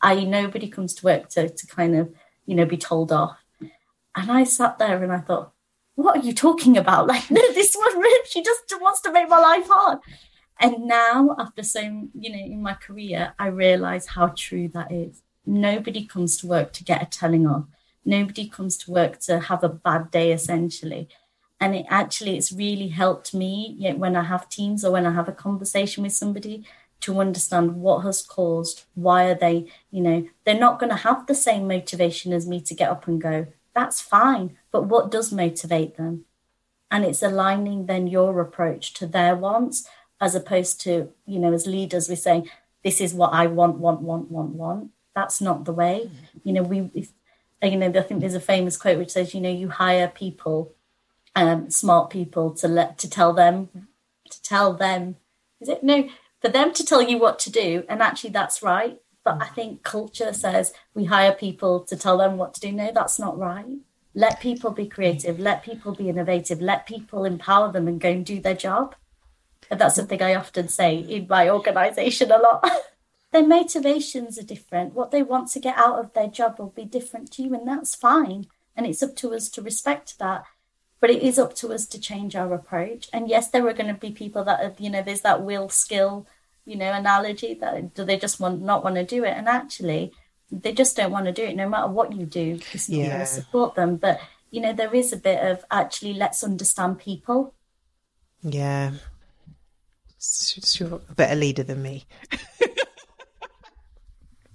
I 0.00 0.24
nobody 0.24 0.68
comes 0.68 0.94
to 0.94 1.04
work 1.04 1.28
to, 1.30 1.48
to 1.48 1.66
kind 1.66 1.96
of, 1.96 2.12
you 2.44 2.54
know, 2.54 2.66
be 2.66 2.76
told 2.76 3.12
off. 3.12 3.38
And 3.60 4.30
I 4.30 4.44
sat 4.44 4.78
there 4.78 5.02
and 5.02 5.12
I 5.12 5.20
thought, 5.20 5.52
what 5.94 6.18
are 6.18 6.26
you 6.26 6.32
talking 6.32 6.76
about? 6.76 7.06
Like, 7.08 7.30
no, 7.30 7.40
this 7.52 7.74
one, 7.74 8.02
she 8.26 8.42
just 8.42 8.72
wants 8.80 9.00
to 9.02 9.12
make 9.12 9.28
my 9.28 9.38
life 9.38 9.66
hard. 9.68 9.98
And 10.58 10.86
now, 10.86 11.36
after 11.38 11.62
so, 11.62 11.80
you 11.80 12.30
know, 12.30 12.38
in 12.38 12.62
my 12.62 12.74
career, 12.74 13.34
I 13.38 13.48
realize 13.48 14.06
how 14.06 14.28
true 14.28 14.68
that 14.68 14.90
is. 14.90 15.22
Nobody 15.44 16.06
comes 16.06 16.36
to 16.38 16.46
work 16.46 16.72
to 16.74 16.84
get 16.84 17.02
a 17.02 17.06
telling 17.06 17.46
off. 17.46 17.66
Nobody 18.04 18.48
comes 18.48 18.76
to 18.78 18.90
work 18.90 19.18
to 19.20 19.40
have 19.40 19.62
a 19.62 19.68
bad 19.68 20.10
day, 20.10 20.32
essentially 20.32 21.08
and 21.60 21.74
it 21.74 21.86
actually 21.88 22.36
it's 22.36 22.52
really 22.52 22.88
helped 22.88 23.32
me 23.34 23.76
when 23.96 24.16
i 24.16 24.22
have 24.22 24.48
teams 24.48 24.84
or 24.84 24.92
when 24.92 25.06
i 25.06 25.12
have 25.12 25.28
a 25.28 25.32
conversation 25.32 26.02
with 26.02 26.12
somebody 26.12 26.64
to 27.00 27.20
understand 27.20 27.76
what 27.76 28.00
has 28.00 28.22
caused 28.22 28.84
why 28.94 29.26
are 29.26 29.34
they 29.34 29.66
you 29.90 30.02
know 30.02 30.26
they're 30.44 30.58
not 30.58 30.78
going 30.78 30.90
to 30.90 30.96
have 30.96 31.26
the 31.26 31.34
same 31.34 31.68
motivation 31.68 32.32
as 32.32 32.46
me 32.46 32.60
to 32.60 32.74
get 32.74 32.90
up 32.90 33.06
and 33.06 33.20
go. 33.20 33.46
That's 33.74 34.00
fine 34.00 34.56
but 34.72 34.84
what 34.84 35.10
does 35.10 35.32
motivate 35.32 35.96
them? 35.96 36.24
And 36.90 37.04
it's 37.04 37.22
aligning 37.22 37.86
then 37.86 38.06
your 38.06 38.40
approach 38.40 38.94
to 38.94 39.06
their 39.06 39.36
wants 39.36 39.88
as 40.20 40.34
opposed 40.34 40.80
to 40.82 41.12
you 41.26 41.38
know 41.38 41.52
as 41.52 41.66
leaders 41.66 42.08
we're 42.08 42.16
saying 42.16 42.48
this 42.82 43.00
is 43.00 43.12
what 43.12 43.32
i 43.32 43.46
want 43.46 43.76
want 43.76 44.00
want 44.00 44.30
want 44.30 44.50
want. 44.50 44.90
That's 45.14 45.40
not 45.40 45.64
the 45.64 45.72
way. 45.72 46.02
Mm-hmm. 46.04 46.38
You 46.44 46.52
know 46.54 46.62
we 46.62 46.90
if, 46.94 47.12
you 47.62 47.76
know 47.76 47.88
i 47.88 48.02
think 48.02 48.20
there's 48.20 48.34
a 48.34 48.40
famous 48.40 48.76
quote 48.76 48.98
which 48.98 49.10
says 49.10 49.34
you 49.34 49.40
know 49.40 49.50
you 49.50 49.68
hire 49.68 50.08
people 50.08 50.72
um, 51.36 51.70
smart 51.70 52.10
people 52.10 52.50
to 52.54 52.66
let 52.66 52.98
to 52.98 53.08
tell 53.08 53.32
them 53.32 53.68
to 54.30 54.42
tell 54.42 54.72
them 54.72 55.16
is 55.60 55.68
it 55.68 55.84
no 55.84 56.08
for 56.40 56.48
them 56.48 56.72
to 56.72 56.84
tell 56.84 57.02
you 57.02 57.18
what 57.18 57.38
to 57.38 57.50
do 57.50 57.84
and 57.88 58.02
actually 58.02 58.30
that's 58.30 58.62
right 58.62 59.00
but 59.24 59.40
i 59.40 59.46
think 59.46 59.82
culture 59.82 60.32
says 60.32 60.72
we 60.94 61.04
hire 61.04 61.32
people 61.32 61.80
to 61.80 61.96
tell 61.96 62.18
them 62.18 62.36
what 62.36 62.54
to 62.54 62.60
do 62.60 62.72
no 62.72 62.90
that's 62.92 63.18
not 63.18 63.38
right 63.38 63.66
let 64.14 64.40
people 64.40 64.70
be 64.70 64.88
creative 64.88 65.38
let 65.38 65.62
people 65.62 65.94
be 65.94 66.08
innovative 66.08 66.60
let 66.60 66.86
people 66.86 67.24
empower 67.24 67.70
them 67.70 67.86
and 67.86 68.00
go 68.00 68.10
and 68.10 68.26
do 68.26 68.40
their 68.40 68.56
job 68.56 68.96
and 69.70 69.80
that's 69.80 69.94
something 69.94 70.20
i 70.20 70.34
often 70.34 70.68
say 70.68 70.96
in 70.96 71.26
my 71.28 71.48
organization 71.48 72.32
a 72.32 72.38
lot 72.38 72.68
their 73.36 73.46
motivations 73.46 74.38
are 74.38 74.44
different. 74.44 74.94
What 74.94 75.10
they 75.10 75.22
want 75.22 75.50
to 75.50 75.60
get 75.60 75.76
out 75.76 75.98
of 75.98 76.14
their 76.14 76.28
job 76.28 76.58
will 76.58 76.70
be 76.70 76.84
different 76.84 77.30
to 77.32 77.42
you, 77.42 77.54
and 77.54 77.68
that's 77.68 77.94
fine. 77.94 78.46
And 78.74 78.86
it's 78.86 79.02
up 79.02 79.14
to 79.16 79.34
us 79.34 79.48
to 79.50 79.62
respect 79.62 80.18
that. 80.18 80.44
But 81.00 81.10
it 81.10 81.22
is 81.22 81.38
up 81.38 81.54
to 81.56 81.72
us 81.72 81.86
to 81.86 82.00
change 82.00 82.34
our 82.34 82.54
approach. 82.54 83.08
And 83.12 83.28
yes, 83.28 83.48
there 83.48 83.66
are 83.66 83.74
going 83.74 83.92
to 83.92 84.00
be 84.00 84.12
people 84.12 84.44
that, 84.44 84.60
are, 84.60 84.74
you 84.78 84.90
know, 84.90 85.02
there's 85.02 85.20
that 85.22 85.42
will 85.42 85.68
skill, 85.68 86.26
you 86.64 86.76
know, 86.76 86.90
analogy 86.92 87.54
that 87.54 87.94
do 87.94 88.04
they 88.04 88.16
just 88.16 88.40
want 88.40 88.62
not 88.62 88.82
want 88.82 88.96
to 88.96 89.04
do 89.04 89.22
it? 89.24 89.34
And 89.36 89.46
actually, 89.46 90.12
they 90.50 90.72
just 90.72 90.96
don't 90.96 91.12
want 91.12 91.26
to 91.26 91.32
do 91.32 91.44
it 91.44 91.56
no 91.56 91.68
matter 91.68 91.88
what 91.88 92.12
you 92.12 92.24
do. 92.24 92.54
Not 92.54 92.88
yeah. 92.88 93.06
going 93.08 93.20
to 93.20 93.26
support 93.26 93.74
them. 93.74 93.96
But, 93.96 94.20
you 94.50 94.60
know, 94.60 94.72
there 94.72 94.94
is 94.94 95.12
a 95.12 95.18
bit 95.18 95.42
of 95.44 95.64
actually 95.70 96.14
let's 96.14 96.42
understand 96.42 96.98
people. 96.98 97.52
Yeah. 98.42 98.92
You're 100.74 100.94
a 100.94 101.14
better 101.14 101.36
leader 101.36 101.62
than 101.62 101.82
me. 101.82 102.06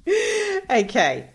okay. 0.69 1.29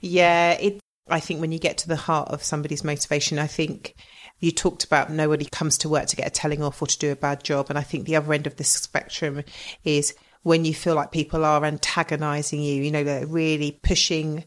Yeah, 0.00 0.52
it 0.52 0.80
I 1.10 1.20
think 1.20 1.40
when 1.40 1.52
you 1.52 1.58
get 1.58 1.78
to 1.78 1.88
the 1.88 1.96
heart 1.96 2.28
of 2.28 2.42
somebody's 2.42 2.84
motivation, 2.84 3.38
I 3.38 3.46
think 3.46 3.94
you 4.40 4.50
talked 4.50 4.84
about 4.84 5.10
nobody 5.10 5.44
comes 5.44 5.78
to 5.78 5.88
work 5.88 6.06
to 6.06 6.16
get 6.16 6.26
a 6.26 6.30
telling 6.30 6.62
off 6.62 6.80
or 6.80 6.86
to 6.86 6.98
do 6.98 7.10
a 7.10 7.16
bad 7.16 7.42
job. 7.42 7.66
And 7.68 7.78
I 7.78 7.82
think 7.82 8.06
the 8.06 8.16
other 8.16 8.32
end 8.32 8.46
of 8.46 8.56
the 8.56 8.64
spectrum 8.64 9.42
is 9.84 10.14
when 10.42 10.64
you 10.64 10.74
feel 10.74 10.94
like 10.94 11.10
people 11.12 11.44
are 11.44 11.64
antagonizing 11.64 12.62
you, 12.62 12.82
you 12.82 12.90
know, 12.90 13.04
they're 13.04 13.26
really 13.26 13.78
pushing, 13.82 14.44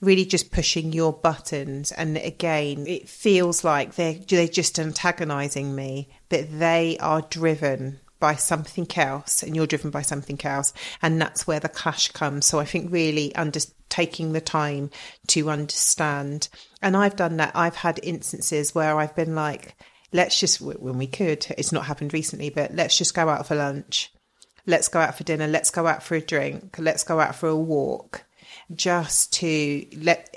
really 0.00 0.24
just 0.24 0.52
pushing 0.52 0.92
your 0.92 1.12
buttons. 1.12 1.90
And 1.92 2.16
again, 2.16 2.86
it 2.86 3.08
feels 3.08 3.64
like 3.64 3.96
they're, 3.96 4.14
they're 4.14 4.46
just 4.46 4.78
antagonizing 4.78 5.74
me, 5.74 6.08
but 6.28 6.58
they 6.58 6.96
are 6.98 7.22
driven 7.22 8.00
by 8.24 8.34
something 8.36 8.86
else 8.96 9.42
and 9.42 9.54
you're 9.54 9.66
driven 9.66 9.90
by 9.90 10.00
something 10.00 10.40
else. 10.46 10.72
And 11.02 11.20
that's 11.20 11.46
where 11.46 11.60
the 11.60 11.68
clash 11.68 12.10
comes. 12.12 12.46
So 12.46 12.58
I 12.58 12.64
think 12.64 12.90
really 12.90 13.34
under, 13.34 13.60
taking 13.90 14.32
the 14.32 14.40
time 14.40 14.88
to 15.26 15.50
understand. 15.50 16.48
And 16.80 16.96
I've 16.96 17.16
done 17.16 17.36
that. 17.36 17.52
I've 17.54 17.76
had 17.76 18.00
instances 18.02 18.74
where 18.74 18.98
I've 18.98 19.14
been 19.14 19.34
like, 19.34 19.76
let's 20.10 20.40
just, 20.40 20.62
when 20.62 20.96
we 20.96 21.06
could, 21.06 21.46
it's 21.58 21.70
not 21.70 21.84
happened 21.84 22.14
recently, 22.14 22.48
but 22.48 22.74
let's 22.74 22.96
just 22.96 23.14
go 23.14 23.28
out 23.28 23.46
for 23.46 23.56
lunch. 23.56 24.10
Let's 24.66 24.88
go 24.88 25.00
out 25.00 25.18
for 25.18 25.24
dinner. 25.24 25.46
Let's 25.46 25.70
go 25.70 25.86
out 25.86 26.02
for 26.02 26.14
a 26.14 26.22
drink. 26.22 26.76
Let's 26.78 27.04
go 27.04 27.20
out 27.20 27.36
for 27.36 27.50
a 27.50 27.56
walk 27.56 28.24
just 28.74 29.34
to 29.34 29.84
let, 29.98 30.34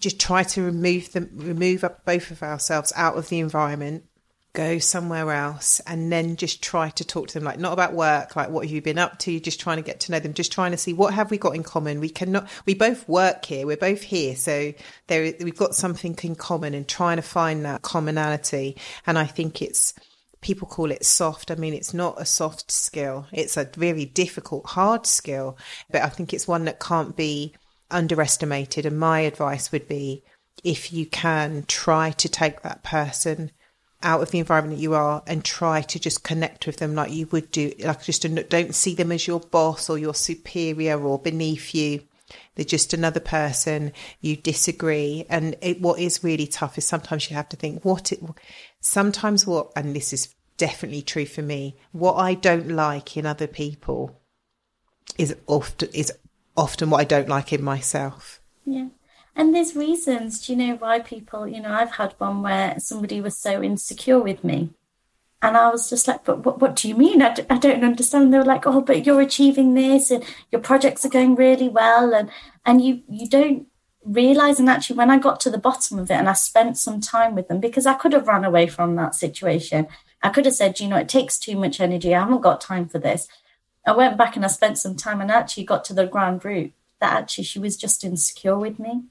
just 0.00 0.18
try 0.18 0.42
to 0.42 0.62
remove 0.62 1.12
them, 1.12 1.30
remove 1.34 1.84
both 2.04 2.32
of 2.32 2.42
ourselves 2.42 2.92
out 2.96 3.16
of 3.16 3.28
the 3.28 3.38
environment 3.38 4.09
go 4.52 4.78
somewhere 4.78 5.30
else 5.30 5.80
and 5.86 6.10
then 6.10 6.34
just 6.34 6.62
try 6.62 6.90
to 6.90 7.04
talk 7.04 7.28
to 7.28 7.34
them 7.34 7.44
like 7.44 7.58
not 7.58 7.72
about 7.72 7.92
work 7.92 8.34
like 8.34 8.50
what 8.50 8.64
have 8.64 8.72
you 8.72 8.82
been 8.82 8.98
up 8.98 9.16
to 9.18 9.38
just 9.38 9.60
trying 9.60 9.76
to 9.76 9.82
get 9.82 10.00
to 10.00 10.10
know 10.10 10.18
them 10.18 10.34
just 10.34 10.50
trying 10.50 10.72
to 10.72 10.76
see 10.76 10.92
what 10.92 11.14
have 11.14 11.30
we 11.30 11.38
got 11.38 11.54
in 11.54 11.62
common. 11.62 12.00
We 12.00 12.08
cannot 12.08 12.48
we 12.66 12.74
both 12.74 13.08
work 13.08 13.44
here 13.44 13.64
we're 13.66 13.76
both 13.76 14.02
here 14.02 14.34
so 14.34 14.72
there 15.06 15.34
we've 15.40 15.56
got 15.56 15.76
something 15.76 16.18
in 16.22 16.34
common 16.34 16.74
and 16.74 16.88
trying 16.88 17.16
to 17.16 17.22
find 17.22 17.64
that 17.64 17.82
commonality. 17.82 18.76
And 19.06 19.18
i 19.18 19.24
think 19.24 19.62
it's 19.62 19.94
people 20.40 20.66
call 20.66 20.90
it 20.90 21.04
soft. 21.04 21.52
I 21.52 21.54
mean 21.54 21.74
it's 21.74 21.94
not 21.94 22.20
a 22.20 22.24
soft 22.24 22.72
skill. 22.72 23.26
It's 23.32 23.56
a 23.56 23.64
very 23.64 24.04
difficult 24.04 24.66
hard 24.66 25.06
skill 25.06 25.56
but 25.92 26.02
i 26.02 26.08
think 26.08 26.34
it's 26.34 26.48
one 26.48 26.64
that 26.64 26.80
can't 26.80 27.16
be 27.16 27.54
underestimated. 27.88 28.84
And 28.84 28.98
my 28.98 29.20
advice 29.20 29.70
would 29.70 29.86
be 29.86 30.24
if 30.64 30.92
you 30.92 31.06
can 31.06 31.64
try 31.68 32.10
to 32.10 32.28
take 32.28 32.62
that 32.62 32.82
person 32.82 33.52
out 34.02 34.22
of 34.22 34.30
the 34.30 34.38
environment 34.38 34.78
that 34.78 34.82
you 34.82 34.94
are 34.94 35.22
and 35.26 35.44
try 35.44 35.82
to 35.82 35.98
just 35.98 36.24
connect 36.24 36.66
with 36.66 36.78
them 36.78 36.94
like 36.94 37.12
you 37.12 37.26
would 37.26 37.50
do 37.50 37.72
like 37.80 38.02
just 38.02 38.26
don't 38.48 38.74
see 38.74 38.94
them 38.94 39.12
as 39.12 39.26
your 39.26 39.40
boss 39.40 39.90
or 39.90 39.98
your 39.98 40.14
superior 40.14 41.00
or 41.00 41.18
beneath 41.18 41.74
you. 41.74 42.02
They're 42.54 42.64
just 42.64 42.94
another 42.94 43.20
person. 43.20 43.92
You 44.20 44.36
disagree. 44.36 45.26
And 45.28 45.56
it, 45.60 45.80
what 45.80 45.98
is 45.98 46.24
really 46.24 46.46
tough 46.46 46.78
is 46.78 46.86
sometimes 46.86 47.28
you 47.28 47.36
have 47.36 47.48
to 47.50 47.56
think 47.56 47.84
what 47.84 48.12
it 48.12 48.20
sometimes 48.80 49.46
what 49.46 49.70
and 49.76 49.94
this 49.94 50.12
is 50.12 50.34
definitely 50.56 51.00
true 51.00 51.24
for 51.24 51.40
me 51.40 51.74
what 51.92 52.14
i 52.14 52.34
don't 52.34 52.68
like 52.68 53.16
in 53.16 53.24
other 53.24 53.46
people 53.46 54.20
is 55.16 55.34
often 55.46 55.88
is 55.94 56.12
often 56.54 56.90
what 56.90 57.00
i 57.00 57.04
don't 57.04 57.28
like 57.28 57.50
in 57.52 57.62
myself. 57.62 58.40
Yeah 58.66 58.88
and 59.40 59.54
there's 59.54 59.74
reasons, 59.74 60.44
do 60.44 60.52
you 60.52 60.58
know, 60.58 60.76
why 60.76 60.98
people, 60.98 61.48
you 61.48 61.62
know, 61.62 61.72
I've 61.72 61.92
had 61.92 62.14
one 62.18 62.42
where 62.42 62.78
somebody 62.78 63.22
was 63.22 63.38
so 63.38 63.62
insecure 63.62 64.20
with 64.20 64.44
me. 64.44 64.68
And 65.40 65.56
I 65.56 65.70
was 65.70 65.88
just 65.88 66.06
like, 66.06 66.26
but 66.26 66.44
what, 66.44 66.60
what 66.60 66.76
do 66.76 66.86
you 66.86 66.94
mean? 66.94 67.22
I 67.22 67.32
d- 67.32 67.46
I 67.48 67.56
don't 67.56 67.82
understand. 67.82 68.34
They 68.34 68.36
were 68.36 68.44
like, 68.44 68.66
oh, 68.66 68.82
but 68.82 69.06
you're 69.06 69.22
achieving 69.22 69.72
this 69.72 70.10
and 70.10 70.22
your 70.52 70.60
projects 70.60 71.06
are 71.06 71.08
going 71.08 71.36
really 71.36 71.70
well. 71.70 72.12
And, 72.12 72.28
and 72.66 72.84
you, 72.84 73.00
you 73.08 73.26
don't 73.30 73.66
realize. 74.04 74.60
And 74.60 74.68
actually, 74.68 74.98
when 74.98 75.10
I 75.10 75.16
got 75.16 75.40
to 75.40 75.50
the 75.50 75.56
bottom 75.56 75.98
of 75.98 76.10
it 76.10 76.14
and 76.14 76.28
I 76.28 76.34
spent 76.34 76.76
some 76.76 77.00
time 77.00 77.34
with 77.34 77.48
them, 77.48 77.60
because 77.60 77.86
I 77.86 77.94
could 77.94 78.12
have 78.12 78.28
run 78.28 78.44
away 78.44 78.66
from 78.66 78.96
that 78.96 79.14
situation, 79.14 79.88
I 80.22 80.28
could 80.28 80.44
have 80.44 80.54
said, 80.54 80.80
you 80.80 80.88
know, 80.88 80.98
it 80.98 81.08
takes 81.08 81.38
too 81.38 81.56
much 81.56 81.80
energy. 81.80 82.14
I 82.14 82.20
haven't 82.20 82.42
got 82.42 82.60
time 82.60 82.88
for 82.88 82.98
this. 82.98 83.26
I 83.86 83.92
went 83.92 84.18
back 84.18 84.36
and 84.36 84.44
I 84.44 84.48
spent 84.48 84.76
some 84.76 84.96
time 84.96 85.22
and 85.22 85.30
actually 85.30 85.64
got 85.64 85.82
to 85.86 85.94
the 85.94 86.06
ground 86.06 86.44
root 86.44 86.74
that 87.00 87.14
actually 87.14 87.44
she 87.44 87.58
was 87.58 87.78
just 87.78 88.04
insecure 88.04 88.58
with 88.58 88.78
me. 88.78 89.04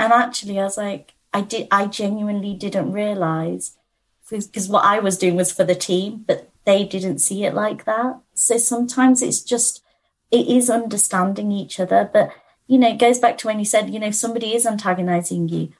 And 0.00 0.14
actually, 0.14 0.58
I 0.58 0.64
was 0.64 0.78
like, 0.78 1.12
I 1.32 1.42
did, 1.42 1.68
I 1.70 1.86
genuinely 1.86 2.54
didn't 2.54 2.92
realize 2.92 3.76
because 4.30 4.68
what 4.68 4.84
I 4.84 4.98
was 4.98 5.18
doing 5.18 5.36
was 5.36 5.52
for 5.52 5.64
the 5.64 5.74
team, 5.74 6.24
but 6.26 6.50
they 6.64 6.84
didn't 6.84 7.18
see 7.18 7.44
it 7.44 7.52
like 7.52 7.84
that. 7.84 8.18
So 8.32 8.56
sometimes 8.56 9.20
it's 9.20 9.42
just, 9.42 9.82
it 10.30 10.46
is 10.46 10.70
understanding 10.70 11.52
each 11.52 11.78
other. 11.78 12.08
But, 12.10 12.30
you 12.66 12.78
know, 12.78 12.88
it 12.88 12.98
goes 12.98 13.18
back 13.18 13.36
to 13.38 13.48
when 13.48 13.58
you 13.58 13.64
said, 13.66 13.90
you 13.90 14.00
know, 14.00 14.10
somebody 14.10 14.54
is 14.54 14.64
antagonizing 14.64 15.48
you. 15.48 15.72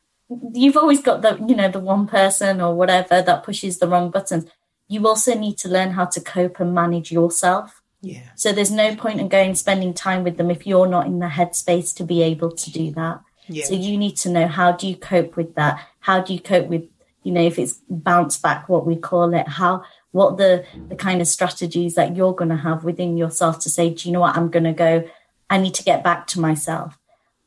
You've 0.52 0.76
always 0.76 1.00
got 1.00 1.22
the, 1.22 1.42
you 1.48 1.56
know, 1.56 1.70
the 1.70 1.80
one 1.80 2.06
person 2.06 2.61
or 2.61 2.74
whatever 2.74 3.22
that 3.22 3.42
pushes 3.42 3.78
the 3.78 3.88
wrong 3.88 4.11
buttons. 4.11 4.44
You 4.87 5.06
also 5.09 5.35
need 5.35 5.56
to 5.59 5.68
learn 5.68 5.92
how 5.92 6.04
to 6.06 6.20
cope 6.20 6.61
and 6.61 6.74
manage 6.74 7.11
yourself. 7.11 7.80
Yeah. 8.02 8.30
So 8.35 8.52
there's 8.52 8.70
no 8.70 8.94
point 8.96 9.20
in 9.20 9.28
going 9.28 9.54
spending 9.54 9.94
time 9.94 10.24
with 10.24 10.37
them 10.37 10.50
if 10.50 10.66
you're 10.66 10.87
not 10.87 11.06
in 11.06 11.20
the 11.20 11.26
headspace 11.26 11.94
to 11.96 12.04
be 12.04 12.22
able 12.22 12.50
to 12.52 12.70
do 12.70 12.90
that. 12.92 13.22
Yeah. 13.50 13.64
So 13.64 13.74
you 13.74 13.98
need 13.98 14.16
to 14.18 14.30
know 14.30 14.46
how 14.46 14.72
do 14.72 14.86
you 14.86 14.96
cope 14.96 15.36
with 15.36 15.56
that? 15.56 15.84
How 15.98 16.20
do 16.20 16.32
you 16.32 16.40
cope 16.40 16.68
with, 16.68 16.88
you 17.24 17.32
know, 17.32 17.42
if 17.42 17.58
it's 17.58 17.80
bounce 17.90 18.38
back, 18.38 18.68
what 18.68 18.86
we 18.86 18.94
call 18.94 19.34
it, 19.34 19.48
how, 19.48 19.82
what 20.12 20.36
the, 20.36 20.64
the 20.88 20.94
kind 20.94 21.20
of 21.20 21.26
strategies 21.26 21.96
that 21.96 22.16
you're 22.16 22.32
going 22.32 22.50
to 22.50 22.56
have 22.56 22.84
within 22.84 23.16
yourself 23.16 23.58
to 23.60 23.68
say, 23.68 23.90
do 23.90 24.08
you 24.08 24.12
know 24.12 24.20
what? 24.20 24.36
I'm 24.36 24.50
going 24.50 24.64
to 24.64 24.72
go, 24.72 25.08
I 25.50 25.58
need 25.58 25.74
to 25.74 25.82
get 25.82 26.04
back 26.04 26.28
to 26.28 26.40
myself 26.40 26.96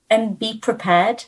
and 0.10 0.38
be 0.38 0.58
prepared. 0.58 1.26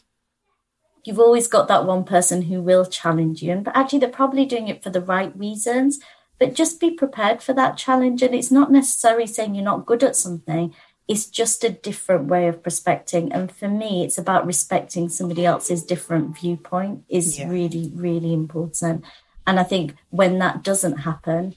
You've 1.05 1.19
always 1.19 1.47
got 1.47 1.69
that 1.69 1.85
one 1.85 2.03
person 2.03 2.43
who 2.43 2.61
will 2.61 2.85
challenge 2.85 3.41
you. 3.41 3.53
And 3.53 3.63
but 3.63 3.77
actually, 3.77 3.99
they're 3.99 4.09
probably 4.09 4.45
doing 4.45 4.67
it 4.67 4.83
for 4.83 4.89
the 4.89 5.01
right 5.01 5.38
reasons, 5.38 5.99
but 6.38 6.53
just 6.53 6.81
be 6.81 6.91
prepared 6.91 7.41
for 7.41 7.53
that 7.53 7.77
challenge. 7.77 8.21
And 8.21 8.35
it's 8.35 8.51
not 8.51 8.71
necessarily 8.71 9.27
saying 9.27 9.55
you're 9.55 9.63
not 9.63 9.85
good 9.85 10.03
at 10.03 10.17
something 10.17 10.73
it's 11.08 11.28
just 11.28 11.63
a 11.63 11.70
different 11.70 12.26
way 12.26 12.48
of 12.48 12.63
prospecting. 12.63 13.32
And 13.32 13.52
for 13.52 13.68
me 13.68 14.04
it's 14.04 14.18
about 14.18 14.46
respecting 14.46 15.10
somebody 15.10 15.46
else's 15.46 15.84
different 15.84 16.38
viewpoint 16.38 17.04
is 17.10 17.39
yeah. 17.39 17.50
really 17.50 17.91
really 17.94 18.34
important. 18.34 19.04
And 19.48 19.60
i 19.60 19.63
think 19.63 19.96
when 20.10 20.39
that 20.39 20.63
doesn't 20.63 21.00
happen 21.00 21.56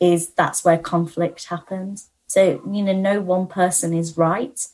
is 0.00 0.30
that's 0.30 0.64
where 0.64 0.78
conflict 0.78 1.46
happens. 1.46 2.10
So 2.26 2.60
you 2.70 2.82
know 2.82 2.92
no 2.92 3.20
one 3.20 3.46
person 3.46 3.94
is 3.94 4.16
right 4.16 4.66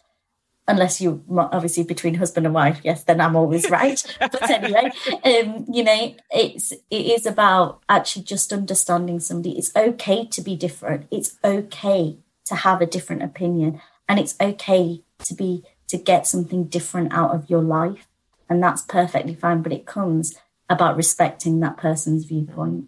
unless 0.68 1.00
you 1.00 1.22
obviously 1.28 1.82
between 1.82 2.14
husband 2.14 2.46
and 2.46 2.54
wife 2.54 2.80
yes 2.84 3.02
then 3.02 3.20
i'm 3.20 3.34
always 3.34 3.68
right. 3.68 4.02
But 4.20 4.48
anyway 4.48 4.90
um 5.24 5.66
you 5.70 5.82
know 5.84 6.14
it's 6.30 6.72
it 6.72 6.80
is 6.90 7.26
about 7.26 7.82
actually 7.88 8.22
just 8.22 8.52
understanding 8.52 9.20
somebody. 9.20 9.58
It's 9.58 9.74
okay 9.76 10.24
to 10.26 10.40
be 10.40 10.56
different. 10.56 11.06
It's 11.10 11.36
okay 11.44 12.16
to 12.52 12.56
have 12.56 12.80
a 12.80 12.86
different 12.86 13.22
opinion. 13.22 13.80
And 14.08 14.18
it's 14.18 14.36
okay 14.40 15.02
to 15.24 15.34
be 15.34 15.64
to 15.88 15.96
get 15.96 16.26
something 16.26 16.64
different 16.64 17.12
out 17.12 17.34
of 17.34 17.48
your 17.50 17.62
life. 17.62 18.08
And 18.48 18.62
that's 18.62 18.82
perfectly 18.82 19.34
fine 19.34 19.62
but 19.62 19.72
it 19.72 19.86
comes 19.86 20.34
about 20.68 20.96
respecting 20.96 21.60
that 21.60 21.76
person's 21.76 22.24
viewpoint. 22.24 22.86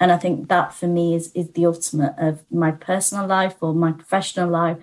And 0.00 0.12
i 0.12 0.16
think 0.16 0.48
that 0.48 0.74
for 0.74 0.86
me 0.86 1.14
is 1.14 1.32
is 1.34 1.50
the 1.50 1.66
ultimate 1.66 2.14
of 2.18 2.44
my 2.50 2.70
personal 2.70 3.26
life 3.26 3.56
or 3.60 3.74
my 3.74 3.92
professional 3.92 4.50
life. 4.50 4.78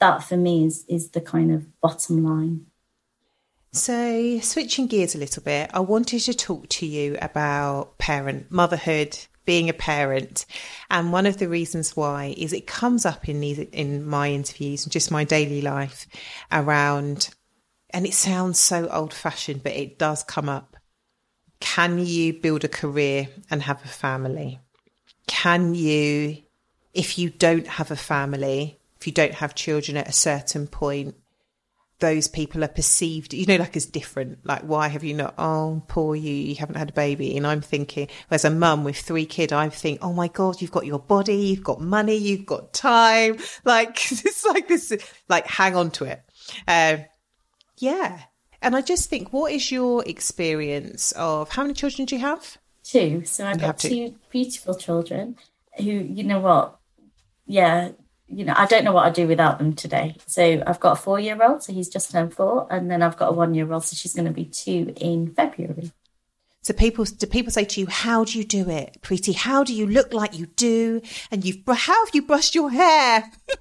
That 0.00 0.22
for 0.22 0.36
me 0.36 0.64
is 0.64 0.84
is 0.88 1.10
the 1.10 1.20
kind 1.20 1.52
of 1.52 1.80
bottom 1.80 2.24
line. 2.24 2.66
So 3.72 4.40
switching 4.40 4.86
gears 4.86 5.14
a 5.14 5.18
little 5.18 5.42
bit 5.42 5.70
i 5.74 5.80
wanted 5.80 6.20
to 6.20 6.34
talk 6.34 6.68
to 6.68 6.86
you 6.86 7.18
about 7.20 7.98
parent 7.98 8.50
motherhood 8.50 9.18
being 9.48 9.70
a 9.70 9.72
parent. 9.72 10.44
And 10.90 11.10
one 11.10 11.24
of 11.24 11.38
the 11.38 11.48
reasons 11.48 11.96
why 11.96 12.34
is 12.36 12.52
it 12.52 12.66
comes 12.66 13.06
up 13.06 13.30
in 13.30 13.40
these, 13.40 13.58
in 13.58 14.04
my 14.04 14.30
interviews 14.30 14.84
and 14.84 14.92
just 14.92 15.10
my 15.10 15.24
daily 15.24 15.62
life 15.62 16.06
around, 16.52 17.30
and 17.88 18.04
it 18.04 18.12
sounds 18.12 18.58
so 18.58 18.86
old 18.88 19.14
fashioned, 19.14 19.62
but 19.62 19.72
it 19.72 19.98
does 19.98 20.22
come 20.22 20.50
up. 20.50 20.76
Can 21.60 21.98
you 21.98 22.34
build 22.34 22.62
a 22.64 22.68
career 22.68 23.28
and 23.50 23.62
have 23.62 23.82
a 23.86 23.88
family? 23.88 24.60
Can 25.26 25.74
you, 25.74 26.42
if 26.92 27.18
you 27.18 27.30
don't 27.30 27.68
have 27.68 27.90
a 27.90 27.96
family, 27.96 28.78
if 29.00 29.06
you 29.06 29.14
don't 29.14 29.32
have 29.32 29.54
children 29.54 29.96
at 29.96 30.10
a 30.10 30.12
certain 30.12 30.66
point, 30.66 31.14
those 32.00 32.28
people 32.28 32.62
are 32.62 32.68
perceived, 32.68 33.34
you 33.34 33.46
know, 33.46 33.56
like 33.56 33.76
as 33.76 33.86
different. 33.86 34.44
Like, 34.44 34.62
why 34.62 34.88
have 34.88 35.02
you 35.02 35.14
not? 35.14 35.34
Oh, 35.36 35.82
poor 35.88 36.14
you, 36.14 36.32
you 36.32 36.54
haven't 36.54 36.76
had 36.76 36.90
a 36.90 36.92
baby. 36.92 37.36
And 37.36 37.46
I'm 37.46 37.60
thinking, 37.60 38.08
as 38.30 38.44
a 38.44 38.50
mum 38.50 38.84
with 38.84 38.98
three 38.98 39.26
kids, 39.26 39.52
I 39.52 39.68
think, 39.68 39.98
oh 40.02 40.12
my 40.12 40.28
God, 40.28 40.60
you've 40.60 40.70
got 40.70 40.86
your 40.86 41.00
body, 41.00 41.34
you've 41.34 41.64
got 41.64 41.80
money, 41.80 42.14
you've 42.14 42.46
got 42.46 42.72
time. 42.72 43.38
Like, 43.64 43.96
it's 44.12 44.44
like 44.46 44.68
this, 44.68 44.92
like, 45.28 45.46
hang 45.46 45.74
on 45.74 45.90
to 45.92 46.04
it. 46.04 46.22
Uh, 46.66 46.98
yeah. 47.78 48.20
And 48.62 48.74
I 48.76 48.80
just 48.80 49.10
think, 49.10 49.32
what 49.32 49.52
is 49.52 49.70
your 49.70 50.04
experience 50.06 51.12
of 51.12 51.50
how 51.50 51.62
many 51.62 51.74
children 51.74 52.06
do 52.06 52.16
you 52.16 52.20
have? 52.20 52.56
Two. 52.82 53.24
So 53.24 53.46
I've 53.46 53.60
got 53.60 53.78
two 53.78 54.14
beautiful 54.30 54.74
children 54.74 55.36
who, 55.76 55.84
you 55.84 56.24
know 56.24 56.40
what? 56.40 56.78
Yeah, 57.46 57.90
you 58.28 58.44
know, 58.44 58.54
I 58.56 58.66
don't 58.66 58.84
know 58.84 58.92
what 58.92 59.06
I'd 59.06 59.14
do 59.14 59.26
without 59.26 59.58
them 59.58 59.74
today. 59.74 60.16
So 60.26 60.62
I've 60.66 60.80
got 60.80 60.92
a 60.92 61.00
four 61.00 61.18
year 61.18 61.42
old, 61.42 61.62
so 61.62 61.72
he's 61.72 61.88
just 61.88 62.10
turned 62.10 62.34
four, 62.34 62.66
and 62.70 62.90
then 62.90 63.02
I've 63.02 63.16
got 63.16 63.30
a 63.30 63.32
one 63.32 63.54
year 63.54 63.72
old, 63.72 63.84
so 63.84 63.96
she's 63.96 64.14
going 64.14 64.26
to 64.26 64.32
be 64.32 64.44
two 64.44 64.92
in 64.96 65.32
February. 65.34 65.92
So 66.62 66.74
people, 66.74 67.04
do 67.04 67.26
people 67.26 67.50
say 67.50 67.64
to 67.64 67.80
you, 67.80 67.86
"How 67.86 68.24
do 68.24 68.36
you 68.36 68.44
do 68.44 68.68
it, 68.68 68.98
Preeti? 69.00 69.34
How 69.34 69.64
do 69.64 69.74
you 69.74 69.86
look 69.86 70.12
like 70.12 70.38
you 70.38 70.46
do? 70.46 71.00
And 71.30 71.44
you've 71.44 71.62
how 71.66 72.04
have 72.04 72.14
you 72.14 72.22
brushed 72.22 72.54
your 72.54 72.70
hair?" 72.70 73.30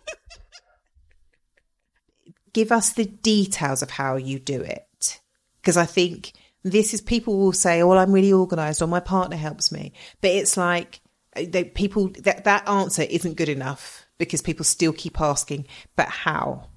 Give 2.54 2.72
us 2.72 2.92
the 2.92 3.06
details 3.06 3.82
of 3.82 3.92
how 3.92 4.16
you 4.16 4.40
do 4.40 4.62
it, 4.62 5.22
because 5.62 5.78
I 5.78 5.86
think 5.86 6.34
this 6.64 6.94
is 6.94 7.02
people 7.02 7.38
will 7.38 7.54
say, 7.54 7.82
"Oh, 7.82 7.88
well, 7.88 8.00
I'm 8.00 8.12
really 8.12 8.34
organised," 8.34 8.82
or 8.82 8.88
"My 8.88 9.00
partner 9.00 9.38
helps 9.38 9.72
me," 9.72 9.94
but 10.20 10.32
it's 10.32 10.58
like 10.58 11.00
uh, 11.36 11.44
they, 11.48 11.64
people 11.64 12.10
that 12.24 12.44
that 12.44 12.68
answer 12.68 13.04
isn't 13.04 13.38
good 13.38 13.50
enough 13.50 14.07
because 14.18 14.42
people 14.42 14.66
still 14.66 14.94
keep 14.94 15.20
asking, 15.20 15.66
but 15.96 16.08
how? 16.08 16.68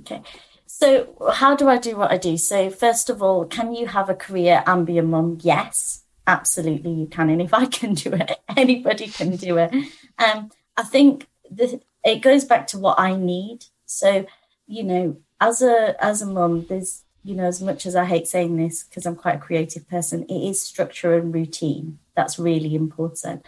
Okay. 0.00 0.22
So, 0.66 1.30
how 1.32 1.54
do 1.54 1.68
I 1.68 1.78
do 1.78 1.96
what 1.96 2.10
I 2.10 2.18
do? 2.18 2.36
So, 2.36 2.70
first 2.70 3.08
of 3.08 3.22
all, 3.22 3.44
can 3.44 3.74
you 3.74 3.86
have 3.86 4.10
a 4.10 4.14
career 4.14 4.62
and 4.66 4.86
be 4.86 4.98
a 4.98 5.02
mum? 5.02 5.38
Yes, 5.40 6.02
absolutely, 6.26 6.92
you 6.92 7.06
can. 7.06 7.30
And 7.30 7.40
if 7.40 7.54
I 7.54 7.66
can 7.66 7.94
do 7.94 8.12
it, 8.12 8.32
anybody 8.56 9.06
can 9.08 9.36
do 9.36 9.58
it. 9.58 9.72
Um, 10.18 10.50
I 10.76 10.82
think 10.82 11.28
the, 11.50 11.80
it 12.04 12.20
goes 12.20 12.44
back 12.44 12.66
to 12.68 12.78
what 12.78 12.98
I 12.98 13.16
need. 13.16 13.64
So, 13.86 14.26
you 14.66 14.82
know, 14.82 15.16
as 15.40 15.62
a 15.62 15.96
as 16.04 16.20
a 16.20 16.26
mum, 16.26 16.66
there's 16.68 17.04
you 17.22 17.34
know, 17.34 17.44
as 17.44 17.60
much 17.60 17.86
as 17.86 17.96
I 17.96 18.04
hate 18.04 18.28
saying 18.28 18.56
this 18.56 18.84
because 18.84 19.04
I'm 19.04 19.16
quite 19.16 19.36
a 19.36 19.40
creative 19.40 19.88
person, 19.88 20.24
it 20.24 20.48
is 20.50 20.62
structure 20.62 21.14
and 21.14 21.34
routine 21.34 21.98
that's 22.16 22.38
really 22.38 22.74
important. 22.74 23.46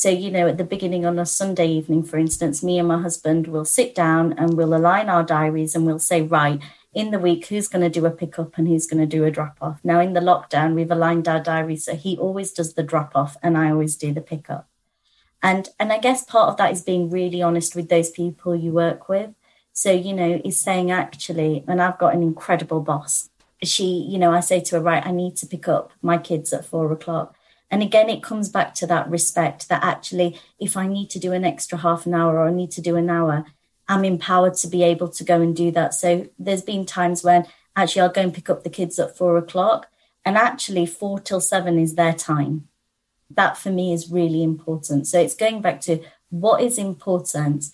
So, 0.00 0.08
you 0.08 0.30
know, 0.30 0.48
at 0.48 0.56
the 0.56 0.64
beginning 0.64 1.04
on 1.04 1.18
a 1.18 1.26
Sunday 1.26 1.66
evening, 1.66 2.04
for 2.04 2.16
instance, 2.16 2.62
me 2.62 2.78
and 2.78 2.88
my 2.88 3.02
husband 3.02 3.46
will 3.46 3.66
sit 3.66 3.94
down 3.94 4.32
and 4.38 4.54
we'll 4.54 4.74
align 4.74 5.10
our 5.10 5.22
diaries 5.22 5.74
and 5.74 5.84
we'll 5.84 5.98
say, 5.98 6.22
right, 6.22 6.58
in 6.94 7.10
the 7.10 7.18
week, 7.18 7.48
who's 7.48 7.68
going 7.68 7.82
to 7.82 8.00
do 8.00 8.06
a 8.06 8.10
pickup 8.10 8.56
and 8.56 8.66
who's 8.66 8.86
going 8.86 9.02
to 9.02 9.16
do 9.18 9.26
a 9.26 9.30
drop 9.30 9.58
off. 9.60 9.78
Now, 9.84 10.00
in 10.00 10.14
the 10.14 10.20
lockdown, 10.20 10.72
we've 10.72 10.90
aligned 10.90 11.28
our 11.28 11.38
diaries. 11.38 11.84
So 11.84 11.96
he 11.96 12.16
always 12.16 12.50
does 12.50 12.72
the 12.72 12.82
drop 12.82 13.14
off 13.14 13.36
and 13.42 13.58
I 13.58 13.70
always 13.70 13.94
do 13.94 14.10
the 14.10 14.22
pickup. 14.22 14.70
And, 15.42 15.68
and 15.78 15.92
I 15.92 15.98
guess 15.98 16.24
part 16.24 16.48
of 16.48 16.56
that 16.56 16.72
is 16.72 16.80
being 16.80 17.10
really 17.10 17.42
honest 17.42 17.76
with 17.76 17.90
those 17.90 18.08
people 18.08 18.56
you 18.56 18.72
work 18.72 19.06
with. 19.10 19.34
So, 19.74 19.92
you 19.92 20.14
know, 20.14 20.40
is 20.42 20.58
saying 20.58 20.90
actually, 20.90 21.62
and 21.68 21.82
I've 21.82 21.98
got 21.98 22.14
an 22.14 22.22
incredible 22.22 22.80
boss. 22.80 23.28
She, 23.62 23.84
you 23.84 24.18
know, 24.18 24.32
I 24.32 24.40
say 24.40 24.60
to 24.60 24.76
her, 24.76 24.80
right, 24.80 25.06
I 25.06 25.10
need 25.10 25.36
to 25.36 25.46
pick 25.46 25.68
up 25.68 25.92
my 26.00 26.16
kids 26.16 26.54
at 26.54 26.64
four 26.64 26.90
o'clock. 26.90 27.36
And 27.70 27.82
again, 27.82 28.10
it 28.10 28.22
comes 28.22 28.48
back 28.48 28.74
to 28.74 28.86
that 28.88 29.08
respect 29.08 29.68
that 29.68 29.84
actually, 29.84 30.38
if 30.58 30.76
I 30.76 30.86
need 30.88 31.08
to 31.10 31.18
do 31.20 31.32
an 31.32 31.44
extra 31.44 31.78
half 31.78 32.04
an 32.04 32.14
hour 32.14 32.38
or 32.38 32.48
I 32.48 32.52
need 32.52 32.72
to 32.72 32.80
do 32.80 32.96
an 32.96 33.08
hour, 33.08 33.46
I'm 33.88 34.04
empowered 34.04 34.54
to 34.54 34.68
be 34.68 34.82
able 34.82 35.08
to 35.08 35.24
go 35.24 35.40
and 35.40 35.54
do 35.54 35.70
that. 35.72 35.94
So 35.94 36.28
there's 36.38 36.62
been 36.62 36.84
times 36.84 37.22
when 37.22 37.46
actually 37.76 38.02
I'll 38.02 38.08
go 38.08 38.22
and 38.22 38.34
pick 38.34 38.50
up 38.50 38.64
the 38.64 38.70
kids 38.70 38.98
at 38.98 39.16
four 39.16 39.36
o'clock, 39.36 39.88
and 40.24 40.36
actually 40.36 40.86
four 40.86 41.18
till 41.20 41.40
seven 41.40 41.78
is 41.78 41.94
their 41.94 42.12
time. 42.12 42.68
That 43.30 43.56
for 43.56 43.70
me 43.70 43.92
is 43.92 44.10
really 44.10 44.42
important. 44.42 45.06
So 45.06 45.20
it's 45.20 45.34
going 45.34 45.62
back 45.62 45.80
to 45.82 46.02
what 46.28 46.62
is 46.62 46.78
important. 46.78 47.66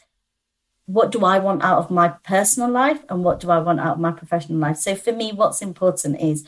What 0.85 1.11
do 1.11 1.25
I 1.25 1.39
want 1.39 1.65
out 1.65 1.79
of 1.79 1.91
my 1.91 2.09
personal 2.09 2.71
life 2.71 3.01
and 3.09 3.25
what 3.25 3.41
do 3.41 3.51
I 3.51 3.59
want 3.59 3.81
out 3.81 3.95
of 3.95 4.01
my 4.01 4.13
professional 4.13 4.59
life? 4.59 4.77
So 4.77 4.95
for 4.95 5.13
me, 5.13 5.33
what's 5.33 5.61
important 5.61 6.21
is 6.21 6.47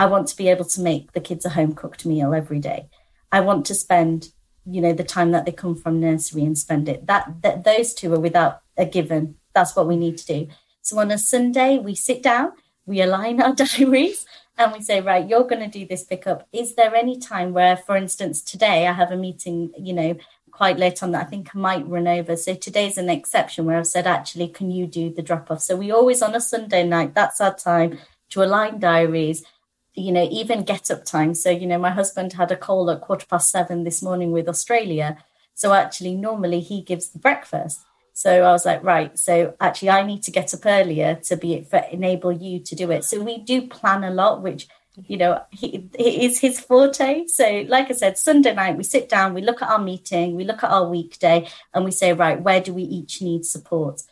I 0.00 0.06
want 0.06 0.28
to 0.28 0.36
be 0.36 0.48
able 0.48 0.64
to 0.64 0.80
make 0.80 1.12
the 1.12 1.20
kids 1.20 1.44
a 1.44 1.50
home 1.50 1.74
cooked 1.74 2.06
meal 2.06 2.32
every 2.32 2.58
day. 2.58 2.88
I 3.30 3.40
want 3.40 3.66
to 3.66 3.74
spend, 3.74 4.30
you 4.64 4.80
know, 4.80 4.94
the 4.94 5.04
time 5.04 5.32
that 5.32 5.44
they 5.44 5.52
come 5.52 5.76
from 5.76 6.00
nursery 6.00 6.42
and 6.42 6.56
spend 6.56 6.88
it. 6.88 7.06
That, 7.06 7.42
that 7.42 7.64
those 7.64 7.92
two 7.92 8.14
are 8.14 8.18
without 8.18 8.62
a 8.78 8.86
given. 8.86 9.34
That's 9.54 9.76
what 9.76 9.86
we 9.86 9.98
need 9.98 10.16
to 10.16 10.26
do. 10.26 10.48
So 10.80 10.98
on 10.98 11.10
a 11.10 11.18
Sunday, 11.18 11.76
we 11.76 11.94
sit 11.94 12.22
down, 12.22 12.52
we 12.86 13.02
align 13.02 13.42
our 13.42 13.54
diaries, 13.62 14.24
and 14.56 14.72
we 14.72 14.80
say, 14.80 15.02
right, 15.02 15.28
you're 15.28 15.46
going 15.46 15.70
to 15.70 15.78
do 15.78 15.86
this 15.86 16.04
pickup. 16.04 16.48
Is 16.50 16.76
there 16.76 16.94
any 16.94 17.18
time 17.18 17.52
where, 17.52 17.76
for 17.76 17.94
instance, 17.94 18.40
today 18.40 18.86
I 18.86 18.92
have 18.94 19.12
a 19.12 19.18
meeting, 19.18 19.70
you 19.78 19.92
know, 19.92 20.16
quite 20.50 20.78
late 20.78 21.02
on 21.02 21.10
that. 21.10 21.26
I 21.26 21.28
think 21.28 21.54
I 21.54 21.58
might 21.58 21.86
run 21.86 22.08
over. 22.08 22.36
So 22.36 22.54
today's 22.54 22.96
an 22.96 23.10
exception 23.10 23.66
where 23.66 23.76
I've 23.76 23.86
said, 23.86 24.06
actually, 24.06 24.48
can 24.48 24.70
you 24.70 24.86
do 24.86 25.12
the 25.12 25.20
drop 25.20 25.50
off? 25.50 25.60
So 25.60 25.76
we 25.76 25.90
always 25.90 26.22
on 26.22 26.34
a 26.34 26.40
Sunday 26.40 26.86
night, 26.86 27.14
that's 27.14 27.38
our 27.42 27.54
time 27.54 27.98
to 28.30 28.42
align 28.42 28.78
diaries 28.78 29.44
you 30.00 30.12
know, 30.12 30.28
even 30.30 30.64
get 30.64 30.90
up 30.90 31.04
time. 31.04 31.34
So, 31.34 31.50
you 31.50 31.66
know, 31.66 31.78
my 31.78 31.90
husband 31.90 32.32
had 32.32 32.50
a 32.50 32.56
call 32.56 32.90
at 32.90 33.00
quarter 33.00 33.26
past 33.26 33.50
seven 33.50 33.84
this 33.84 34.02
morning 34.02 34.32
with 34.32 34.48
Australia. 34.48 35.18
So 35.54 35.72
actually, 35.72 36.14
normally 36.14 36.60
he 36.60 36.82
gives 36.82 37.10
the 37.10 37.18
breakfast. 37.18 37.80
So 38.12 38.42
I 38.44 38.52
was 38.52 38.66
like, 38.66 38.82
right. 38.82 39.18
So 39.18 39.54
actually, 39.60 39.90
I 39.90 40.02
need 40.02 40.22
to 40.24 40.30
get 40.30 40.52
up 40.52 40.66
earlier 40.66 41.14
to 41.24 41.36
be 41.36 41.62
for 41.62 41.78
enable 41.90 42.32
you 42.32 42.60
to 42.60 42.74
do 42.74 42.90
it. 42.90 43.04
So 43.04 43.22
we 43.22 43.38
do 43.38 43.66
plan 43.66 44.04
a 44.04 44.10
lot, 44.10 44.42
which 44.42 44.68
you 45.06 45.16
know 45.16 45.40
he, 45.50 45.88
he 45.96 46.26
is 46.26 46.38
his 46.40 46.60
forte. 46.60 47.26
So 47.26 47.64
like 47.68 47.90
I 47.90 47.94
said, 47.94 48.18
Sunday 48.18 48.54
night 48.54 48.76
we 48.76 48.82
sit 48.84 49.08
down, 49.08 49.34
we 49.34 49.42
look 49.42 49.62
at 49.62 49.70
our 49.70 49.78
meeting, 49.78 50.34
we 50.34 50.44
look 50.44 50.62
at 50.62 50.70
our 50.70 50.88
weekday, 50.88 51.48
and 51.72 51.84
we 51.84 51.90
say, 51.90 52.12
right, 52.12 52.40
where 52.40 52.60
do 52.60 52.74
we 52.74 52.82
each 52.82 53.22
need 53.22 53.46
support? 53.46 54.02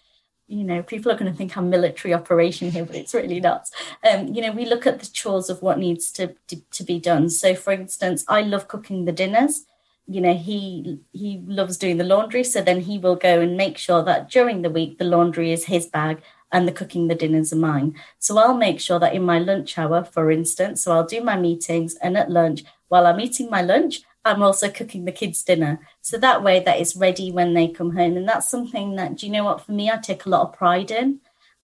You 0.49 0.65
know, 0.65 0.83
people 0.83 1.13
are 1.13 1.17
going 1.17 1.31
to 1.31 1.37
think 1.37 1.57
I'm 1.57 1.69
military 1.69 2.15
operation 2.15 2.71
here, 2.71 2.85
but 2.85 2.97
it's 2.97 3.15
really 3.15 3.39
not. 3.39 3.69
Um, 4.11 4.29
you 4.29 4.41
know, 4.41 4.51
we 4.51 4.65
look 4.65 4.87
at 4.87 4.99
the 4.99 5.07
chores 5.07 5.51
of 5.51 5.63
what 5.63 5.79
needs 5.79 6.11
to, 6.13 6.35
to, 6.49 6.57
to 6.57 6.85
be 6.85 6.99
done. 6.99 7.29
So, 7.29 7.55
for 7.55 7.73
instance, 7.73 8.25
I 8.29 8.41
love 8.43 8.67
cooking 8.67 9.05
the 9.05 9.13
dinners. 9.13 9.67
You 10.07 10.23
know, 10.23 10.35
he 10.35 11.01
he 11.13 11.43
loves 11.47 11.77
doing 11.77 11.99
the 11.99 12.05
laundry, 12.05 12.43
so 12.43 12.63
then 12.63 12.81
he 12.81 12.99
will 12.99 13.15
go 13.15 13.43
and 13.43 13.59
make 13.59 13.77
sure 13.77 14.03
that 14.05 14.31
during 14.31 14.63
the 14.63 14.71
week 14.71 14.97
the 14.97 15.05
laundry 15.05 15.53
is 15.53 15.67
his 15.67 15.85
bag 15.85 16.23
and 16.51 16.67
the 16.67 16.73
cooking 16.73 17.09
the 17.09 17.15
dinners 17.15 17.53
are 17.53 17.57
mine. 17.57 17.95
So 18.19 18.39
I'll 18.39 18.57
make 18.57 18.81
sure 18.81 18.99
that 18.99 19.15
in 19.15 19.23
my 19.23 19.39
lunch 19.39 19.77
hour, 19.77 20.03
for 20.03 20.31
instance, 20.31 20.83
so 20.83 20.93
I'll 20.93 21.07
do 21.07 21.21
my 21.23 21.37
meetings 21.37 21.95
and 21.97 22.17
at 22.17 22.31
lunch 22.31 22.65
while 22.89 23.07
I'm 23.07 23.21
eating 23.21 23.51
my 23.51 23.61
lunch, 23.61 24.01
I'm 24.25 24.43
also 24.43 24.71
cooking 24.71 25.05
the 25.05 25.13
kids' 25.13 25.43
dinner. 25.43 25.81
So 26.03 26.19
that 26.19 26.43
way 26.43 26.61
that 26.61 26.81
is 26.81 26.97
ready 26.97 27.31
when 27.33 27.55
they 27.55 27.69
come 27.69 27.97
home. 27.97 28.17
And 28.17 28.29
that's 28.29 28.51
something 28.51 28.97
that, 28.97 29.17
do 29.17 29.27
you 29.27 29.33
know 29.33 29.45
what, 29.45 29.65
for 29.65 29.73
me, 29.73 29.91
I 29.91 29.97
take 29.97 30.27
a 30.27 30.29
lot 30.29 30.49
of 30.49 30.55
pride 30.55 30.91
in. 30.91 31.21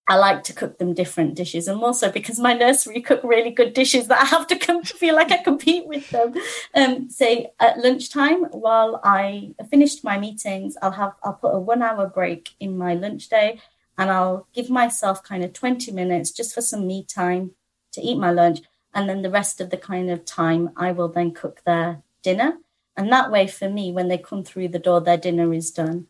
I 0.07 0.17
like 0.17 0.43
to 0.43 0.53
cook 0.53 0.77
them 0.77 0.93
different 0.93 1.33
dishes, 1.33 1.67
and 1.67 1.81
also 1.81 2.11
because 2.11 2.37
my 2.37 2.53
nursery 2.53 3.01
cook 3.01 3.21
really 3.23 3.49
good 3.49 3.73
dishes 3.73 4.07
that 4.07 4.21
I 4.21 4.25
have 4.25 4.45
to 4.47 4.55
come 4.55 4.83
feel 4.83 5.15
like 5.15 5.31
I 5.31 5.37
compete 5.37 5.87
with 5.87 6.07
them. 6.11 6.35
Um, 6.75 7.09
say 7.09 7.51
at 7.59 7.79
lunchtime, 7.79 8.43
while 8.51 9.01
I 9.03 9.55
finished 9.71 10.03
my 10.03 10.19
meetings, 10.19 10.77
I'll 10.79 10.91
have 10.91 11.13
I'll 11.23 11.33
put 11.33 11.55
a 11.55 11.59
one 11.59 11.81
hour 11.81 12.07
break 12.07 12.51
in 12.59 12.77
my 12.77 12.93
lunch 12.93 13.29
day, 13.29 13.59
and 13.97 14.11
I'll 14.11 14.47
give 14.53 14.69
myself 14.69 15.23
kind 15.23 15.43
of 15.43 15.53
twenty 15.53 15.91
minutes 15.91 16.29
just 16.29 16.53
for 16.53 16.61
some 16.61 16.85
me 16.85 17.03
time 17.03 17.55
to 17.93 18.01
eat 18.01 18.19
my 18.19 18.29
lunch, 18.29 18.59
and 18.93 19.09
then 19.09 19.23
the 19.23 19.31
rest 19.31 19.59
of 19.59 19.71
the 19.71 19.77
kind 19.77 20.11
of 20.11 20.23
time 20.23 20.69
I 20.77 20.91
will 20.91 21.09
then 21.09 21.31
cook 21.31 21.63
their 21.65 22.03
dinner. 22.25 22.57
And 22.97 23.11
that 23.11 23.31
way, 23.31 23.47
for 23.47 23.69
me, 23.69 23.91
when 23.91 24.07
they 24.07 24.17
come 24.17 24.43
through 24.43 24.69
the 24.69 24.79
door, 24.79 24.99
their 24.99 25.17
dinner 25.17 25.53
is 25.53 25.71
done. 25.71 26.07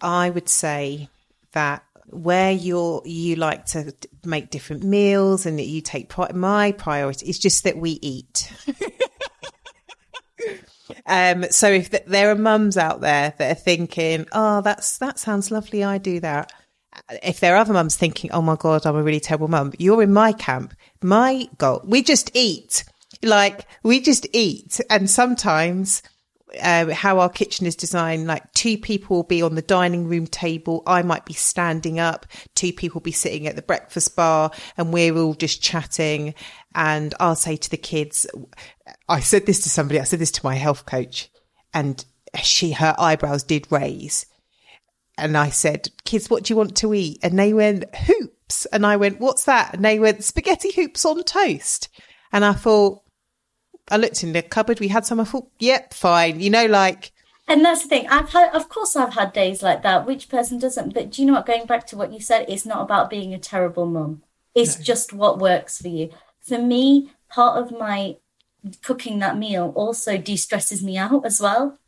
I 0.00 0.30
would 0.30 0.48
say 0.48 1.08
that 1.52 1.84
where 2.06 2.52
you're 2.52 3.02
you 3.04 3.36
like 3.36 3.66
to 3.66 3.94
make 4.24 4.50
different 4.50 4.84
meals 4.84 5.46
and 5.46 5.58
that 5.58 5.66
you 5.66 5.80
take 5.80 6.08
pri- 6.08 6.32
my 6.34 6.72
priority 6.72 7.26
is 7.26 7.38
just 7.38 7.64
that 7.64 7.76
we 7.76 7.98
eat. 8.02 8.52
um, 11.06 11.44
so 11.50 11.70
if 11.70 11.90
th- 11.90 12.04
there 12.06 12.30
are 12.30 12.36
mums 12.36 12.76
out 12.76 13.00
there 13.00 13.34
that 13.38 13.50
are 13.50 13.60
thinking, 13.60 14.26
"Oh, 14.32 14.60
that's 14.60 14.98
that 14.98 15.18
sounds 15.18 15.50
lovely, 15.50 15.82
I 15.82 15.98
do 15.98 16.20
that." 16.20 16.52
If 17.22 17.40
there 17.40 17.54
are 17.54 17.58
other 17.58 17.72
mums 17.72 17.96
thinking, 17.96 18.30
"Oh 18.32 18.42
my 18.42 18.56
god, 18.56 18.86
I'm 18.86 18.96
a 18.96 19.02
really 19.02 19.20
terrible 19.20 19.48
mum," 19.48 19.72
you're 19.78 20.02
in 20.02 20.12
my 20.12 20.32
camp. 20.32 20.74
My 21.02 21.48
goal, 21.58 21.82
we 21.84 22.02
just 22.02 22.30
eat 22.34 22.84
like 23.22 23.66
we 23.82 24.00
just 24.00 24.26
eat 24.32 24.80
and 24.90 25.08
sometimes 25.08 26.02
uh, 26.62 26.92
how 26.92 27.18
our 27.18 27.28
kitchen 27.28 27.66
is 27.66 27.76
designed, 27.76 28.26
like 28.26 28.52
two 28.52 28.78
people 28.78 29.16
will 29.16 29.24
be 29.24 29.42
on 29.42 29.54
the 29.54 29.62
dining 29.62 30.06
room 30.06 30.26
table. 30.26 30.82
I 30.86 31.02
might 31.02 31.24
be 31.24 31.32
standing 31.32 31.98
up. 31.98 32.26
Two 32.54 32.72
people 32.72 33.00
will 33.00 33.04
be 33.04 33.12
sitting 33.12 33.46
at 33.46 33.56
the 33.56 33.62
breakfast 33.62 34.14
bar 34.14 34.50
and 34.76 34.92
we're 34.92 35.16
all 35.16 35.34
just 35.34 35.62
chatting. 35.62 36.34
And 36.74 37.14
I'll 37.18 37.34
say 37.36 37.56
to 37.56 37.70
the 37.70 37.76
kids, 37.76 38.26
I 39.08 39.20
said 39.20 39.46
this 39.46 39.60
to 39.64 39.70
somebody, 39.70 40.00
I 40.00 40.04
said 40.04 40.18
this 40.18 40.30
to 40.32 40.44
my 40.46 40.54
health 40.54 40.86
coach 40.86 41.30
and 41.72 42.04
she, 42.42 42.72
her 42.72 42.94
eyebrows 42.98 43.42
did 43.42 43.70
raise. 43.70 44.26
and 45.16 45.36
I 45.36 45.50
said, 45.50 45.88
kids, 46.04 46.28
what 46.28 46.44
do 46.44 46.52
you 46.52 46.56
want 46.56 46.76
to 46.78 46.94
eat? 46.94 47.18
And 47.22 47.38
they 47.38 47.52
went, 47.52 47.94
hoops. 47.94 48.66
And 48.66 48.84
I 48.84 48.96
went, 48.96 49.20
what's 49.20 49.44
that? 49.44 49.74
And 49.74 49.84
they 49.84 49.98
went, 49.98 50.24
spaghetti 50.24 50.72
hoops 50.72 51.04
on 51.04 51.22
toast. 51.24 51.88
And 52.32 52.44
I 52.44 52.52
thought, 52.52 53.03
I 53.90 53.96
looked 53.96 54.22
in 54.22 54.32
the 54.32 54.42
cupboard, 54.42 54.80
we 54.80 54.88
had 54.88 55.04
some, 55.04 55.20
I 55.20 55.24
thought, 55.24 55.48
yep, 55.58 55.94
fine. 55.94 56.40
You 56.40 56.50
know, 56.50 56.66
like. 56.66 57.12
And 57.46 57.64
that's 57.64 57.82
the 57.82 57.88
thing. 57.88 58.08
I've 58.08 58.30
had, 58.30 58.54
of 58.54 58.68
course, 58.68 58.96
I've 58.96 59.14
had 59.14 59.32
days 59.32 59.62
like 59.62 59.82
that. 59.82 60.06
Which 60.06 60.28
person 60.28 60.58
doesn't? 60.58 60.94
But 60.94 61.10
do 61.10 61.22
you 61.22 61.26
know 61.26 61.34
what? 61.34 61.46
Going 61.46 61.66
back 61.66 61.86
to 61.88 61.96
what 61.96 62.12
you 62.12 62.20
said, 62.20 62.46
it's 62.48 62.64
not 62.64 62.82
about 62.82 63.10
being 63.10 63.34
a 63.34 63.38
terrible 63.38 63.84
mum. 63.84 64.22
It's 64.54 64.78
no. 64.78 64.84
just 64.84 65.12
what 65.12 65.38
works 65.38 65.80
for 65.82 65.88
you. 65.88 66.10
For 66.40 66.58
me, 66.58 67.10
part 67.28 67.62
of 67.62 67.78
my 67.78 68.16
cooking 68.82 69.18
that 69.18 69.36
meal 69.36 69.72
also 69.76 70.16
de-stresses 70.16 70.82
me 70.82 70.96
out 70.96 71.26
as 71.26 71.40
well 71.40 71.78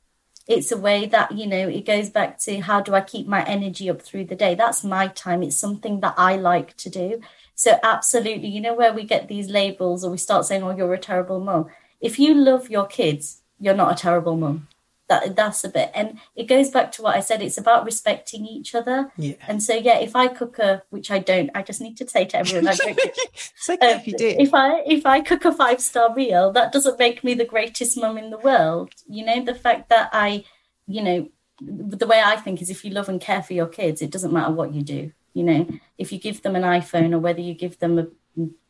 it's 0.47 0.71
a 0.71 0.77
way 0.77 1.07
that 1.07 1.33
you 1.33 1.47
know 1.47 1.69
it 1.69 1.85
goes 1.85 2.11
back 2.11 2.39
to 2.39 2.61
how 2.61 2.81
do 2.81 2.95
i 2.95 3.01
keep 3.01 3.27
my 3.27 3.45
energy 3.45 3.91
up 3.91 4.01
through 4.01 4.25
the 4.25 4.37
day 4.37 4.55
that's 4.55 4.85
my 4.85 5.09
time 5.09 5.43
it's 5.43 5.57
something 5.57 6.01
that 6.01 6.15
i 6.17 6.37
like 6.37 6.77
to 6.77 6.91
do 6.91 7.21
so 7.55 7.79
absolutely 7.83 8.49
you 8.49 8.61
know 8.61 8.75
where 8.75 8.93
we 8.93 9.05
get 9.05 9.29
these 9.29 9.49
labels 9.49 10.05
or 10.05 10.11
we 10.11 10.19
start 10.19 10.45
saying 10.45 10.63
oh 10.63 10.77
you're 10.77 10.95
a 10.95 10.99
terrible 10.99 11.41
mom 11.41 11.67
if 12.01 12.19
you 12.19 12.35
love 12.35 12.71
your 12.71 12.87
kids 12.87 13.43
you're 13.59 13.75
not 13.75 13.93
a 13.93 14.03
terrible 14.03 14.37
mom 14.37 14.69
that 15.09 15.37
that's 15.37 15.63
a 15.65 15.69
bit 15.69 15.91
and 15.95 16.19
it 16.35 16.49
goes 16.49 16.71
back 16.71 16.91
to 16.91 17.03
what 17.03 17.15
i 17.15 17.21
said 17.21 17.43
it's 17.43 17.59
about 17.59 17.85
respecting 17.85 18.45
each 18.45 18.75
other. 18.75 19.13
Yeah. 19.17 19.35
and 19.47 19.63
so 19.63 19.75
yeah 19.75 19.99
if 19.99 20.17
i 20.17 20.27
cook 20.27 20.59
a 20.59 20.83
which 20.91 21.11
i 21.11 21.19
don't 21.19 21.51
i 21.55 21.63
just 21.63 21.81
need 21.81 21.97
to 21.99 22.09
say 22.09 22.25
to 22.25 22.39
everyone 22.39 22.69
I 22.69 22.77
cook. 22.77 22.99
It's 23.35 23.71
okay 23.71 23.93
um, 23.93 24.01
if 24.01 24.07
you 24.07 24.17
do. 24.17 24.35
if 24.39 24.53
i 24.53 24.81
if 24.81 25.07
i 25.07 25.21
cook 25.21 25.45
a 25.45 25.53
five 25.53 25.81
star 25.81 26.15
meal 26.15 26.53
that 26.53 26.73
doesn't 26.73 26.99
make 26.99 27.23
me 27.23 27.35
the 27.35 27.45
greatest 27.45 27.97
mum 27.97 28.19
in 28.19 28.31
the 28.31 28.39
world. 28.39 28.93
You 29.09 29.25
know 29.25 29.45
the 29.45 29.55
fact 29.55 29.89
that 29.91 30.11
i 30.13 30.45
you 30.87 31.03
know 31.03 31.29
the 31.61 32.07
way 32.07 32.21
i 32.25 32.37
think 32.37 32.61
is 32.61 32.71
if 32.71 32.85
you 32.85 32.91
love 32.91 33.09
and 33.09 33.21
care 33.21 33.43
for 33.43 33.55
your 33.55 33.67
kids 33.67 34.03
it 34.03 34.11
doesn't 34.11 34.33
matter 34.33 34.53
what 34.53 34.75
you 34.75 34.83
do. 34.83 35.13
You 35.35 35.45
know 35.45 35.69
if 35.99 36.13
you 36.13 36.19
give 36.19 36.43
them 36.43 36.57
an 36.57 36.63
iphone 36.63 37.13
or 37.13 37.21
whether 37.21 37.41
you 37.41 37.55
give 37.55 37.79
them 37.79 37.99
a 37.99 38.07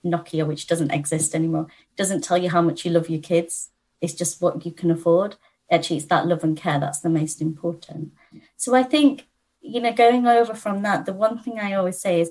nokia 0.05 0.47
which 0.47 0.67
doesn't 0.67 0.93
exist 0.93 1.35
anymore. 1.35 1.67
Doesn't 1.97 2.25
tell 2.25 2.39
you 2.39 2.51
how 2.51 2.63
much 2.63 2.85
you 2.85 2.91
love 2.91 3.11
your 3.11 3.21
kids. 3.21 3.71
It's 4.01 4.15
just 4.15 4.41
what 4.41 4.65
you 4.65 4.73
can 4.73 4.91
afford. 4.91 5.37
Actually 5.71 5.97
it's 5.97 6.07
that 6.07 6.27
love 6.27 6.45
and 6.45 6.57
care 6.57 6.79
that's 6.79 7.01
the 7.01 7.09
most 7.09 7.41
important. 7.41 8.13
So 8.57 8.75
i 8.75 8.83
think 8.83 9.27
you 9.61 9.81
know 9.81 9.93
going 9.93 10.27
over 10.27 10.55
from 10.55 10.83
that 10.83 11.07
the 11.07 11.13
one 11.13 11.39
thing 11.41 11.59
i 11.59 11.73
always 11.73 11.99
say 11.99 12.21
is 12.21 12.31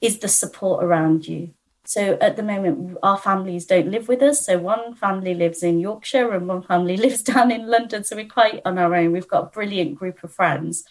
is 0.00 0.18
the 0.18 0.28
support 0.28 0.84
around 0.84 1.26
you. 1.26 1.50
So 1.84 2.16
at 2.20 2.36
the 2.36 2.42
moment 2.44 2.96
our 3.02 3.18
families 3.18 3.66
don't 3.66 3.90
live 3.90 4.06
with 4.06 4.22
us. 4.22 4.46
So 4.46 4.58
one 4.58 4.94
family 4.94 5.34
lives 5.34 5.62
in 5.62 5.80
yorkshire 5.80 6.32
and 6.32 6.46
one 6.46 6.62
family 6.62 6.96
lives 7.04 7.22
down 7.22 7.50
in 7.50 7.66
london. 7.68 8.04
So 8.04 8.16
we're 8.16 8.26
quite 8.26 8.60
on 8.64 8.78
our 8.78 8.94
own. 8.94 9.12
We've 9.12 9.28
got 9.28 9.44
a 9.44 9.54
brilliant 9.54 9.96
group 9.96 10.22
of 10.22 10.32
friends. 10.32 10.84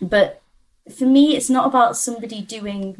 But 0.00 0.42
for 0.94 1.06
me 1.06 1.34
it's 1.36 1.48
not 1.48 1.66
about 1.66 1.96
somebody 1.96 2.42
doing 2.42 2.94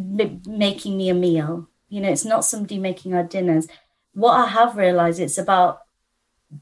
making 0.47 0.97
me 0.97 1.11
a 1.11 1.15
meal 1.15 1.69
you 1.95 2.01
know 2.01 2.11
it's 2.11 2.25
not 2.25 2.45
somebody 2.45 2.79
making 2.79 3.15
our 3.15 3.23
dinners 3.23 3.69
what 4.13 4.33
i 4.33 4.47
have 4.47 4.77
realized 4.77 5.21
it's 5.21 5.39
about 5.39 5.85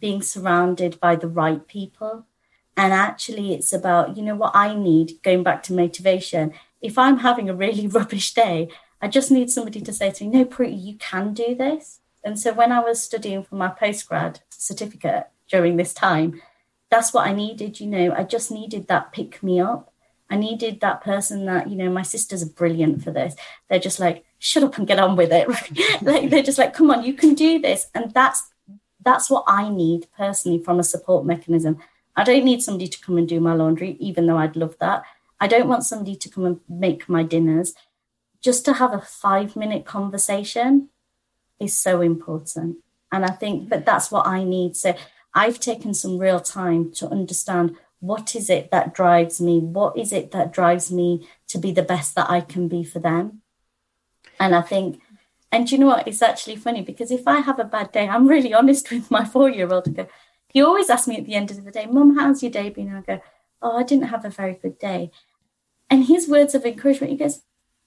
being 0.00 0.22
surrounded 0.22 0.98
by 1.00 1.16
the 1.16 1.28
right 1.28 1.66
people. 1.66 2.26
And 2.76 2.92
actually, 2.92 3.52
it's 3.52 3.72
about, 3.72 4.16
you 4.16 4.22
know, 4.22 4.34
what 4.34 4.52
I 4.54 4.74
need, 4.74 5.22
going 5.22 5.42
back 5.42 5.62
to 5.64 5.72
motivation. 5.72 6.52
If 6.80 6.96
I'm 6.96 7.18
having 7.18 7.50
a 7.50 7.54
really 7.54 7.86
rubbish 7.88 8.32
day, 8.34 8.68
I 9.00 9.08
just 9.08 9.30
need 9.30 9.50
somebody 9.50 9.80
to 9.80 9.92
say 9.92 10.10
to 10.10 10.24
me, 10.24 10.30
no, 10.30 10.44
Preeti, 10.44 10.82
you 10.82 10.94
can 10.96 11.34
do 11.34 11.54
this. 11.54 12.00
And 12.24 12.38
so 12.38 12.52
when 12.52 12.70
I 12.70 12.80
was 12.80 13.02
studying 13.02 13.42
for 13.42 13.56
my 13.56 13.68
postgrad 13.68 14.40
certificate 14.50 15.26
during 15.48 15.76
this 15.76 15.92
time, 15.92 16.40
that's 16.88 17.12
what 17.12 17.26
I 17.26 17.32
needed. 17.32 17.80
You 17.80 17.88
know, 17.88 18.14
I 18.16 18.22
just 18.22 18.50
needed 18.50 18.86
that 18.88 19.12
pick 19.12 19.42
me 19.42 19.60
up. 19.60 19.92
I 20.30 20.36
needed 20.36 20.80
that 20.80 21.02
person 21.02 21.44
that, 21.46 21.68
you 21.68 21.76
know, 21.76 21.90
my 21.90 22.02
sisters 22.02 22.42
are 22.42 22.46
brilliant 22.46 23.02
for 23.02 23.10
this. 23.10 23.34
They're 23.68 23.78
just 23.78 24.00
like, 24.00 24.24
shut 24.42 24.64
up 24.64 24.76
and 24.76 24.88
get 24.88 24.98
on 24.98 25.14
with 25.14 25.30
it. 25.32 25.48
like, 26.02 26.28
they're 26.28 26.42
just 26.42 26.58
like, 26.58 26.74
come 26.74 26.90
on, 26.90 27.04
you 27.04 27.14
can 27.14 27.34
do 27.34 27.60
this. 27.60 27.86
And 27.94 28.12
that's 28.12 28.48
that's 29.04 29.28
what 29.28 29.44
I 29.48 29.68
need 29.68 30.06
personally 30.16 30.62
from 30.62 30.78
a 30.78 30.84
support 30.84 31.24
mechanism. 31.26 31.78
I 32.14 32.22
don't 32.22 32.44
need 32.44 32.62
somebody 32.62 32.88
to 32.88 33.00
come 33.00 33.18
and 33.18 33.28
do 33.28 33.40
my 33.40 33.54
laundry, 33.54 33.96
even 33.98 34.26
though 34.26 34.36
I'd 34.36 34.54
love 34.54 34.76
that. 34.78 35.02
I 35.40 35.48
don't 35.48 35.68
want 35.68 35.84
somebody 35.84 36.14
to 36.14 36.28
come 36.28 36.44
and 36.44 36.60
make 36.68 37.08
my 37.08 37.24
dinners. 37.24 37.74
Just 38.40 38.64
to 38.66 38.74
have 38.74 38.92
a 38.92 39.00
five 39.00 39.56
minute 39.56 39.84
conversation 39.84 40.90
is 41.58 41.76
so 41.76 42.00
important. 42.00 42.76
And 43.10 43.24
I 43.24 43.30
think, 43.30 43.68
but 43.68 43.84
that's 43.84 44.10
what 44.10 44.26
I 44.26 44.44
need. 44.44 44.76
So 44.76 44.94
I've 45.34 45.58
taken 45.58 45.94
some 45.94 46.18
real 46.18 46.38
time 46.38 46.92
to 46.92 47.08
understand 47.08 47.76
what 47.98 48.36
is 48.36 48.50
it 48.50 48.70
that 48.70 48.94
drives 48.94 49.40
me? 49.40 49.58
What 49.58 49.96
is 49.96 50.12
it 50.12 50.30
that 50.32 50.52
drives 50.52 50.92
me 50.92 51.28
to 51.48 51.58
be 51.58 51.72
the 51.72 51.82
best 51.82 52.14
that 52.14 52.30
I 52.30 52.40
can 52.40 52.68
be 52.68 52.84
for 52.84 53.00
them? 53.00 53.41
And 54.42 54.56
I 54.56 54.60
think 54.60 55.00
and 55.52 55.70
you 55.70 55.78
know 55.78 55.86
what? 55.86 56.08
It's 56.08 56.22
actually 56.22 56.56
funny 56.56 56.80
because 56.82 57.10
if 57.10 57.28
I 57.28 57.40
have 57.40 57.58
a 57.58 57.64
bad 57.64 57.92
day, 57.92 58.08
I'm 58.08 58.26
really 58.26 58.54
honest 58.54 58.90
with 58.90 59.10
my 59.10 59.24
four 59.32 59.50
year 59.50 59.72
old. 59.72 59.94
Go, 59.94 60.08
he 60.48 60.62
always 60.62 60.90
asks 60.90 61.06
me 61.06 61.18
at 61.18 61.26
the 61.26 61.34
end 61.34 61.50
of 61.50 61.62
the 61.64 61.70
day, 61.70 61.86
Mum, 61.86 62.16
how's 62.16 62.42
your 62.42 62.50
day 62.50 62.70
been? 62.70 62.88
And 62.88 62.98
I 62.98 63.00
go, 63.02 63.22
Oh, 63.60 63.76
I 63.76 63.84
didn't 63.84 64.08
have 64.08 64.24
a 64.24 64.30
very 64.30 64.54
good 64.54 64.78
day. 64.78 65.12
And 65.88 66.06
his 66.06 66.28
words 66.28 66.54
of 66.54 66.64
encouragement, 66.64 67.12
he 67.12 67.18
goes, 67.18 67.42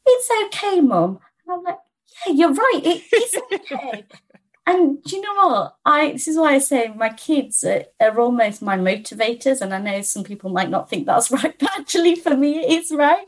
It's 0.05 0.29
okay, 0.45 0.79
Mum. 0.79 1.19
And 1.45 1.57
I'm 1.57 1.63
like, 1.63 1.79
Yeah, 2.25 2.33
you're 2.33 2.53
right. 2.53 2.81
It 2.83 3.03
is 3.11 3.35
okay. 3.51 4.05
and 4.67 5.03
do 5.03 5.15
you 5.15 5.21
know 5.23 5.47
what? 5.47 5.75
I 5.85 6.13
this 6.13 6.27
is 6.29 6.37
why 6.37 6.53
I 6.53 6.59
say 6.59 6.93
my 6.95 7.09
kids 7.09 7.63
are, 7.65 7.83
are 7.99 8.19
almost 8.19 8.61
my 8.61 8.77
motivators. 8.77 9.59
And 9.59 9.73
I 9.73 9.79
know 9.79 10.01
some 10.01 10.23
people 10.23 10.51
might 10.51 10.69
not 10.69 10.87
think 10.87 11.07
that's 11.07 11.31
right, 11.37 11.57
but 11.59 11.69
actually 11.77 12.15
for 12.15 12.37
me 12.37 12.59
it 12.59 12.71
is 12.79 12.91
right. 12.91 13.25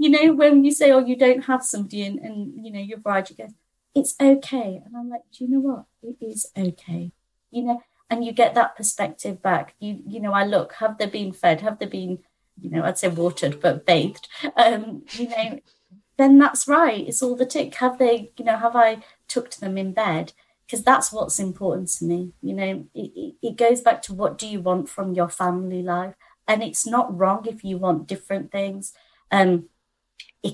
You 0.00 0.08
know, 0.08 0.32
when 0.32 0.64
you 0.64 0.72
say, 0.72 0.90
Oh, 0.92 1.04
you 1.04 1.14
don't 1.14 1.44
have 1.44 1.62
somebody 1.62 2.02
and, 2.02 2.18
and 2.20 2.64
you 2.64 2.72
know, 2.72 2.80
your 2.80 2.96
bride, 2.96 3.28
you 3.28 3.36
go, 3.36 3.48
it's 3.94 4.14
okay. 4.18 4.80
And 4.82 4.96
I'm 4.96 5.10
like, 5.10 5.20
do 5.30 5.44
you 5.44 5.50
know 5.50 5.60
what? 5.60 5.84
It 6.02 6.16
is 6.24 6.50
okay. 6.56 7.12
You 7.50 7.62
know, 7.64 7.82
and 8.08 8.24
you 8.24 8.32
get 8.32 8.54
that 8.54 8.76
perspective 8.76 9.42
back. 9.42 9.74
You, 9.78 10.00
you 10.06 10.18
know, 10.20 10.32
I 10.32 10.44
look, 10.46 10.72
have 10.74 10.96
they 10.96 11.04
been 11.04 11.34
fed? 11.34 11.60
Have 11.60 11.78
they 11.78 11.86
been, 11.86 12.20
you 12.58 12.70
know, 12.70 12.82
I'd 12.82 12.96
say 12.96 13.08
watered, 13.08 13.60
but 13.60 13.84
bathed? 13.84 14.26
Um, 14.56 15.02
you 15.12 15.28
know, 15.28 15.60
then 16.16 16.38
that's 16.38 16.66
right. 16.66 17.06
It's 17.06 17.22
all 17.22 17.36
the 17.36 17.44
tick. 17.44 17.74
Have 17.74 17.98
they, 17.98 18.32
you 18.38 18.44
know, 18.46 18.56
have 18.56 18.76
I 18.76 19.02
tucked 19.28 19.60
them 19.60 19.76
in 19.76 19.92
bed? 19.92 20.32
Because 20.64 20.82
that's 20.82 21.12
what's 21.12 21.38
important 21.38 21.88
to 21.98 22.06
me. 22.06 22.32
You 22.40 22.54
know, 22.54 22.86
it, 22.94 23.34
it 23.42 23.56
goes 23.56 23.82
back 23.82 24.00
to 24.02 24.14
what 24.14 24.38
do 24.38 24.46
you 24.46 24.60
want 24.60 24.88
from 24.88 25.12
your 25.12 25.28
family 25.28 25.82
life? 25.82 26.14
And 26.48 26.62
it's 26.62 26.86
not 26.86 27.14
wrong 27.14 27.46
if 27.46 27.64
you 27.64 27.76
want 27.76 28.06
different 28.06 28.50
things. 28.50 28.94
Um, 29.30 29.68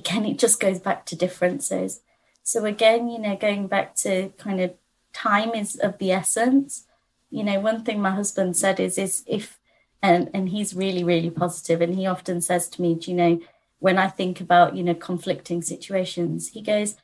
can, 0.04 0.24
it 0.24 0.38
just 0.38 0.60
goes 0.60 0.80
back 0.80 1.06
to 1.06 1.16
differences 1.16 2.00
so 2.46 2.64
again, 2.64 3.08
you 3.08 3.18
know, 3.18 3.34
going 3.34 3.66
back 3.66 3.96
to 3.96 4.28
kind 4.38 4.60
of 4.60 4.72
time 5.12 5.50
is 5.56 5.74
of 5.74 5.98
the 5.98 6.12
essence. 6.12 6.86
You 7.28 7.42
know, 7.42 7.58
one 7.58 7.82
thing 7.82 8.00
my 8.00 8.12
husband 8.12 8.56
said 8.56 8.78
is 8.78 8.96
is 8.98 9.24
if 9.26 9.58
and 10.00 10.30
and 10.32 10.50
he's 10.50 10.72
really 10.72 11.02
really 11.02 11.30
positive 11.30 11.80
and 11.80 11.96
he 11.96 12.06
often 12.06 12.40
says 12.40 12.68
to 12.68 12.82
me, 12.82 12.94
do 12.94 13.10
you 13.10 13.16
know, 13.16 13.40
when 13.80 13.98
I 13.98 14.06
think 14.06 14.40
about, 14.40 14.76
you 14.76 14.84
know, 14.84 14.94
conflicting 14.94 15.60
situations, 15.60 16.50
he 16.50 16.62
goes, 16.62 16.94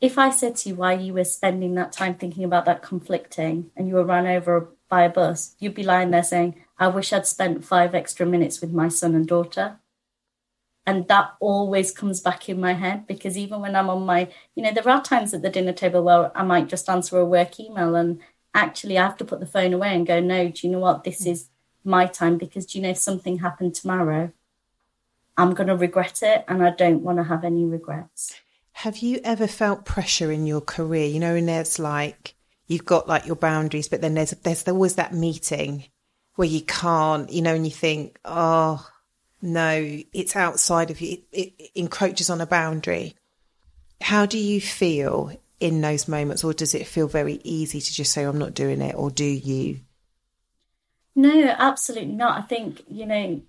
if 0.00 0.18
I 0.18 0.30
said 0.30 0.54
to 0.58 0.68
you 0.68 0.76
why 0.76 0.92
you 0.92 1.14
were 1.14 1.24
spending 1.24 1.74
that 1.74 1.90
time 1.90 2.14
thinking 2.14 2.44
about 2.44 2.64
that 2.66 2.80
conflicting 2.80 3.72
and 3.76 3.88
you 3.88 3.94
were 3.94 4.04
run 4.04 4.28
over 4.28 4.68
by 4.88 5.02
a 5.02 5.10
bus, 5.10 5.56
you'd 5.58 5.74
be 5.74 5.82
lying 5.82 6.12
there 6.12 6.22
saying, 6.22 6.62
I 6.78 6.86
wish 6.86 7.12
I'd 7.12 7.26
spent 7.26 7.64
five 7.64 7.92
extra 7.92 8.24
minutes 8.24 8.60
with 8.60 8.72
my 8.72 8.86
son 8.86 9.16
and 9.16 9.26
daughter 9.26 9.80
and 10.86 11.08
that 11.08 11.34
always 11.40 11.92
comes 11.92 12.20
back 12.20 12.48
in 12.48 12.60
my 12.60 12.74
head 12.74 13.06
because 13.06 13.38
even 13.38 13.60
when 13.60 13.74
I'm 13.74 13.88
on 13.88 14.04
my, 14.04 14.28
you 14.54 14.62
know, 14.62 14.72
there 14.72 14.88
are 14.88 15.02
times 15.02 15.32
at 15.32 15.42
the 15.42 15.48
dinner 15.48 15.72
table 15.72 16.02
where 16.02 16.36
I 16.36 16.42
might 16.42 16.68
just 16.68 16.88
answer 16.90 17.18
a 17.18 17.24
work 17.24 17.58
email 17.58 17.94
and 17.94 18.20
actually 18.54 18.98
I 18.98 19.04
have 19.04 19.16
to 19.18 19.24
put 19.24 19.40
the 19.40 19.46
phone 19.46 19.72
away 19.72 19.94
and 19.94 20.06
go, 20.06 20.20
no, 20.20 20.48
do 20.48 20.66
you 20.66 20.72
know 20.72 20.80
what? 20.80 21.04
This 21.04 21.24
hmm. 21.24 21.30
is 21.30 21.48
my 21.84 22.06
time 22.06 22.36
because 22.36 22.66
do 22.66 22.78
you 22.78 22.82
know 22.82 22.90
if 22.90 22.98
something 22.98 23.38
happened 23.38 23.74
tomorrow, 23.74 24.32
I'm 25.36 25.54
going 25.54 25.68
to 25.68 25.76
regret 25.76 26.22
it 26.22 26.44
and 26.48 26.62
I 26.62 26.70
don't 26.70 27.02
want 27.02 27.18
to 27.18 27.24
have 27.24 27.44
any 27.44 27.64
regrets. 27.64 28.34
Have 28.72 28.98
you 28.98 29.20
ever 29.24 29.46
felt 29.46 29.84
pressure 29.84 30.30
in 30.30 30.46
your 30.46 30.60
career? 30.60 31.06
You 31.06 31.20
know, 31.20 31.34
and 31.34 31.48
there's 31.48 31.78
like, 31.78 32.34
you've 32.66 32.84
got 32.84 33.08
like 33.08 33.26
your 33.26 33.36
boundaries, 33.36 33.88
but 33.88 34.00
then 34.00 34.14
there's, 34.14 34.32
there's 34.32 34.66
always 34.68 34.96
that 34.96 35.14
meeting 35.14 35.84
where 36.34 36.48
you 36.48 36.60
can't, 36.60 37.30
you 37.30 37.40
know, 37.40 37.54
and 37.54 37.64
you 37.64 37.70
think, 37.70 38.18
oh, 38.24 38.86
no, 39.44 40.00
it's 40.14 40.34
outside 40.34 40.90
of 40.90 41.02
you, 41.02 41.18
it, 41.30 41.52
it 41.58 41.70
encroaches 41.74 42.30
on 42.30 42.40
a 42.40 42.46
boundary. 42.46 43.14
How 44.00 44.24
do 44.24 44.38
you 44.38 44.58
feel 44.58 45.32
in 45.60 45.82
those 45.82 46.08
moments, 46.08 46.42
or 46.42 46.54
does 46.54 46.74
it 46.74 46.86
feel 46.86 47.08
very 47.08 47.40
easy 47.44 47.80
to 47.80 47.92
just 47.92 48.12
say, 48.12 48.24
I'm 48.24 48.38
not 48.38 48.54
doing 48.54 48.80
it, 48.80 48.94
or 48.94 49.10
do 49.10 49.24
you? 49.24 49.80
No, 51.14 51.54
absolutely 51.58 52.14
not. 52.14 52.38
I 52.38 52.42
think, 52.42 52.82
you 52.88 53.04
know, 53.04 53.42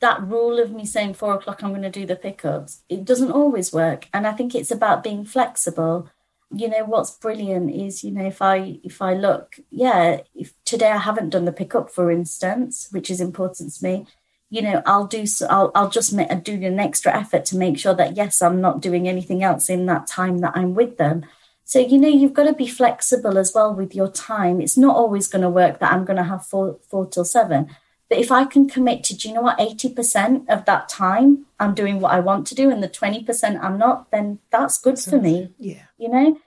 that 0.00 0.22
rule 0.22 0.60
of 0.60 0.70
me 0.70 0.84
saying 0.84 1.14
four 1.14 1.34
o'clock, 1.34 1.62
I'm 1.62 1.70
going 1.70 1.82
to 1.82 1.90
do 1.90 2.04
the 2.04 2.14
pickups, 2.14 2.82
it 2.90 3.04
doesn't 3.04 3.32
always 3.32 3.72
work. 3.72 4.08
And 4.12 4.26
I 4.26 4.32
think 4.32 4.54
it's 4.54 4.70
about 4.70 5.02
being 5.02 5.24
flexible. 5.24 6.10
You 6.54 6.68
know, 6.68 6.84
what's 6.84 7.16
brilliant 7.16 7.74
is, 7.74 8.04
you 8.04 8.10
know, 8.10 8.26
if 8.26 8.42
I, 8.42 8.78
if 8.84 9.00
I 9.00 9.14
look, 9.14 9.56
yeah, 9.70 10.20
if 10.34 10.52
today 10.66 10.90
I 10.90 10.98
haven't 10.98 11.30
done 11.30 11.46
the 11.46 11.52
pickup, 11.52 11.90
for 11.90 12.10
instance, 12.10 12.88
which 12.90 13.10
is 13.10 13.22
important 13.22 13.72
to 13.72 13.84
me, 13.84 14.06
you 14.52 14.60
know, 14.60 14.82
I'll 14.84 15.06
do 15.06 15.24
so, 15.24 15.46
I'll, 15.46 15.72
I'll 15.74 15.88
just 15.88 16.12
make, 16.12 16.28
do 16.44 16.52
an 16.52 16.78
extra 16.78 17.10
effort 17.16 17.46
to 17.46 17.56
make 17.56 17.78
sure 17.78 17.94
that, 17.94 18.18
yes, 18.18 18.42
I'm 18.42 18.60
not 18.60 18.82
doing 18.82 19.08
anything 19.08 19.42
else 19.42 19.70
in 19.70 19.86
that 19.86 20.06
time 20.06 20.38
that 20.38 20.52
I'm 20.54 20.74
with 20.74 20.98
them. 20.98 21.24
So, 21.64 21.78
you 21.78 21.96
know, 21.98 22.08
you've 22.08 22.34
got 22.34 22.44
to 22.44 22.52
be 22.52 22.66
flexible 22.66 23.38
as 23.38 23.54
well 23.54 23.74
with 23.74 23.94
your 23.94 24.10
time. 24.10 24.60
It's 24.60 24.76
not 24.76 24.94
always 24.94 25.26
going 25.26 25.40
to 25.40 25.48
work 25.48 25.78
that 25.78 25.90
I'm 25.90 26.04
going 26.04 26.18
to 26.18 26.24
have 26.24 26.44
four, 26.44 26.78
four 26.86 27.06
till 27.06 27.24
seven. 27.24 27.74
But 28.10 28.18
if 28.18 28.30
I 28.30 28.44
can 28.44 28.68
commit 28.68 29.04
to, 29.04 29.16
do 29.16 29.28
you 29.28 29.34
know 29.34 29.40
what, 29.40 29.58
80% 29.58 30.46
of 30.50 30.66
that 30.66 30.86
time 30.90 31.46
I'm 31.58 31.72
doing 31.72 31.98
what 31.98 32.12
I 32.12 32.20
want 32.20 32.46
to 32.48 32.54
do 32.54 32.70
and 32.70 32.82
the 32.82 32.90
20% 32.90 33.58
I'm 33.58 33.78
not, 33.78 34.10
then 34.10 34.38
that's 34.50 34.78
good 34.78 34.98
for 34.98 35.18
me. 35.18 35.54
Yeah. 35.58 35.84
You 35.96 36.10
know? 36.10 36.38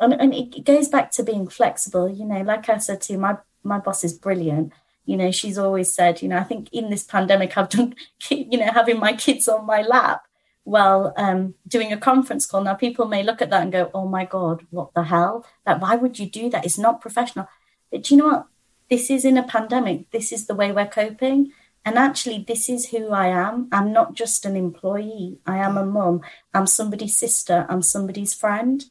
And, 0.00 0.14
and 0.14 0.32
it 0.32 0.64
goes 0.64 0.88
back 0.88 1.10
to 1.12 1.22
being 1.22 1.46
flexible. 1.46 2.08
You 2.08 2.24
know, 2.24 2.40
like 2.40 2.70
I 2.70 2.78
said 2.78 3.02
to 3.02 3.12
you, 3.12 3.18
my, 3.18 3.36
my 3.62 3.78
boss 3.78 4.02
is 4.02 4.14
brilliant 4.14 4.72
you 5.10 5.16
know 5.16 5.30
she's 5.30 5.58
always 5.58 5.92
said 5.92 6.22
you 6.22 6.28
know 6.28 6.38
i 6.38 6.44
think 6.44 6.68
in 6.72 6.90
this 6.90 7.04
pandemic 7.04 7.56
i've 7.58 7.68
done 7.68 7.94
you 8.30 8.58
know 8.58 8.70
having 8.80 8.98
my 8.98 9.12
kids 9.12 9.48
on 9.48 9.66
my 9.66 9.82
lap 9.82 10.22
while 10.64 11.12
um, 11.16 11.54
doing 11.66 11.92
a 11.92 11.96
conference 11.96 12.46
call. 12.46 12.62
Now 12.62 12.74
people 12.74 13.06
may 13.06 13.22
look 13.22 13.42
at 13.42 13.50
that 13.50 13.62
and 13.62 13.72
go 13.72 13.90
oh 13.94 14.06
my 14.06 14.24
god 14.24 14.66
what 14.70 14.94
the 14.94 15.04
hell? 15.04 15.46
Like 15.66 15.80
why 15.80 15.96
would 15.96 16.18
you 16.18 16.28
do 16.30 16.50
that? 16.50 16.64
It's 16.64 16.78
not 16.78 17.00
professional. 17.00 17.48
But 17.90 18.04
do 18.04 18.14
you 18.14 18.20
know 18.20 18.28
what? 18.28 18.46
This 18.88 19.10
is 19.10 19.24
in 19.24 19.36
a 19.36 19.42
pandemic. 19.42 20.10
This 20.10 20.32
is 20.32 20.46
the 20.46 20.54
way 20.54 20.72
we're 20.72 20.86
coping. 20.86 21.52
And 21.84 21.96
actually 21.96 22.44
this 22.46 22.68
is 22.68 22.90
who 22.90 23.10
i 23.10 23.28
am. 23.28 23.68
I'm 23.72 23.92
not 23.92 24.14
just 24.14 24.44
an 24.44 24.56
employee. 24.56 25.38
I 25.46 25.58
am 25.58 25.76
a 25.76 25.84
mum. 25.84 26.20
I'm 26.52 26.66
somebody's 26.66 27.16
sister. 27.16 27.66
I'm 27.68 27.82
somebody's 27.82 28.34
friend 28.34 28.84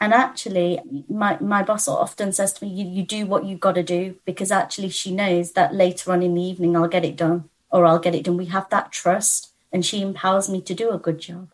and 0.00 0.12
actually, 0.12 0.80
my, 1.08 1.38
my 1.40 1.62
boss 1.62 1.88
often 1.88 2.32
says 2.32 2.52
to 2.54 2.64
me, 2.64 2.70
you, 2.70 2.86
you 2.86 3.02
do 3.04 3.26
what 3.26 3.44
you've 3.44 3.60
got 3.60 3.76
to 3.76 3.82
do 3.82 4.16
because 4.24 4.50
actually 4.50 4.88
she 4.88 5.14
knows 5.14 5.52
that 5.52 5.74
later 5.74 6.12
on 6.12 6.22
in 6.22 6.34
the 6.34 6.42
evening 6.42 6.76
I'll 6.76 6.88
get 6.88 7.04
it 7.04 7.16
done 7.16 7.48
or 7.70 7.86
I'll 7.86 7.98
get 7.98 8.14
it 8.14 8.24
done. 8.24 8.36
We 8.36 8.46
have 8.46 8.68
that 8.70 8.92
trust 8.92 9.52
and 9.72 9.84
she 9.84 10.02
empowers 10.02 10.48
me 10.48 10.60
to 10.62 10.74
do 10.74 10.90
a 10.90 10.98
good 10.98 11.20
job. 11.20 11.52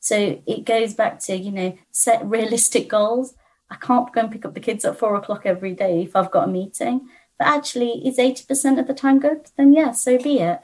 So 0.00 0.40
it 0.46 0.64
goes 0.64 0.94
back 0.94 1.18
to, 1.20 1.36
you 1.36 1.50
know, 1.50 1.78
set 1.90 2.24
realistic 2.24 2.88
goals. 2.88 3.34
I 3.70 3.76
can't 3.76 4.12
go 4.12 4.20
and 4.20 4.30
pick 4.30 4.44
up 4.44 4.54
the 4.54 4.60
kids 4.60 4.84
at 4.84 4.98
four 4.98 5.16
o'clock 5.16 5.42
every 5.44 5.74
day 5.74 6.02
if 6.02 6.14
I've 6.14 6.30
got 6.30 6.48
a 6.48 6.50
meeting. 6.50 7.08
But 7.38 7.48
actually, 7.48 8.06
is 8.06 8.18
80% 8.18 8.78
of 8.78 8.86
the 8.86 8.94
time 8.94 9.18
good? 9.18 9.50
Then 9.56 9.72
yeah, 9.72 9.90
so 9.90 10.16
be 10.18 10.38
it. 10.38 10.60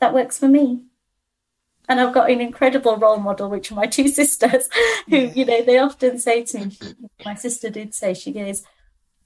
That 0.00 0.14
works 0.14 0.38
for 0.38 0.48
me 0.48 0.87
and 1.88 2.00
I've 2.00 2.14
got 2.14 2.30
an 2.30 2.40
incredible 2.40 2.96
role 2.96 3.18
model, 3.18 3.48
which 3.48 3.72
are 3.72 3.76
my 3.76 3.86
two 3.86 4.08
sisters, 4.20 4.68
who, 5.08 5.16
you 5.16 5.44
know, 5.44 5.62
they 5.62 5.78
often 5.78 6.18
say 6.18 6.44
to 6.44 6.66
me, 6.66 6.78
my 7.24 7.34
sister 7.34 7.70
did 7.70 7.94
say, 7.94 8.14
she 8.14 8.32
goes, 8.32 8.62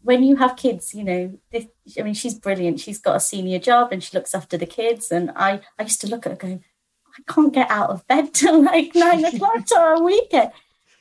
when 0.02 0.22
you 0.22 0.36
have 0.36 0.56
kids, 0.56 0.94
you 0.94 1.04
know, 1.04 1.38
this, 1.50 1.66
I 1.98 2.02
mean, 2.02 2.14
she's 2.14 2.34
brilliant. 2.34 2.80
She's 2.80 2.98
got 2.98 3.16
a 3.16 3.20
senior 3.20 3.58
job 3.58 3.92
and 3.92 4.02
she 4.02 4.16
looks 4.16 4.34
after 4.34 4.56
the 4.56 4.66
kids. 4.66 5.12
And 5.12 5.30
I, 5.36 5.60
I 5.78 5.84
used 5.84 6.00
to 6.00 6.08
look 6.08 6.26
at 6.26 6.32
her 6.32 6.36
going, 6.36 6.64
I 7.16 7.32
can't 7.32 7.52
get 7.52 7.70
out 7.70 7.90
of 7.90 8.06
bed 8.06 8.34
till 8.34 8.62
like 8.64 8.94
nine 8.94 9.24
o'clock 9.24 9.64
to 9.66 9.76
a 9.76 10.02
weekend. 10.02 10.52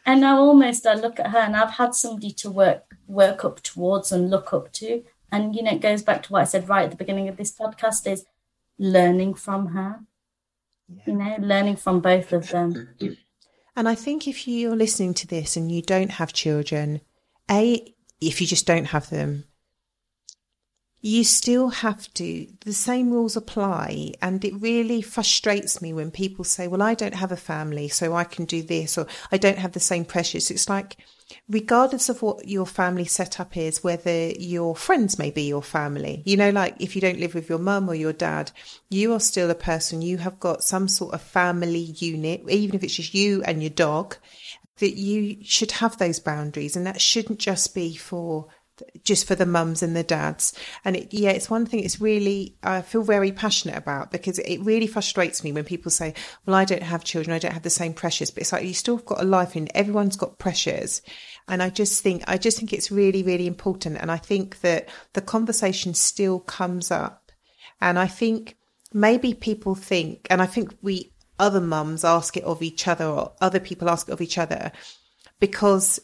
And 0.06 0.22
now 0.22 0.40
almost 0.40 0.86
I 0.86 0.96
look 0.96 1.20
at 1.20 1.28
her 1.28 1.40
and 1.40 1.56
I've 1.56 1.72
had 1.72 1.94
somebody 1.94 2.32
to 2.32 2.50
work 2.50 2.84
work 3.08 3.46
up 3.46 3.62
towards 3.62 4.12
and 4.12 4.30
look 4.30 4.54
up 4.54 4.72
to. 4.74 5.04
And 5.32 5.56
you 5.56 5.64
know, 5.64 5.72
it 5.72 5.82
goes 5.82 6.02
back 6.02 6.24
to 6.24 6.34
what 6.34 6.42
I 6.42 6.46
said 6.46 6.68
right 6.68 6.86
at 6.86 6.92
the 6.92 6.98
beginning 6.98 7.28
of 7.28 7.38
this 7.38 7.56
podcast 7.56 8.12
is 8.12 8.26
learning 8.80 9.36
from 9.36 9.68
her. 9.68 10.00
You 11.06 11.14
know, 11.14 11.36
learning 11.40 11.76
from 11.76 12.00
both 12.00 12.34
of 12.34 12.50
them. 12.50 12.96
And 13.76 13.88
I 13.88 13.96
think 13.96 14.28
if 14.28 14.48
you're 14.48 14.76
listening 14.76 15.14
to 15.16 15.28
this 15.28 15.56
and 15.56 15.72
you 15.72 15.82
don't 15.82 16.12
have 16.12 16.34
children, 16.34 17.02
A, 17.50 17.94
if 18.20 18.42
you 18.42 18.48
just 18.48 18.68
don't 18.68 18.86
have 18.86 19.10
them, 19.10 19.46
you 21.04 21.24
still 21.24 21.70
have 21.70 22.14
to, 22.14 22.48
the 22.64 22.74
same 22.74 23.12
rules 23.12 23.36
apply. 23.36 24.14
And 24.22 24.46
it 24.46 24.54
really 24.62 25.02
frustrates 25.02 25.82
me 25.82 25.94
when 25.94 26.12
people 26.12 26.46
say, 26.46 26.68
well, 26.68 26.82
I 26.82 26.94
don't 26.94 27.16
have 27.16 27.32
a 27.32 27.38
family, 27.38 27.88
so 27.88 28.14
I 28.14 28.24
can 28.24 28.46
do 28.46 28.62
this, 28.62 28.98
or 28.98 29.08
I 29.32 29.38
don't 29.38 29.58
have 29.58 29.72
the 29.72 29.80
same 29.80 30.06
pressures. 30.06 30.52
It's 30.52 30.70
like, 30.70 30.98
regardless 31.50 32.10
of 32.10 32.22
what 32.22 32.48
your 32.48 32.66
family 32.66 33.06
setup 33.06 33.58
is, 33.58 33.84
whether 33.84 34.30
your 34.30 34.76
friends 34.76 35.20
may 35.20 35.32
be 35.32 35.44
your 35.44 35.64
family, 35.64 36.24
you 36.26 36.38
know, 36.38 36.50
like 36.50 36.76
if 36.80 36.96
you 36.96 37.02
don't 37.02 37.20
live 37.20 37.34
with 37.34 37.50
your 37.50 37.60
mum 37.60 37.90
or 37.90 37.96
your 37.96 38.14
dad, 38.14 38.52
you 38.90 39.14
are 39.14 39.20
still 39.20 39.50
a 39.50 39.56
person. 39.56 40.02
You 40.02 40.18
have 40.18 40.40
got 40.40 40.64
some 40.64 40.88
sort 40.88 41.14
of 41.14 41.22
family 41.22 41.80
unit, 41.80 42.44
even 42.50 42.76
if 42.76 42.84
it's 42.84 42.96
just 42.96 43.14
you 43.14 43.44
and 43.44 43.62
your 43.62 43.70
dog, 43.70 44.18
that 44.78 44.96
you 44.96 45.38
should 45.44 45.72
have 45.74 45.98
those 45.98 46.20
boundaries. 46.20 46.76
And 46.76 46.86
that 46.86 47.02
shouldn't 47.02 47.40
just 47.40 47.74
be 47.76 47.96
for 47.96 48.48
just 49.04 49.28
for 49.28 49.36
the 49.36 49.46
mums 49.46 49.84
and 49.84 49.96
the 49.96 50.04
dads. 50.04 50.54
And 50.86 50.96
it, 50.96 51.14
yeah, 51.14 51.32
it's 51.32 51.50
one 51.50 51.66
thing 51.66 51.84
it's 51.84 52.02
really, 52.02 52.58
I 52.64 52.82
feel 52.82 53.04
very 53.04 53.32
passionate 53.32 53.78
about 53.78 54.12
because 54.12 54.40
it 54.40 54.60
really 54.62 54.88
frustrates 54.88 55.44
me 55.44 55.52
when 55.52 55.64
people 55.64 55.92
say, 55.92 56.14
well, 56.46 56.56
I 56.56 56.66
don't 56.66 56.84
have 56.84 57.04
children. 57.04 57.36
I 57.36 57.40
don't 57.40 57.54
have 57.54 57.64
the 57.64 57.70
same 57.70 57.94
pressures, 57.94 58.32
but 58.32 58.42
it's 58.42 58.52
like, 58.52 58.66
you 58.66 58.74
still 58.74 58.98
have 58.98 59.06
got 59.06 59.22
a 59.22 59.26
life 59.26 59.56
and 59.56 59.72
everyone's 59.74 60.18
got 60.18 60.40
pressures. 60.40 61.02
And 61.48 61.62
I 61.62 61.70
just 61.70 62.02
think, 62.02 62.24
I 62.28 62.38
just 62.38 62.58
think 62.58 62.74
it's 62.74 62.92
really, 62.92 63.24
really 63.24 63.48
important. 63.48 63.98
And 63.98 64.12
I 64.12 64.18
think 64.18 64.62
that 64.62 64.90
the 65.14 65.22
conversation 65.22 65.94
still 65.94 66.40
comes 66.40 66.92
up. 66.92 67.32
And 67.80 67.98
I 67.98 68.08
think 68.08 68.58
maybe 68.94 69.34
people 69.34 69.76
think, 69.76 70.28
and 70.30 70.42
I 70.42 70.46
think 70.46 70.76
we 70.82 71.14
other 71.40 71.62
mums 71.62 72.04
ask 72.04 72.38
it 72.38 72.44
of 72.44 72.62
each 72.62 72.88
other 72.88 73.06
or 73.06 73.34
other 73.42 73.60
people 73.60 73.90
ask 73.90 74.08
it 74.08 74.12
of 74.12 74.22
each 74.22 74.38
other 74.38 74.72
because 75.40 76.00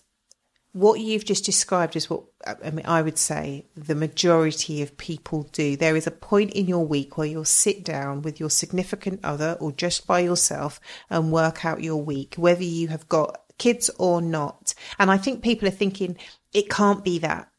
what 0.78 1.00
you've 1.00 1.26
just 1.26 1.44
described 1.44 1.96
is 1.96 2.10
what 2.10 2.24
I 2.46 2.70
mean, 2.70 2.86
I 2.86 3.02
would 3.02 3.18
say 3.18 3.66
the 3.76 3.96
majority 3.96 4.84
of 4.84 4.96
people 4.98 5.44
do. 5.52 5.76
There 5.76 5.96
is 5.96 6.06
a 6.06 6.12
point 6.12 6.52
in 6.54 6.68
your 6.68 6.86
week 6.86 7.18
where 7.18 7.28
you'll 7.28 7.46
sit 7.46 7.84
down 7.84 8.22
with 8.22 8.40
your 8.40 8.52
significant 8.52 9.20
other 9.24 9.58
or 9.60 9.72
just 9.72 10.06
by 10.06 10.20
yourself 10.20 10.80
and 11.10 11.32
work 11.32 11.66
out 11.66 11.84
your 11.84 12.02
week, 12.02 12.36
whether 12.38 12.64
you 12.64 12.90
have 12.90 13.10
got 13.10 13.42
kids 13.58 13.90
or 13.98 14.22
not. 14.22 14.76
And 15.00 15.10
I 15.10 15.18
think 15.18 15.42
people 15.42 15.68
are 15.68 15.72
thinking 15.72 16.16
it 16.54 16.70
can't 16.70 17.04
be 17.04 17.18
that. 17.20 17.50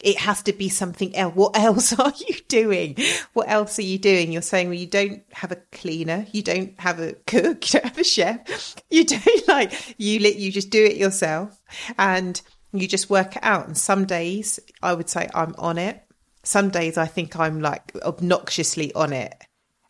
It 0.00 0.18
has 0.18 0.42
to 0.42 0.52
be 0.52 0.68
something 0.68 1.14
else. 1.14 1.34
What 1.34 1.56
else 1.58 1.98
are 1.98 2.12
you 2.16 2.36
doing? 2.48 2.96
What 3.34 3.48
else 3.48 3.78
are 3.78 3.82
you 3.82 3.98
doing? 3.98 4.32
You're 4.32 4.42
saying, 4.42 4.68
well, 4.68 4.78
you 4.78 4.86
don't 4.86 5.22
have 5.32 5.52
a 5.52 5.62
cleaner, 5.72 6.26
you 6.32 6.42
don't 6.42 6.78
have 6.80 6.98
a 6.98 7.12
cook, 7.26 7.64
you 7.74 7.80
don't 7.80 7.88
have 7.88 7.98
a 7.98 8.04
chef, 8.04 8.76
you 8.90 9.04
don't 9.04 9.48
like 9.48 9.94
you. 9.98 10.18
You 10.20 10.50
just 10.50 10.70
do 10.70 10.84
it 10.84 10.96
yourself, 10.96 11.60
and 11.98 12.40
you 12.80 12.88
just 12.88 13.10
work 13.10 13.36
it 13.36 13.44
out. 13.44 13.66
And 13.66 13.76
some 13.76 14.04
days 14.04 14.60
I 14.82 14.94
would 14.94 15.08
say 15.08 15.28
I'm 15.34 15.54
on 15.58 15.78
it. 15.78 16.02
Some 16.42 16.70
days 16.70 16.98
I 16.98 17.06
think 17.06 17.38
I'm 17.38 17.60
like 17.60 17.92
obnoxiously 18.02 18.92
on 18.94 19.12
it, 19.12 19.34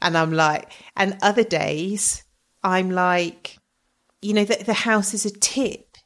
and 0.00 0.16
I'm 0.16 0.32
like, 0.32 0.70
and 0.96 1.18
other 1.20 1.42
days 1.42 2.22
I'm 2.62 2.90
like, 2.90 3.58
you 4.22 4.32
know, 4.32 4.44
the, 4.44 4.62
the 4.64 4.74
house 4.74 5.14
is 5.14 5.26
a 5.26 5.30
tip. 5.30 5.96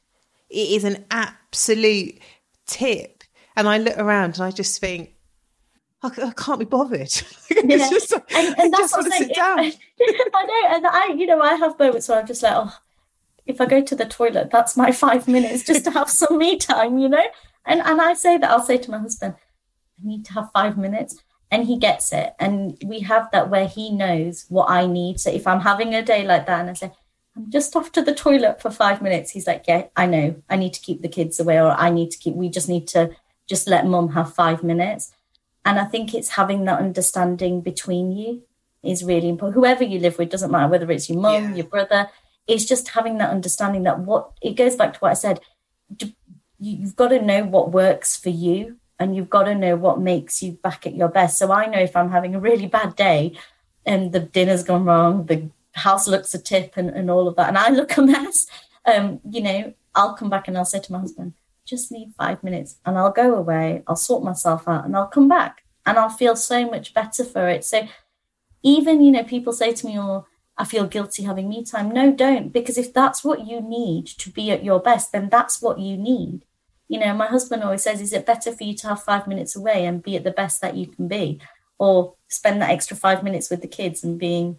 It 0.49 0.69
is 0.71 0.83
an 0.83 1.05
absolute 1.11 2.19
tip. 2.65 3.23
And 3.55 3.67
I 3.67 3.77
look 3.77 3.97
around 3.97 4.35
and 4.35 4.41
I 4.43 4.51
just 4.51 4.79
think, 4.81 5.13
I, 6.01 6.07
I 6.07 6.31
can't 6.31 6.59
be 6.59 6.65
bothered. 6.65 7.11
Yeah. 7.61 7.89
just, 7.89 8.13
and, 8.13 8.57
and 8.57 8.73
that's 8.73 8.93
what 8.93 9.05
I'm 9.05 9.11
saying. 9.11 9.31
I 9.37 10.45
know, 10.45 10.75
and 10.75 10.87
I, 10.87 11.13
you 11.15 11.25
know, 11.25 11.41
I 11.41 11.55
have 11.55 11.77
moments 11.77 12.07
where 12.07 12.19
I'm 12.19 12.27
just 12.27 12.41
like, 12.41 12.53
oh, 12.55 12.73
if 13.49 13.59
I 13.59 13.65
go 13.65 13.81
to 13.81 13.95
the 13.95 14.05
toilet, 14.05 14.51
that's 14.51 14.77
my 14.77 14.91
five 14.91 15.27
minutes 15.27 15.63
just 15.63 15.83
to 15.85 15.91
have 15.91 16.09
some 16.09 16.37
me 16.37 16.57
time, 16.57 16.99
you 16.99 17.09
know. 17.09 17.25
And 17.65 17.81
and 17.81 17.99
I 17.99 18.13
say 18.13 18.37
that 18.37 18.49
I'll 18.49 18.63
say 18.63 18.77
to 18.77 18.91
my 18.91 18.99
husband, 18.99 19.35
I 19.99 20.07
need 20.07 20.25
to 20.25 20.33
have 20.33 20.51
five 20.53 20.77
minutes, 20.77 21.21
and 21.51 21.65
he 21.65 21.77
gets 21.77 22.13
it. 22.13 22.33
And 22.39 22.77
we 22.85 22.99
have 23.01 23.29
that 23.31 23.49
where 23.49 23.67
he 23.67 23.91
knows 23.91 24.45
what 24.49 24.69
I 24.69 24.85
need. 24.85 25.19
So 25.19 25.31
if 25.31 25.47
I'm 25.47 25.61
having 25.61 25.93
a 25.93 26.03
day 26.03 26.25
like 26.25 26.45
that, 26.45 26.61
and 26.61 26.69
I 26.69 26.73
say, 26.73 26.91
I'm 27.35 27.49
just 27.49 27.75
off 27.75 27.91
to 27.93 28.01
the 28.01 28.13
toilet 28.13 28.61
for 28.61 28.69
five 28.69 29.01
minutes. 29.01 29.31
He's 29.31 29.47
like, 29.47 29.65
Yeah, 29.67 29.87
I 29.95 30.05
know. 30.05 30.41
I 30.49 30.55
need 30.55 30.73
to 30.73 30.81
keep 30.81 31.01
the 31.01 31.09
kids 31.09 31.39
away, 31.39 31.59
or 31.59 31.71
I 31.71 31.89
need 31.89 32.11
to 32.11 32.17
keep, 32.17 32.35
we 32.35 32.49
just 32.49 32.69
need 32.69 32.87
to 32.89 33.11
just 33.47 33.67
let 33.67 33.87
mum 33.87 34.09
have 34.09 34.33
five 34.33 34.63
minutes. 34.63 35.11
And 35.65 35.79
I 35.79 35.85
think 35.85 36.13
it's 36.13 36.29
having 36.29 36.65
that 36.65 36.79
understanding 36.79 37.61
between 37.61 38.11
you 38.11 38.43
is 38.83 39.03
really 39.03 39.27
important. 39.27 39.55
Whoever 39.55 39.83
you 39.83 39.99
live 39.99 40.17
with, 40.17 40.29
doesn't 40.29 40.51
matter 40.51 40.69
whether 40.69 40.89
it's 40.91 41.09
your 41.09 41.19
mum, 41.19 41.49
yeah. 41.49 41.55
your 41.55 41.65
brother, 41.65 42.09
it's 42.49 42.65
just 42.65 42.89
having 42.89 43.19
that 43.19 43.29
understanding 43.29 43.83
that 43.83 43.99
what 43.99 44.31
it 44.41 44.55
goes 44.55 44.75
back 44.75 44.93
to 44.93 44.99
what 44.99 45.11
I 45.11 45.13
said. 45.13 45.39
You've 46.59 46.95
got 46.95 47.09
to 47.09 47.21
know 47.21 47.43
what 47.43 47.71
works 47.71 48.17
for 48.17 48.29
you 48.29 48.77
and 48.99 49.15
you've 49.15 49.29
got 49.29 49.43
to 49.43 49.55
know 49.55 49.75
what 49.75 50.01
makes 50.01 50.41
you 50.41 50.53
back 50.53 50.85
at 50.85 50.95
your 50.95 51.07
best. 51.07 51.37
So 51.37 51.51
I 51.51 51.67
know 51.67 51.79
if 51.79 51.95
I'm 51.95 52.11
having 52.11 52.35
a 52.35 52.39
really 52.39 52.67
bad 52.67 52.95
day 52.95 53.37
and 53.85 54.11
the 54.11 54.19
dinner's 54.19 54.63
gone 54.63 54.83
wrong, 54.83 55.27
the 55.27 55.49
house 55.73 56.07
looks 56.07 56.33
a 56.33 56.39
tip 56.39 56.73
and, 56.75 56.89
and 56.89 57.09
all 57.09 57.27
of 57.27 57.35
that. 57.35 57.49
And 57.49 57.57
I 57.57 57.69
look 57.69 57.95
a 57.97 58.01
mess. 58.01 58.47
Um, 58.83 59.21
you 59.29 59.41
know, 59.41 59.73
I'll 59.95 60.15
come 60.15 60.29
back 60.29 60.47
and 60.47 60.57
I'll 60.57 60.65
say 60.65 60.79
to 60.79 60.91
my 60.91 60.99
husband, 60.99 61.33
just 61.65 61.91
need 61.91 62.13
five 62.17 62.43
minutes 62.43 62.77
and 62.83 62.97
I'll 62.97 63.11
go 63.11 63.35
away, 63.35 63.83
I'll 63.87 63.95
sort 63.95 64.23
myself 64.23 64.67
out 64.67 64.85
and 64.85 64.95
I'll 64.97 65.07
come 65.07 65.27
back 65.27 65.63
and 65.85 65.99
I'll 65.99 66.09
feel 66.09 66.35
so 66.35 66.69
much 66.69 66.93
better 66.95 67.23
for 67.23 67.47
it. 67.47 67.63
So 67.63 67.87
even, 68.63 69.01
you 69.01 69.11
know, 69.11 69.23
people 69.23 69.53
say 69.53 69.71
to 69.73 69.85
me, 69.85 69.99
oh, 69.99 70.25
I 70.59 70.65
feel 70.65 70.85
guilty 70.85 71.23
having 71.23 71.47
me 71.47 71.63
time. 71.63 71.89
No, 71.89 72.11
don't, 72.11 72.51
because 72.51 72.77
if 72.77 72.93
that's 72.93 73.23
what 73.23 73.47
you 73.47 73.61
need 73.61 74.07
to 74.07 74.29
be 74.29 74.51
at 74.51 74.63
your 74.63 74.81
best, 74.81 75.13
then 75.13 75.29
that's 75.29 75.61
what 75.61 75.79
you 75.79 75.95
need. 75.95 76.43
You 76.89 76.99
know, 76.99 77.13
my 77.13 77.27
husband 77.27 77.63
always 77.63 77.83
says, 77.83 78.01
is 78.01 78.11
it 78.11 78.25
better 78.25 78.51
for 78.51 78.65
you 78.65 78.75
to 78.75 78.89
have 78.89 79.01
five 79.01 79.25
minutes 79.25 79.55
away 79.55 79.85
and 79.85 80.03
be 80.03 80.17
at 80.17 80.25
the 80.25 80.31
best 80.31 80.59
that 80.59 80.75
you 80.75 80.87
can 80.87 81.07
be? 81.07 81.39
Or 81.77 82.15
spend 82.27 82.61
that 82.61 82.71
extra 82.71 82.97
five 82.97 83.23
minutes 83.23 83.49
with 83.49 83.61
the 83.61 83.69
kids 83.69 84.03
and 84.03 84.19
being 84.19 84.57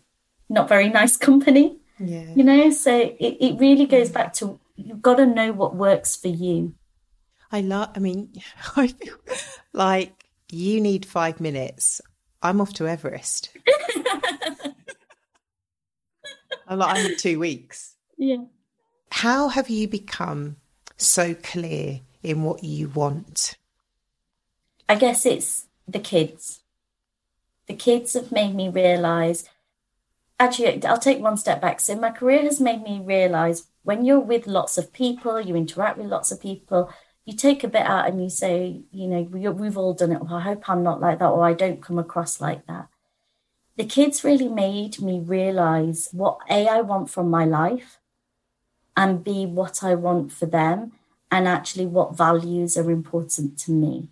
not 0.48 0.70
very 0.70 0.88
nice 0.88 1.16
company. 1.28 1.76
Yeah. 1.98 2.32
You 2.34 2.44
know, 2.44 2.70
so 2.70 2.96
it, 2.96 3.36
it 3.38 3.60
really 3.60 3.84
goes 3.84 4.08
back 4.08 4.32
to 4.34 4.58
you've 4.76 5.02
got 5.02 5.16
to 5.16 5.26
know 5.26 5.52
what 5.52 5.76
works 5.76 6.16
for 6.16 6.28
you. 6.28 6.74
I 7.52 7.60
love, 7.60 7.90
I 7.94 7.98
mean, 7.98 8.32
I 8.76 8.86
feel 8.86 9.16
like 9.74 10.24
you 10.50 10.80
need 10.80 11.04
five 11.04 11.40
minutes. 11.40 12.00
I'm 12.40 12.62
off 12.62 12.72
to 12.74 12.88
Everest. 12.88 13.50
I'm 16.70 16.78
like, 16.78 16.96
I 16.96 17.02
need 17.02 17.18
two 17.18 17.40
weeks. 17.40 17.96
Yeah. 18.16 18.44
How 19.10 19.48
have 19.48 19.68
you 19.68 19.88
become 19.88 20.56
so 20.96 21.34
clear 21.34 22.00
in 22.22 22.44
what 22.44 22.62
you 22.62 22.88
want? 22.88 23.58
I 24.88 24.94
guess 24.94 25.26
it's 25.26 25.66
the 25.88 25.98
kids. 25.98 26.60
The 27.66 27.74
kids 27.74 28.12
have 28.12 28.30
made 28.30 28.54
me 28.54 28.68
realize. 28.68 29.48
Actually, 30.38 30.84
I'll 30.84 30.96
take 30.98 31.18
one 31.18 31.36
step 31.36 31.60
back. 31.60 31.80
So, 31.80 31.96
my 31.96 32.10
career 32.10 32.42
has 32.42 32.60
made 32.60 32.82
me 32.82 33.00
realize 33.04 33.66
when 33.82 34.04
you're 34.04 34.20
with 34.20 34.46
lots 34.46 34.78
of 34.78 34.92
people, 34.92 35.40
you 35.40 35.56
interact 35.56 35.98
with 35.98 36.06
lots 36.06 36.30
of 36.30 36.40
people, 36.40 36.92
you 37.24 37.34
take 37.34 37.64
a 37.64 37.68
bit 37.68 37.82
out 37.82 38.08
and 38.08 38.22
you 38.22 38.30
say, 38.30 38.82
you 38.92 39.08
know, 39.08 39.22
we, 39.22 39.48
we've 39.48 39.76
all 39.76 39.94
done 39.94 40.12
it. 40.12 40.22
Well, 40.22 40.34
I 40.34 40.40
hope 40.40 40.68
I'm 40.68 40.84
not 40.84 41.00
like 41.00 41.18
that, 41.18 41.30
or 41.30 41.44
I 41.44 41.52
don't 41.52 41.82
come 41.82 41.98
across 41.98 42.40
like 42.40 42.66
that. 42.66 42.88
The 43.76 43.84
kids 43.84 44.24
really 44.24 44.48
made 44.48 45.00
me 45.00 45.20
realize 45.20 46.08
what 46.12 46.38
A, 46.50 46.68
I 46.68 46.80
want 46.80 47.10
from 47.10 47.30
my 47.30 47.44
life, 47.44 47.98
and 48.96 49.24
B, 49.24 49.46
what 49.46 49.82
I 49.82 49.94
want 49.94 50.32
for 50.32 50.46
them, 50.46 50.92
and 51.30 51.48
actually 51.48 51.86
what 51.86 52.16
values 52.16 52.76
are 52.76 52.90
important 52.90 53.58
to 53.60 53.72
me. 53.72 54.08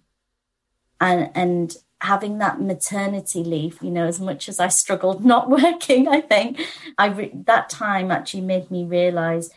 And, 1.01 1.31
and 1.35 1.77
having 2.01 2.39
that 2.39 2.61
maternity 2.61 3.43
leave, 3.43 3.83
you 3.83 3.91
know, 3.91 4.07
as 4.07 4.21
much 4.21 4.49
as 4.49 4.61
I 4.61 4.69
struggled 4.69 5.25
not 5.35 5.51
working, 5.51 6.09
I 6.09 6.21
think 6.21 6.61
I 6.97 7.07
re- 7.07 7.33
that 7.47 7.69
time 7.69 8.11
actually 8.11 8.43
made 8.43 8.71
me 8.71 8.85
realize 8.85 9.51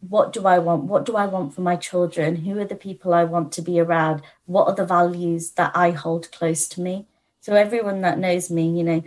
what 0.00 0.32
do 0.32 0.46
I 0.46 0.58
want? 0.58 0.84
What 0.84 1.04
do 1.04 1.16
I 1.16 1.26
want 1.26 1.54
for 1.54 1.60
my 1.60 1.76
children? 1.76 2.36
Who 2.36 2.58
are 2.58 2.64
the 2.64 2.74
people 2.74 3.12
I 3.12 3.24
want 3.24 3.52
to 3.52 3.62
be 3.62 3.78
around? 3.78 4.22
What 4.46 4.66
are 4.66 4.74
the 4.74 4.86
values 4.86 5.50
that 5.52 5.72
I 5.74 5.90
hold 5.90 6.32
close 6.32 6.66
to 6.68 6.80
me? 6.80 7.06
So 7.40 7.54
everyone 7.54 8.02
that 8.02 8.18
knows 8.18 8.50
me, 8.50 8.76
you 8.76 8.84
know, 8.84 9.02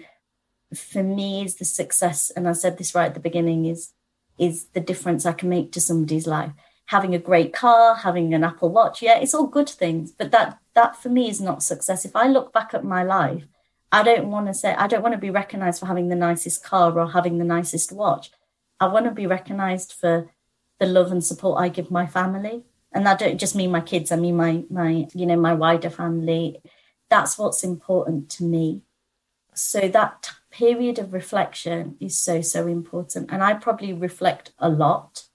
for 0.76 1.04
me 1.04 1.46
is 1.46 1.56
the 1.56 1.66
success, 1.66 2.32
and 2.32 2.48
I 2.48 2.54
said 2.54 2.78
this 2.78 2.96
right 2.96 3.06
at 3.06 3.14
the 3.14 3.20
beginning, 3.20 3.66
is 3.66 3.94
is 4.40 4.66
the 4.74 4.80
difference 4.80 5.26
I 5.26 5.34
can 5.34 5.50
make 5.50 5.72
to 5.74 5.82
somebody's 5.82 6.26
life. 6.26 6.52
Having 6.88 7.14
a 7.14 7.20
great 7.20 7.54
car, 7.54 7.96
having 7.96 8.34
an 8.34 8.44
Apple 8.44 8.70
Watch, 8.70 9.02
yeah, 9.02 9.20
it's 9.20 9.36
all 9.36 9.46
good 9.46 9.70
things, 9.70 10.12
but 10.12 10.32
that 10.32 10.60
that 10.74 10.96
for 10.96 11.10
me 11.10 11.30
is 11.30 11.40
not 11.40 11.64
success. 11.64 12.06
If 12.06 12.16
I 12.16 12.28
look 12.28 12.52
back 12.52 12.74
at 12.74 12.84
my 12.84 13.04
life, 13.04 13.46
I 13.92 14.02
don't 14.02 14.32
want 14.32 14.48
to 14.48 14.54
say 14.54 14.74
I 14.74 14.88
don't 14.88 15.04
want 15.04 15.14
to 15.14 15.20
be 15.20 15.30
recognized 15.30 15.80
for 15.80 15.86
having 15.86 16.10
the 16.10 16.16
nicest 16.16 16.64
car 16.64 16.98
or 16.98 17.12
having 17.12 17.38
the 17.38 17.46
nicest 17.46 17.92
watch. 17.92 18.32
I 18.80 18.88
want 18.88 19.06
to 19.06 19.12
be 19.12 19.28
recognized 19.28 19.94
for 19.94 20.30
the 20.80 20.88
love 20.88 21.12
and 21.12 21.24
support 21.24 21.62
I 21.62 21.70
give 21.70 21.92
my 21.92 22.08
family. 22.08 22.64
And 22.92 23.06
that 23.06 23.20
don't 23.20 23.38
just 23.40 23.56
mean 23.56 23.72
my 23.72 23.82
kids, 23.82 24.12
I 24.12 24.16
mean 24.16 24.36
my 24.36 24.64
my, 24.70 25.08
you 25.14 25.28
know, 25.28 25.38
my 25.38 25.54
wider 25.54 25.92
family. 25.92 26.62
That's 27.14 27.38
what's 27.38 27.64
important 27.64 28.28
to 28.32 28.44
me. 28.44 28.82
So 29.54 29.88
that 29.88 30.32
period 30.50 30.98
of 30.98 31.14
reflection 31.14 31.96
is 32.00 32.18
so, 32.18 32.42
so 32.42 32.66
important. 32.66 33.30
And 33.32 33.44
I 33.44 33.54
probably 33.54 33.94
reflect 33.94 34.50
a 34.58 34.68
lot, 34.68 35.26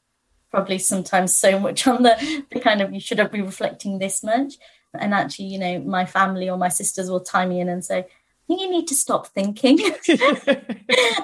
probably 0.50 0.78
sometimes 0.78 1.38
so 1.38 1.56
much 1.60 1.86
on 1.86 2.02
the, 2.02 2.16
the 2.50 2.58
kind 2.58 2.82
of 2.82 2.92
you 2.92 2.98
shouldn't 2.98 3.30
be 3.30 3.42
reflecting 3.42 4.00
this 4.00 4.24
much. 4.24 4.54
And 4.92 5.14
actually, 5.14 5.44
you 5.44 5.60
know, 5.60 5.78
my 5.78 6.04
family 6.04 6.50
or 6.50 6.56
my 6.56 6.68
sisters 6.68 7.08
will 7.08 7.20
tie 7.20 7.46
me 7.46 7.60
in 7.60 7.68
and 7.68 7.84
say, 7.84 7.98
I 8.00 8.06
think 8.48 8.60
you 8.60 8.70
need 8.70 8.88
to 8.88 8.96
stop 8.96 9.28
thinking. 9.28 9.78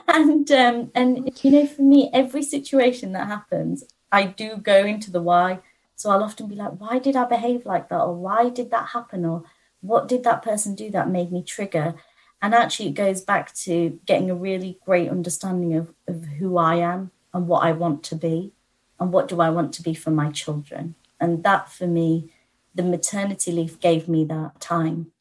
and 0.07 0.49
um, 0.53 0.93
and 0.95 1.33
you 1.43 1.51
know, 1.51 1.67
for 1.67 1.83
me, 1.83 2.11
every 2.13 2.45
situation 2.45 3.11
that 3.15 3.27
happens, 3.27 3.83
I 4.13 4.27
do 4.27 4.59
go 4.59 4.85
into 4.85 5.11
the 5.11 5.21
why. 5.21 5.59
So 5.97 6.11
I'll 6.11 6.23
often 6.23 6.47
be 6.47 6.55
like, 6.55 6.79
why 6.79 7.01
did 7.01 7.17
I 7.17 7.25
behave 7.25 7.67
like 7.67 7.89
that? 7.89 8.03
Or 8.03 8.15
why 8.15 8.51
did 8.51 8.71
that 8.71 8.91
happen? 8.91 9.25
Or 9.25 9.43
what 9.85 10.09
did 10.09 10.25
that 10.25 10.43
person 10.43 10.75
do 10.75 10.91
that 10.91 11.09
made 11.09 11.31
me 11.31 11.43
trigger? 11.43 11.95
And 12.41 12.55
actually, 12.55 12.89
it 12.89 12.95
goes 12.95 13.21
back 13.21 13.55
to 13.57 13.99
getting 14.07 14.31
a 14.31 14.35
really 14.35 14.79
great 14.85 15.11
understanding 15.11 15.75
of, 15.75 15.95
of 16.09 16.25
who 16.25 16.57
I 16.57 16.77
am 16.77 17.11
and 17.33 17.47
what 17.47 17.65
I 17.65 17.73
want 17.73 18.03
to 18.05 18.17
be 18.17 18.53
and 18.99 19.13
what 19.13 19.29
do 19.29 19.41
I 19.41 19.51
want 19.51 19.73
to 19.75 19.83
be 19.83 19.95
for 19.95 20.11
my 20.11 20.31
children. 20.31 20.95
And 21.21 21.45
that 21.45 21.71
for 21.71 21.87
me, 21.87 22.33
the 22.75 22.83
maternity 22.83 23.53
leave 23.53 23.81
gave 23.81 24.09
me 24.09 24.25
that 24.25 24.61
time. 24.61 25.13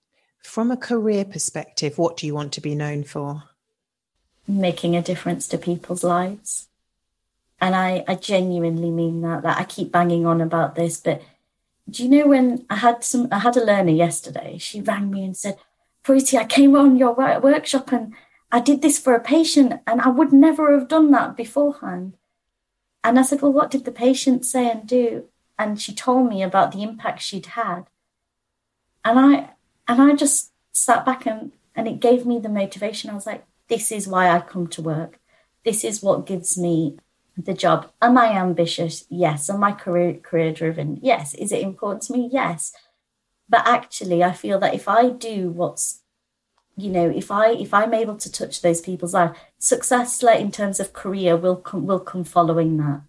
From 0.41 0.72
a 0.72 0.78
career 0.78 1.26
perspective, 1.26 1.97
what 1.97 2.18
do 2.18 2.26
you 2.26 2.34
want 2.34 2.51
to 2.53 2.61
be 2.61 2.76
known 2.76 3.03
for? 3.03 3.43
Making 4.47 4.95
a 4.95 5.01
difference 5.01 5.47
to 5.49 5.57
people's 5.57 6.03
lives 6.03 6.68
and 7.64 7.78
I, 7.78 8.03
I 8.09 8.16
genuinely 8.16 8.91
mean 8.91 9.22
that. 9.22 9.45
Like 9.45 9.57
I 9.57 9.64
keep 9.64 9.89
banging 9.89 10.26
on 10.26 10.41
about 10.41 10.76
this, 10.76 10.99
but 10.99 11.22
do 11.90 12.04
you 12.04 12.10
know 12.10 12.28
when 12.28 12.66
I 12.70 12.76
had 12.78 13.04
some? 13.04 13.28
I 13.32 13.40
had 13.40 13.58
a 13.58 13.66
learner 13.66 13.92
yesterday. 13.92 14.58
She 14.58 14.82
rang 14.82 15.12
me 15.12 15.24
and 15.24 15.36
said, 15.36 15.58
"Preeti, 16.04 16.38
I 16.38 16.46
came 16.46 16.76
on 16.76 16.98
your 16.98 17.14
workshop 17.14 17.92
and 17.92 18.14
I 18.52 18.60
did 18.60 18.82
this 18.82 19.00
for 19.00 19.14
a 19.14 19.20
patient, 19.20 19.82
and 19.86 20.02
I 20.02 20.10
would 20.10 20.32
never 20.32 20.78
have 20.78 20.88
done 20.88 21.12
that 21.12 21.36
beforehand." 21.36 22.14
And 23.04 23.20
I 23.20 23.24
said, 23.24 23.42
"Well, 23.42 23.54
what 23.54 23.72
did 23.72 23.86
the 23.86 23.92
patient 23.92 24.46
say 24.46 24.70
and 24.70 24.88
do?" 24.88 25.26
And 25.60 25.82
she 25.82 25.94
told 25.94 26.30
me 26.30 26.42
about 26.42 26.72
the 26.72 26.84
impact 26.84 27.22
she'd 27.22 27.48
had, 27.48 27.84
and 29.06 29.20
I 29.20 29.50
and 29.88 30.02
I 30.02 30.14
just 30.14 30.52
sat 30.74 31.06
back 31.06 31.26
and 31.26 31.52
and 31.76 31.88
it 31.88 32.00
gave 32.00 32.26
me 32.26 32.40
the 32.40 32.50
motivation. 32.50 33.10
I 33.10 33.16
was 33.16 33.28
like, 33.28 33.46
"This 33.68 33.92
is 33.92 34.08
why 34.08 34.30
I 34.30 34.40
come 34.40 34.68
to 34.68 34.82
work. 34.82 35.20
This 35.66 35.84
is 35.84 36.04
what 36.04 36.26
gives 36.26 36.58
me 36.58 36.98
the 37.38 37.54
job. 37.54 37.92
Am 38.02 38.18
I 38.18 38.34
ambitious? 38.34 39.06
Yes. 39.10 39.50
Am 39.50 39.64
I 39.64 39.72
career 39.72 40.16
career 40.16 40.52
driven? 40.52 41.00
Yes. 41.02 41.34
Is 41.34 41.52
it 41.52 41.62
important 41.62 42.04
to 42.04 42.14
me? 42.14 42.30
Yes. 42.32 42.74
But 43.50 43.68
actually, 43.68 44.24
I 44.24 44.32
feel 44.32 44.60
that 44.60 44.74
if 44.74 44.88
I 44.88 45.10
do 45.10 45.50
what's 45.50 46.04
you 46.76 46.90
know, 46.90 47.10
if 47.10 47.30
I 47.30 47.52
if 47.52 47.74
I'm 47.74 47.94
able 47.94 48.18
to 48.18 48.32
touch 48.32 48.62
those 48.62 48.82
people's 48.82 49.14
life, 49.14 49.38
success 49.60 50.22
in 50.24 50.52
terms 50.52 50.80
of 50.80 50.94
career 50.94 51.38
will 51.38 51.58
come 51.58 51.86
will 51.86 52.00
come 52.00 52.24
following 52.24 52.78
that. 52.78 53.02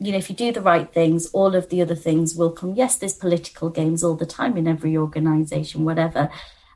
You 0.00 0.12
know, 0.12 0.18
if 0.18 0.30
you 0.30 0.36
do 0.36 0.52
the 0.52 0.60
right 0.60 0.92
things, 0.92 1.26
all 1.32 1.54
of 1.54 1.68
the 1.68 1.82
other 1.82 1.94
things 1.94 2.34
will 2.34 2.52
come. 2.52 2.74
Yes, 2.74 2.96
there's 2.96 3.14
political 3.14 3.68
games 3.70 4.02
all 4.02 4.14
the 4.14 4.26
time 4.26 4.56
in 4.56 4.68
every 4.68 4.96
organization, 4.96 5.84
whatever. 5.84 6.28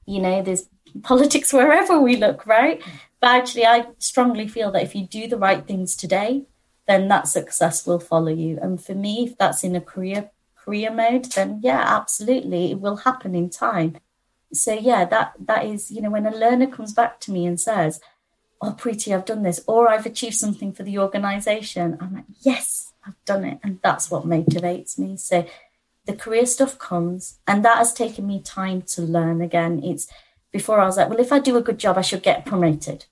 You 0.06 0.20
know, 0.20 0.42
there's 0.42 0.68
politics 1.02 1.52
wherever 1.52 2.00
we 2.00 2.16
look, 2.16 2.46
right? 2.46 2.82
But 3.20 3.30
actually, 3.42 3.66
I 3.66 3.86
strongly 3.98 4.48
feel 4.48 4.70
that 4.72 4.82
if 4.82 4.94
you 4.94 5.06
do 5.06 5.28
the 5.28 5.38
right 5.38 5.66
things 5.66 5.96
today, 5.96 6.44
then 6.86 7.08
that 7.08 7.28
success 7.28 7.86
will 7.86 8.00
follow 8.00 8.32
you. 8.32 8.58
And 8.60 8.82
for 8.82 8.94
me, 8.94 9.24
if 9.26 9.38
that's 9.38 9.64
in 9.64 9.76
a 9.76 9.80
career 9.80 10.30
career 10.56 10.92
mode, 10.92 11.24
then 11.32 11.60
yeah, 11.62 11.82
absolutely, 11.98 12.70
it 12.70 12.80
will 12.80 12.96
happen 12.96 13.34
in 13.34 13.50
time. 13.50 13.96
So 14.52 14.72
yeah, 14.72 15.04
that 15.06 15.34
that 15.40 15.64
is, 15.66 15.90
you 15.90 16.02
know, 16.02 16.10
when 16.10 16.26
a 16.26 16.36
learner 16.36 16.66
comes 16.66 16.92
back 16.92 17.20
to 17.20 17.32
me 17.32 17.46
and 17.46 17.60
says, 17.60 18.00
"Oh, 18.60 18.74
Preeti, 18.78 19.14
I've 19.14 19.24
done 19.24 19.42
this," 19.42 19.60
or 19.66 19.88
"I've 19.88 20.06
achieved 20.06 20.36
something 20.36 20.72
for 20.72 20.82
the 20.82 20.98
organisation," 20.98 21.96
I'm 22.00 22.14
like, 22.14 22.24
"Yes, 22.40 22.92
I've 23.06 23.22
done 23.24 23.44
it," 23.44 23.58
and 23.62 23.80
that's 23.82 24.10
what 24.10 24.26
motivates 24.26 24.98
me. 24.98 25.16
So 25.16 25.46
the 26.06 26.14
career 26.14 26.46
stuff 26.46 26.78
comes, 26.78 27.38
and 27.46 27.64
that 27.64 27.78
has 27.78 27.92
taken 27.92 28.26
me 28.26 28.40
time 28.42 28.82
to 28.82 29.02
learn. 29.02 29.40
Again, 29.40 29.82
it's 29.82 30.06
before 30.52 30.80
I 30.80 30.86
was 30.86 30.96
like, 30.96 31.08
"Well, 31.08 31.20
if 31.20 31.32
I 31.32 31.38
do 31.38 31.56
a 31.56 31.62
good 31.62 31.78
job, 31.78 31.96
I 31.98 32.02
should 32.02 32.22
get 32.22 32.44
promoted." 32.44 33.06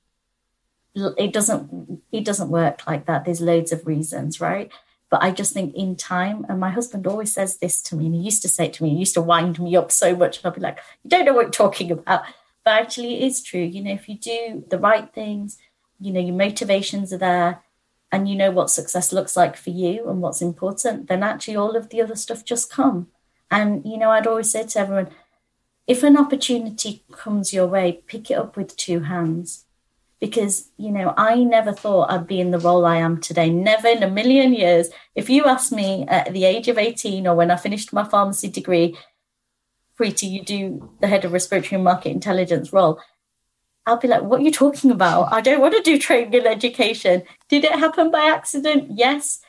It 0.94 1.32
doesn't 1.32 2.02
it 2.12 2.24
doesn't 2.24 2.50
work 2.50 2.86
like 2.86 3.06
that. 3.06 3.24
There's 3.24 3.40
loads 3.40 3.72
of 3.72 3.86
reasons 3.86 4.40
right? 4.40 4.70
But 5.10 5.22
i 5.24 5.32
just 5.32 5.52
think 5.52 5.74
in 5.74 5.96
time 5.96 6.46
and 6.48 6.60
my 6.60 6.70
husband 6.70 7.06
always 7.06 7.34
says 7.34 7.56
this 7.58 7.82
to 7.82 7.96
me 7.96 8.06
and 8.06 8.14
he 8.14 8.20
used 8.20 8.42
to 8.42 8.48
say 8.48 8.66
it 8.66 8.74
to 8.74 8.84
me 8.84 8.90
he 8.90 8.96
used 8.96 9.14
to 9.14 9.20
wind 9.20 9.58
me 9.58 9.74
up 9.76 9.90
so 9.90 10.14
much 10.14 10.38
and 10.38 10.46
i'd 10.46 10.54
be 10.54 10.60
like 10.60 10.78
you 11.02 11.10
don't 11.10 11.24
know 11.24 11.32
what 11.34 11.42
you're 11.42 11.50
talking 11.50 11.90
about. 11.90 12.22
But 12.64 12.80
actually 12.82 13.14
it 13.16 13.26
is 13.26 13.42
true. 13.42 13.60
You 13.60 13.82
know 13.82 13.92
if 13.92 14.08
you 14.08 14.16
do 14.16 14.64
the 14.68 14.78
right 14.78 15.12
things 15.12 15.58
you 16.00 16.12
know 16.12 16.20
your 16.20 16.36
motivations 16.36 17.12
are 17.12 17.18
there 17.18 17.62
and 18.12 18.28
you 18.28 18.36
know 18.36 18.50
what 18.50 18.70
success 18.70 19.12
looks 19.12 19.36
like 19.36 19.56
for 19.56 19.70
you 19.70 20.08
and 20.08 20.20
what's 20.20 20.42
important 20.42 21.08
then 21.08 21.22
actually 21.22 21.56
all 21.56 21.76
of 21.76 21.88
the 21.88 22.00
other 22.02 22.16
stuff 22.16 22.44
just 22.44 22.70
come. 22.72 23.08
And 23.50 23.84
you 23.84 23.98
know 23.98 24.10
i'd 24.10 24.28
always 24.28 24.52
say 24.52 24.64
to 24.64 24.78
everyone 24.78 25.10
if 25.88 26.04
an 26.04 26.16
opportunity 26.16 27.02
comes 27.10 27.52
your 27.52 27.66
way 27.66 28.00
pick 28.06 28.30
it 28.30 28.34
up 28.34 28.56
with 28.56 28.76
two 28.76 29.00
hands 29.00 29.64
because 30.20 30.70
you 30.76 30.90
know 30.90 31.12
i 31.16 31.42
never 31.42 31.72
thought 31.72 32.10
i'd 32.10 32.26
be 32.26 32.40
in 32.40 32.50
the 32.50 32.58
role 32.58 32.84
i 32.84 32.96
am 32.96 33.20
today 33.20 33.50
never 33.50 33.88
in 33.88 34.02
a 34.02 34.10
million 34.10 34.52
years. 34.52 34.88
If 35.14 35.28
you 35.28 35.44
asked 35.44 35.72
me 35.72 36.06
at 36.06 36.32
the 36.32 36.44
age 36.44 36.68
of 36.68 36.78
18 36.78 37.26
or 37.26 37.34
when 37.34 37.50
i 37.50 37.56
finished 37.56 37.92
my 37.92 38.04
pharmacy 38.04 38.48
degree 38.48 38.96
Preeti, 39.98 40.30
you 40.30 40.42
do 40.42 40.90
the 41.00 41.08
head 41.08 41.24
of 41.24 41.32
respiratory 41.32 41.76
and 41.76 41.84
market 41.84 42.10
intelligence 42.10 42.72
role 42.72 43.00
i'll 43.86 43.96
be 43.96 44.08
like 44.08 44.22
what 44.22 44.40
are 44.40 44.44
you 44.44 44.52
talking 44.52 44.90
about? 44.90 45.32
I 45.32 45.40
don't 45.40 45.60
want 45.60 45.74
to 45.74 45.82
do 45.82 45.98
training 45.98 46.34
and 46.34 46.46
education. 46.46 47.22
Did 47.48 47.64
it 47.64 47.72
happen 47.72 48.10
by 48.10 48.20
accident? 48.20 48.90
Yes. 48.94 49.40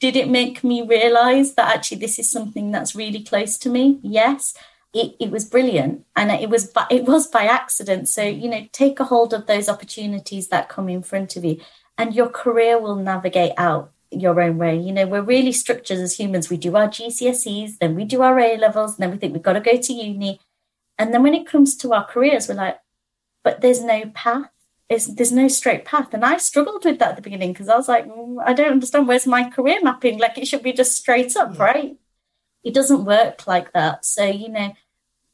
Did 0.00 0.16
it 0.16 0.30
make 0.30 0.64
me 0.64 0.80
realize 0.80 1.54
that 1.54 1.76
actually 1.76 1.98
this 1.98 2.18
is 2.18 2.32
something 2.32 2.70
that's 2.70 2.96
really 2.96 3.22
close 3.22 3.58
to 3.58 3.68
me? 3.68 4.00
Yes 4.02 4.54
it, 4.92 5.14
it 5.20 5.30
was 5.30 5.44
brilliant. 5.44 6.04
And 6.16 6.30
it 6.30 6.48
was 6.48 6.66
by, 6.66 6.86
it 6.90 7.04
was 7.04 7.26
by 7.28 7.44
accident. 7.44 8.08
So 8.08 8.22
you 8.22 8.48
know 8.48 8.66
take 8.72 9.00
a 9.00 9.04
hold 9.04 9.32
of 9.32 9.46
those 9.46 9.68
opportunities 9.68 10.48
that 10.48 10.68
come 10.68 10.88
in 10.88 11.02
front 11.02 11.36
of 11.36 11.44
you 11.44 11.60
and 11.96 12.14
your 12.14 12.28
career 12.28 12.80
will 12.80 12.96
navigate 12.96 13.52
out 13.56 13.92
your 14.10 14.40
own 14.40 14.58
way. 14.58 14.78
You 14.78 14.92
know 14.92 15.06
we're 15.06 15.22
really 15.22 15.52
structured 15.52 15.98
as 15.98 16.18
humans. 16.18 16.50
We 16.50 16.56
do 16.56 16.76
our 16.76 16.88
gcse's 16.88 17.78
then 17.78 17.94
we 17.94 18.04
do 18.04 18.22
our 18.22 18.38
a 18.38 18.56
levels 18.56 18.94
and 18.94 19.02
then 19.02 19.10
we 19.10 19.18
think 19.18 19.32
we've 19.32 19.42
got 19.42 19.54
to 19.54 19.60
go 19.60 19.76
to 19.76 19.92
uni. 19.92 20.40
And 20.98 21.14
then 21.14 21.22
when 21.22 21.34
it 21.34 21.46
comes 21.46 21.76
to 21.76 21.92
our 21.92 22.04
careers 22.04 22.48
we're 22.48 22.54
like 22.54 22.78
but 23.42 23.60
there's 23.60 23.82
no 23.82 24.10
path. 24.14 24.50
It's, 24.90 25.06
there's 25.06 25.32
no 25.32 25.46
straight 25.46 25.84
path. 25.84 26.12
And 26.12 26.24
i 26.24 26.36
struggled 26.38 26.84
with 26.84 26.98
that 26.98 27.10
at 27.10 27.16
the 27.16 27.22
beginning 27.22 27.52
because 27.52 27.68
i 27.68 27.76
was 27.76 27.86
like 27.88 28.06
mm, 28.06 28.42
i 28.44 28.52
don't 28.52 28.72
understand. 28.72 29.06
Where's 29.06 29.26
my 29.26 29.48
career 29.48 29.78
mapping? 29.82 30.18
Like 30.18 30.36
it 30.36 30.48
should 30.48 30.64
be 30.64 30.72
just 30.72 30.96
straight 30.96 31.36
up 31.36 31.54
yeah. 31.54 31.62
right 31.62 31.99
it 32.62 32.74
doesn't 32.74 33.04
work 33.04 33.46
like 33.46 33.72
that. 33.72 34.04
So, 34.04 34.24
you 34.24 34.48
know, 34.48 34.74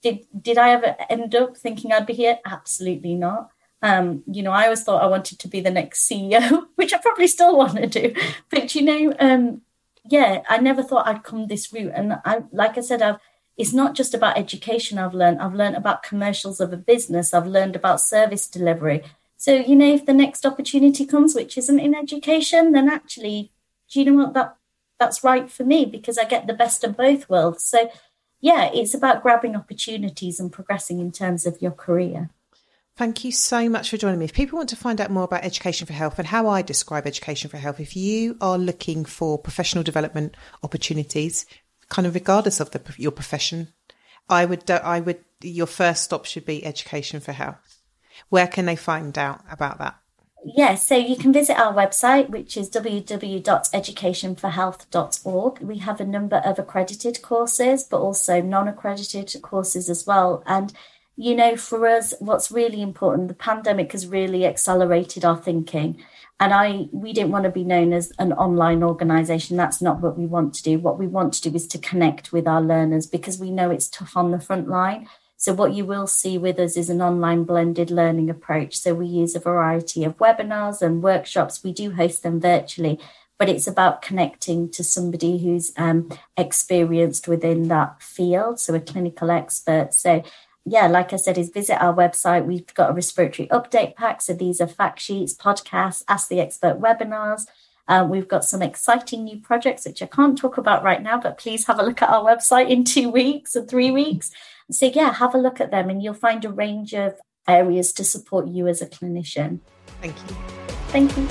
did 0.03 0.27
did 0.41 0.59
I 0.59 0.71
ever 0.71 0.97
end 1.11 1.35
up 1.35 1.57
thinking 1.57 1.93
I'd 1.93 2.07
be 2.07 2.15
here? 2.15 2.39
Absolutely 2.45 3.15
not. 3.15 3.51
Um, 3.83 4.23
you 4.27 4.43
know, 4.43 4.53
I 4.53 4.65
always 4.65 4.83
thought 4.83 5.03
I 5.03 5.07
wanted 5.07 5.39
to 5.41 5.49
be 5.49 5.61
the 5.61 5.71
next 5.71 6.09
CEO, 6.09 6.67
which 6.77 6.93
I 6.93 6.99
probably 6.99 7.27
still 7.27 7.57
want 7.57 7.77
to 7.77 7.87
do. 7.87 8.15
But 8.51 8.75
you 8.75 8.83
know, 8.83 9.15
um, 9.19 9.63
yeah, 10.05 10.43
I 10.49 10.59
never 10.59 10.83
thought 10.83 11.07
I'd 11.07 11.25
come 11.25 11.47
this 11.47 11.73
route. 11.73 11.93
And 11.95 12.15
I, 12.25 12.43
like 12.53 12.79
I 12.79 12.81
said, 12.81 13.03
I've 13.03 13.19
it's 13.57 13.73
not 13.73 13.95
just 13.95 14.13
about 14.13 14.37
education. 14.37 14.99
I've 14.99 15.15
learned. 15.15 15.41
I've 15.41 15.55
learned 15.55 15.77
about 15.77 16.03
commercials 16.03 16.61
of 16.61 16.73
a 16.73 16.77
business. 16.77 17.33
I've 17.33 17.47
learned 17.47 17.75
about 17.75 18.01
service 18.01 18.47
delivery. 18.47 19.03
So 19.37 19.55
you 19.55 19.77
know, 19.77 19.93
if 19.93 20.07
the 20.07 20.13
next 20.13 20.45
opportunity 20.45 21.07
comes, 21.07 21.35
which 21.35 21.57
isn't 21.59 21.81
in 21.81 21.95
education, 21.95 22.73
then 22.73 22.89
actually, 22.89 23.51
do 23.91 24.01
you 24.01 24.07
know 24.07 24.25
what 24.25 24.35
that 24.35 24.56
that's 24.99 25.25
right 25.25 25.51
for 25.51 25.65
me 25.65 25.85
because 25.85 26.19
I 26.19 26.25
get 26.25 26.47
the 26.47 26.55
best 26.55 26.85
of 26.85 26.97
both 26.97 27.29
worlds. 27.29 27.65
So, 27.65 27.91
yeah, 28.41 28.71
it's 28.73 28.95
about 28.95 29.23
grabbing 29.23 29.57
opportunities 29.57 30.41
and 30.41 30.53
progressing 30.53 31.01
in 31.01 31.13
terms 31.13 31.47
of 31.47 31.61
your 31.61 31.73
career. 31.73 32.31
Thank 32.97 33.25
you 33.25 33.33
so 33.33 33.69
much 33.69 33.91
for 33.91 33.99
joining 33.99 34.19
me. 34.19 34.25
If 34.25 34.33
people 34.33 34.57
want 34.57 34.71
to 34.71 34.77
find 34.77 35.03
out 35.03 35.11
more 35.11 35.25
about 35.25 35.45
Education 35.45 35.87
for 35.87 35.93
Health 35.93 36.19
and 36.19 36.27
how 36.27 36.49
I 36.49 36.63
describe 36.63 37.07
Education 37.07 37.51
for 37.51 37.59
Health, 37.59 37.79
if 37.79 37.95
you 37.95 38.39
are 38.41 38.57
looking 38.57 39.05
for 39.05 39.39
professional 39.39 39.85
development 39.85 40.35
opportunities, 40.63 41.45
kind 41.91 42.07
of 42.07 42.15
regardless 42.15 42.59
of 42.59 42.71
the, 42.71 42.81
your 42.97 43.11
profession, 43.11 43.69
I 44.31 44.47
would, 44.47 44.71
I 44.71 45.01
would, 45.01 45.23
your 45.43 45.67
first 45.67 46.05
stop 46.05 46.25
should 46.25 46.47
be 46.47 46.65
Education 46.65 47.21
for 47.21 47.33
Health. 47.33 47.83
Where 48.31 48.47
can 48.47 48.65
they 48.65 48.77
find 48.77 49.17
out 49.19 49.43
about 49.51 49.79
that? 49.79 49.97
Yes, 50.45 50.87
so 50.87 50.97
you 50.97 51.17
can 51.17 51.33
visit 51.33 51.59
our 51.59 51.73
website, 51.73 52.29
which 52.31 52.57
is 52.57 52.71
www.educationforhealth.org. 52.71 55.61
We 55.61 55.79
have 55.79 56.01
a 56.01 56.05
number 56.05 56.37
of 56.37 56.59
accredited 56.59 57.23
courses, 57.23 57.83
but 57.83 58.01
also 58.01 58.41
non 58.41 58.69
accredited 58.69 59.35
courses 59.43 59.91
as 59.91 60.07
well. 60.07 60.45
And, 60.47 60.73
you 61.17 61.35
know, 61.35 61.57
for 61.57 61.89
us, 61.89 62.15
what's 62.21 62.53
really 62.53 62.81
important, 62.81 63.29
the 63.29 63.35
pandemic 63.35 63.93
has 63.93 64.07
really 64.07 64.47
accelerated 64.47 65.25
our 65.25 65.37
thinking. 65.37 66.03
And 66.39 66.53
I, 66.53 66.89
we 66.93 67.15
didn't 67.15 67.33
want 67.33 67.45
to 67.45 67.51
be 67.51 67.65
known 67.65 67.93
as 67.93 68.13
an 68.19 68.33
online 68.35 68.83
organization. 68.83 69.57
That's 69.57 69.81
not 69.81 70.01
what 70.01 70.19
we 70.19 70.27
want 70.27 70.55
to 70.55 70.63
do. 70.63 70.79
What 70.79 70.99
we 70.99 71.07
want 71.07 71.33
to 71.35 71.49
do 71.49 71.57
is 71.57 71.67
to 71.69 71.79
connect 71.79 72.33
with 72.33 72.47
our 72.47 72.61
learners 72.61 73.07
because 73.07 73.39
we 73.39 73.51
know 73.51 73.71
it's 73.71 73.89
tough 73.89 74.17
on 74.17 74.33
the 74.33 74.41
front 74.41 74.69
line. 74.69 75.09
So, 75.39 75.53
what 75.53 75.75
you 75.75 75.85
will 75.85 76.07
see 76.07 76.39
with 76.39 76.59
us 76.59 76.77
is 76.77 76.89
an 76.89 77.03
online 77.03 77.45
blended 77.45 77.91
learning 77.91 78.31
approach. 78.31 78.79
So, 78.79 78.95
we 78.95 79.07
use 79.07 79.35
a 79.35 79.41
variety 79.41 80.03
of 80.05 80.17
webinars 80.17 80.81
and 80.81 81.03
workshops. 81.03 81.63
We 81.63 81.73
do 81.73 81.93
host 81.93 82.23
them 82.23 82.41
virtually, 82.41 82.99
but 83.39 83.51
it's 83.51 83.67
about 83.67 84.01
connecting 84.01 84.71
to 84.71 84.83
somebody 84.83 85.39
who's 85.39 85.73
um, 85.77 86.11
experienced 86.39 87.29
within 87.29 87.69
that 87.69 88.03
field, 88.03 88.59
so 88.61 88.75
a 88.75 88.81
clinical 88.81 89.31
expert. 89.31 89.93
So, 89.93 90.23
yeah, 90.65 90.87
like 90.87 91.13
I 91.13 91.17
said, 91.17 91.37
is 91.37 91.51
visit 91.51 91.83
our 91.83 91.95
website. 91.95 92.47
We've 92.47 92.73
got 92.75 92.91
a 92.91 92.95
respiratory 92.95 93.47
update 93.49 93.95
pack. 93.95 94.23
So, 94.23 94.33
these 94.33 94.63
are 94.63 94.67
fact 94.67 95.01
sheets, 95.01 95.35
podcasts, 95.35 96.03
Ask 96.09 96.29
the 96.29 96.41
Expert 96.41 96.81
webinars. 96.81 97.47
Uh, 97.89 98.07
we've 98.09 98.27
got 98.27 98.45
some 98.45 98.63
exciting 98.63 99.25
new 99.25 99.39
projects, 99.39 99.85
which 99.85 100.03
I 100.03 100.07
can't 100.07 100.37
talk 100.37 100.57
about 100.57 100.83
right 100.83 101.03
now, 101.03 101.21
but 101.21 101.39
please 101.39 101.67
have 101.67 101.79
a 101.79 101.85
look 101.85 102.03
at 102.03 102.09
our 102.09 102.25
website 102.25 102.69
in 102.69 102.85
two 102.85 103.11
weeks 103.11 103.55
or 103.55 103.65
three 103.65 103.91
weeks. 103.91 104.33
So, 104.71 104.87
yeah, 104.87 105.13
have 105.15 105.35
a 105.35 105.39
look 105.39 105.61
at 105.61 105.71
them 105.71 105.91
and 105.91 106.03
you'll 106.03 106.15
find 106.15 106.45
a 106.45 106.51
range 106.51 106.93
of 106.93 107.15
areas 107.47 107.93
to 107.95 108.05
support 108.05 108.49
you 108.49 108.67
as 108.67 108.83
a 108.83 108.87
clinician. 108.87 109.61
Thank 110.01 110.17
you. 110.17 110.37
Thank 110.89 111.17
you. 111.17 111.27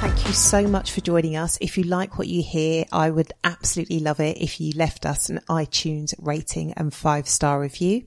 Thank 0.00 0.26
you 0.26 0.32
so 0.34 0.68
much 0.68 0.92
for 0.92 1.00
joining 1.00 1.36
us. 1.36 1.56
If 1.60 1.78
you 1.78 1.84
like 1.84 2.18
what 2.18 2.28
you 2.28 2.42
hear, 2.42 2.84
I 2.92 3.10
would 3.10 3.32
absolutely 3.44 4.00
love 4.00 4.20
it 4.20 4.36
if 4.42 4.60
you 4.60 4.72
left 4.76 5.06
us 5.06 5.30
an 5.30 5.40
iTunes 5.48 6.12
rating 6.18 6.74
and 6.74 6.92
five 6.92 7.26
star 7.26 7.60
review. 7.60 8.06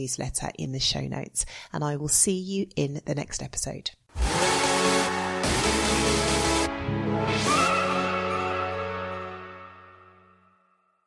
newsletter 0.01 0.49
in 0.57 0.71
the 0.71 0.79
show 0.79 1.01
notes, 1.01 1.45
and 1.71 1.83
I 1.83 1.95
will 1.95 2.07
see 2.07 2.37
you 2.37 2.67
in 2.75 3.01
the 3.05 3.15
next 3.15 3.43
episode. 3.43 3.91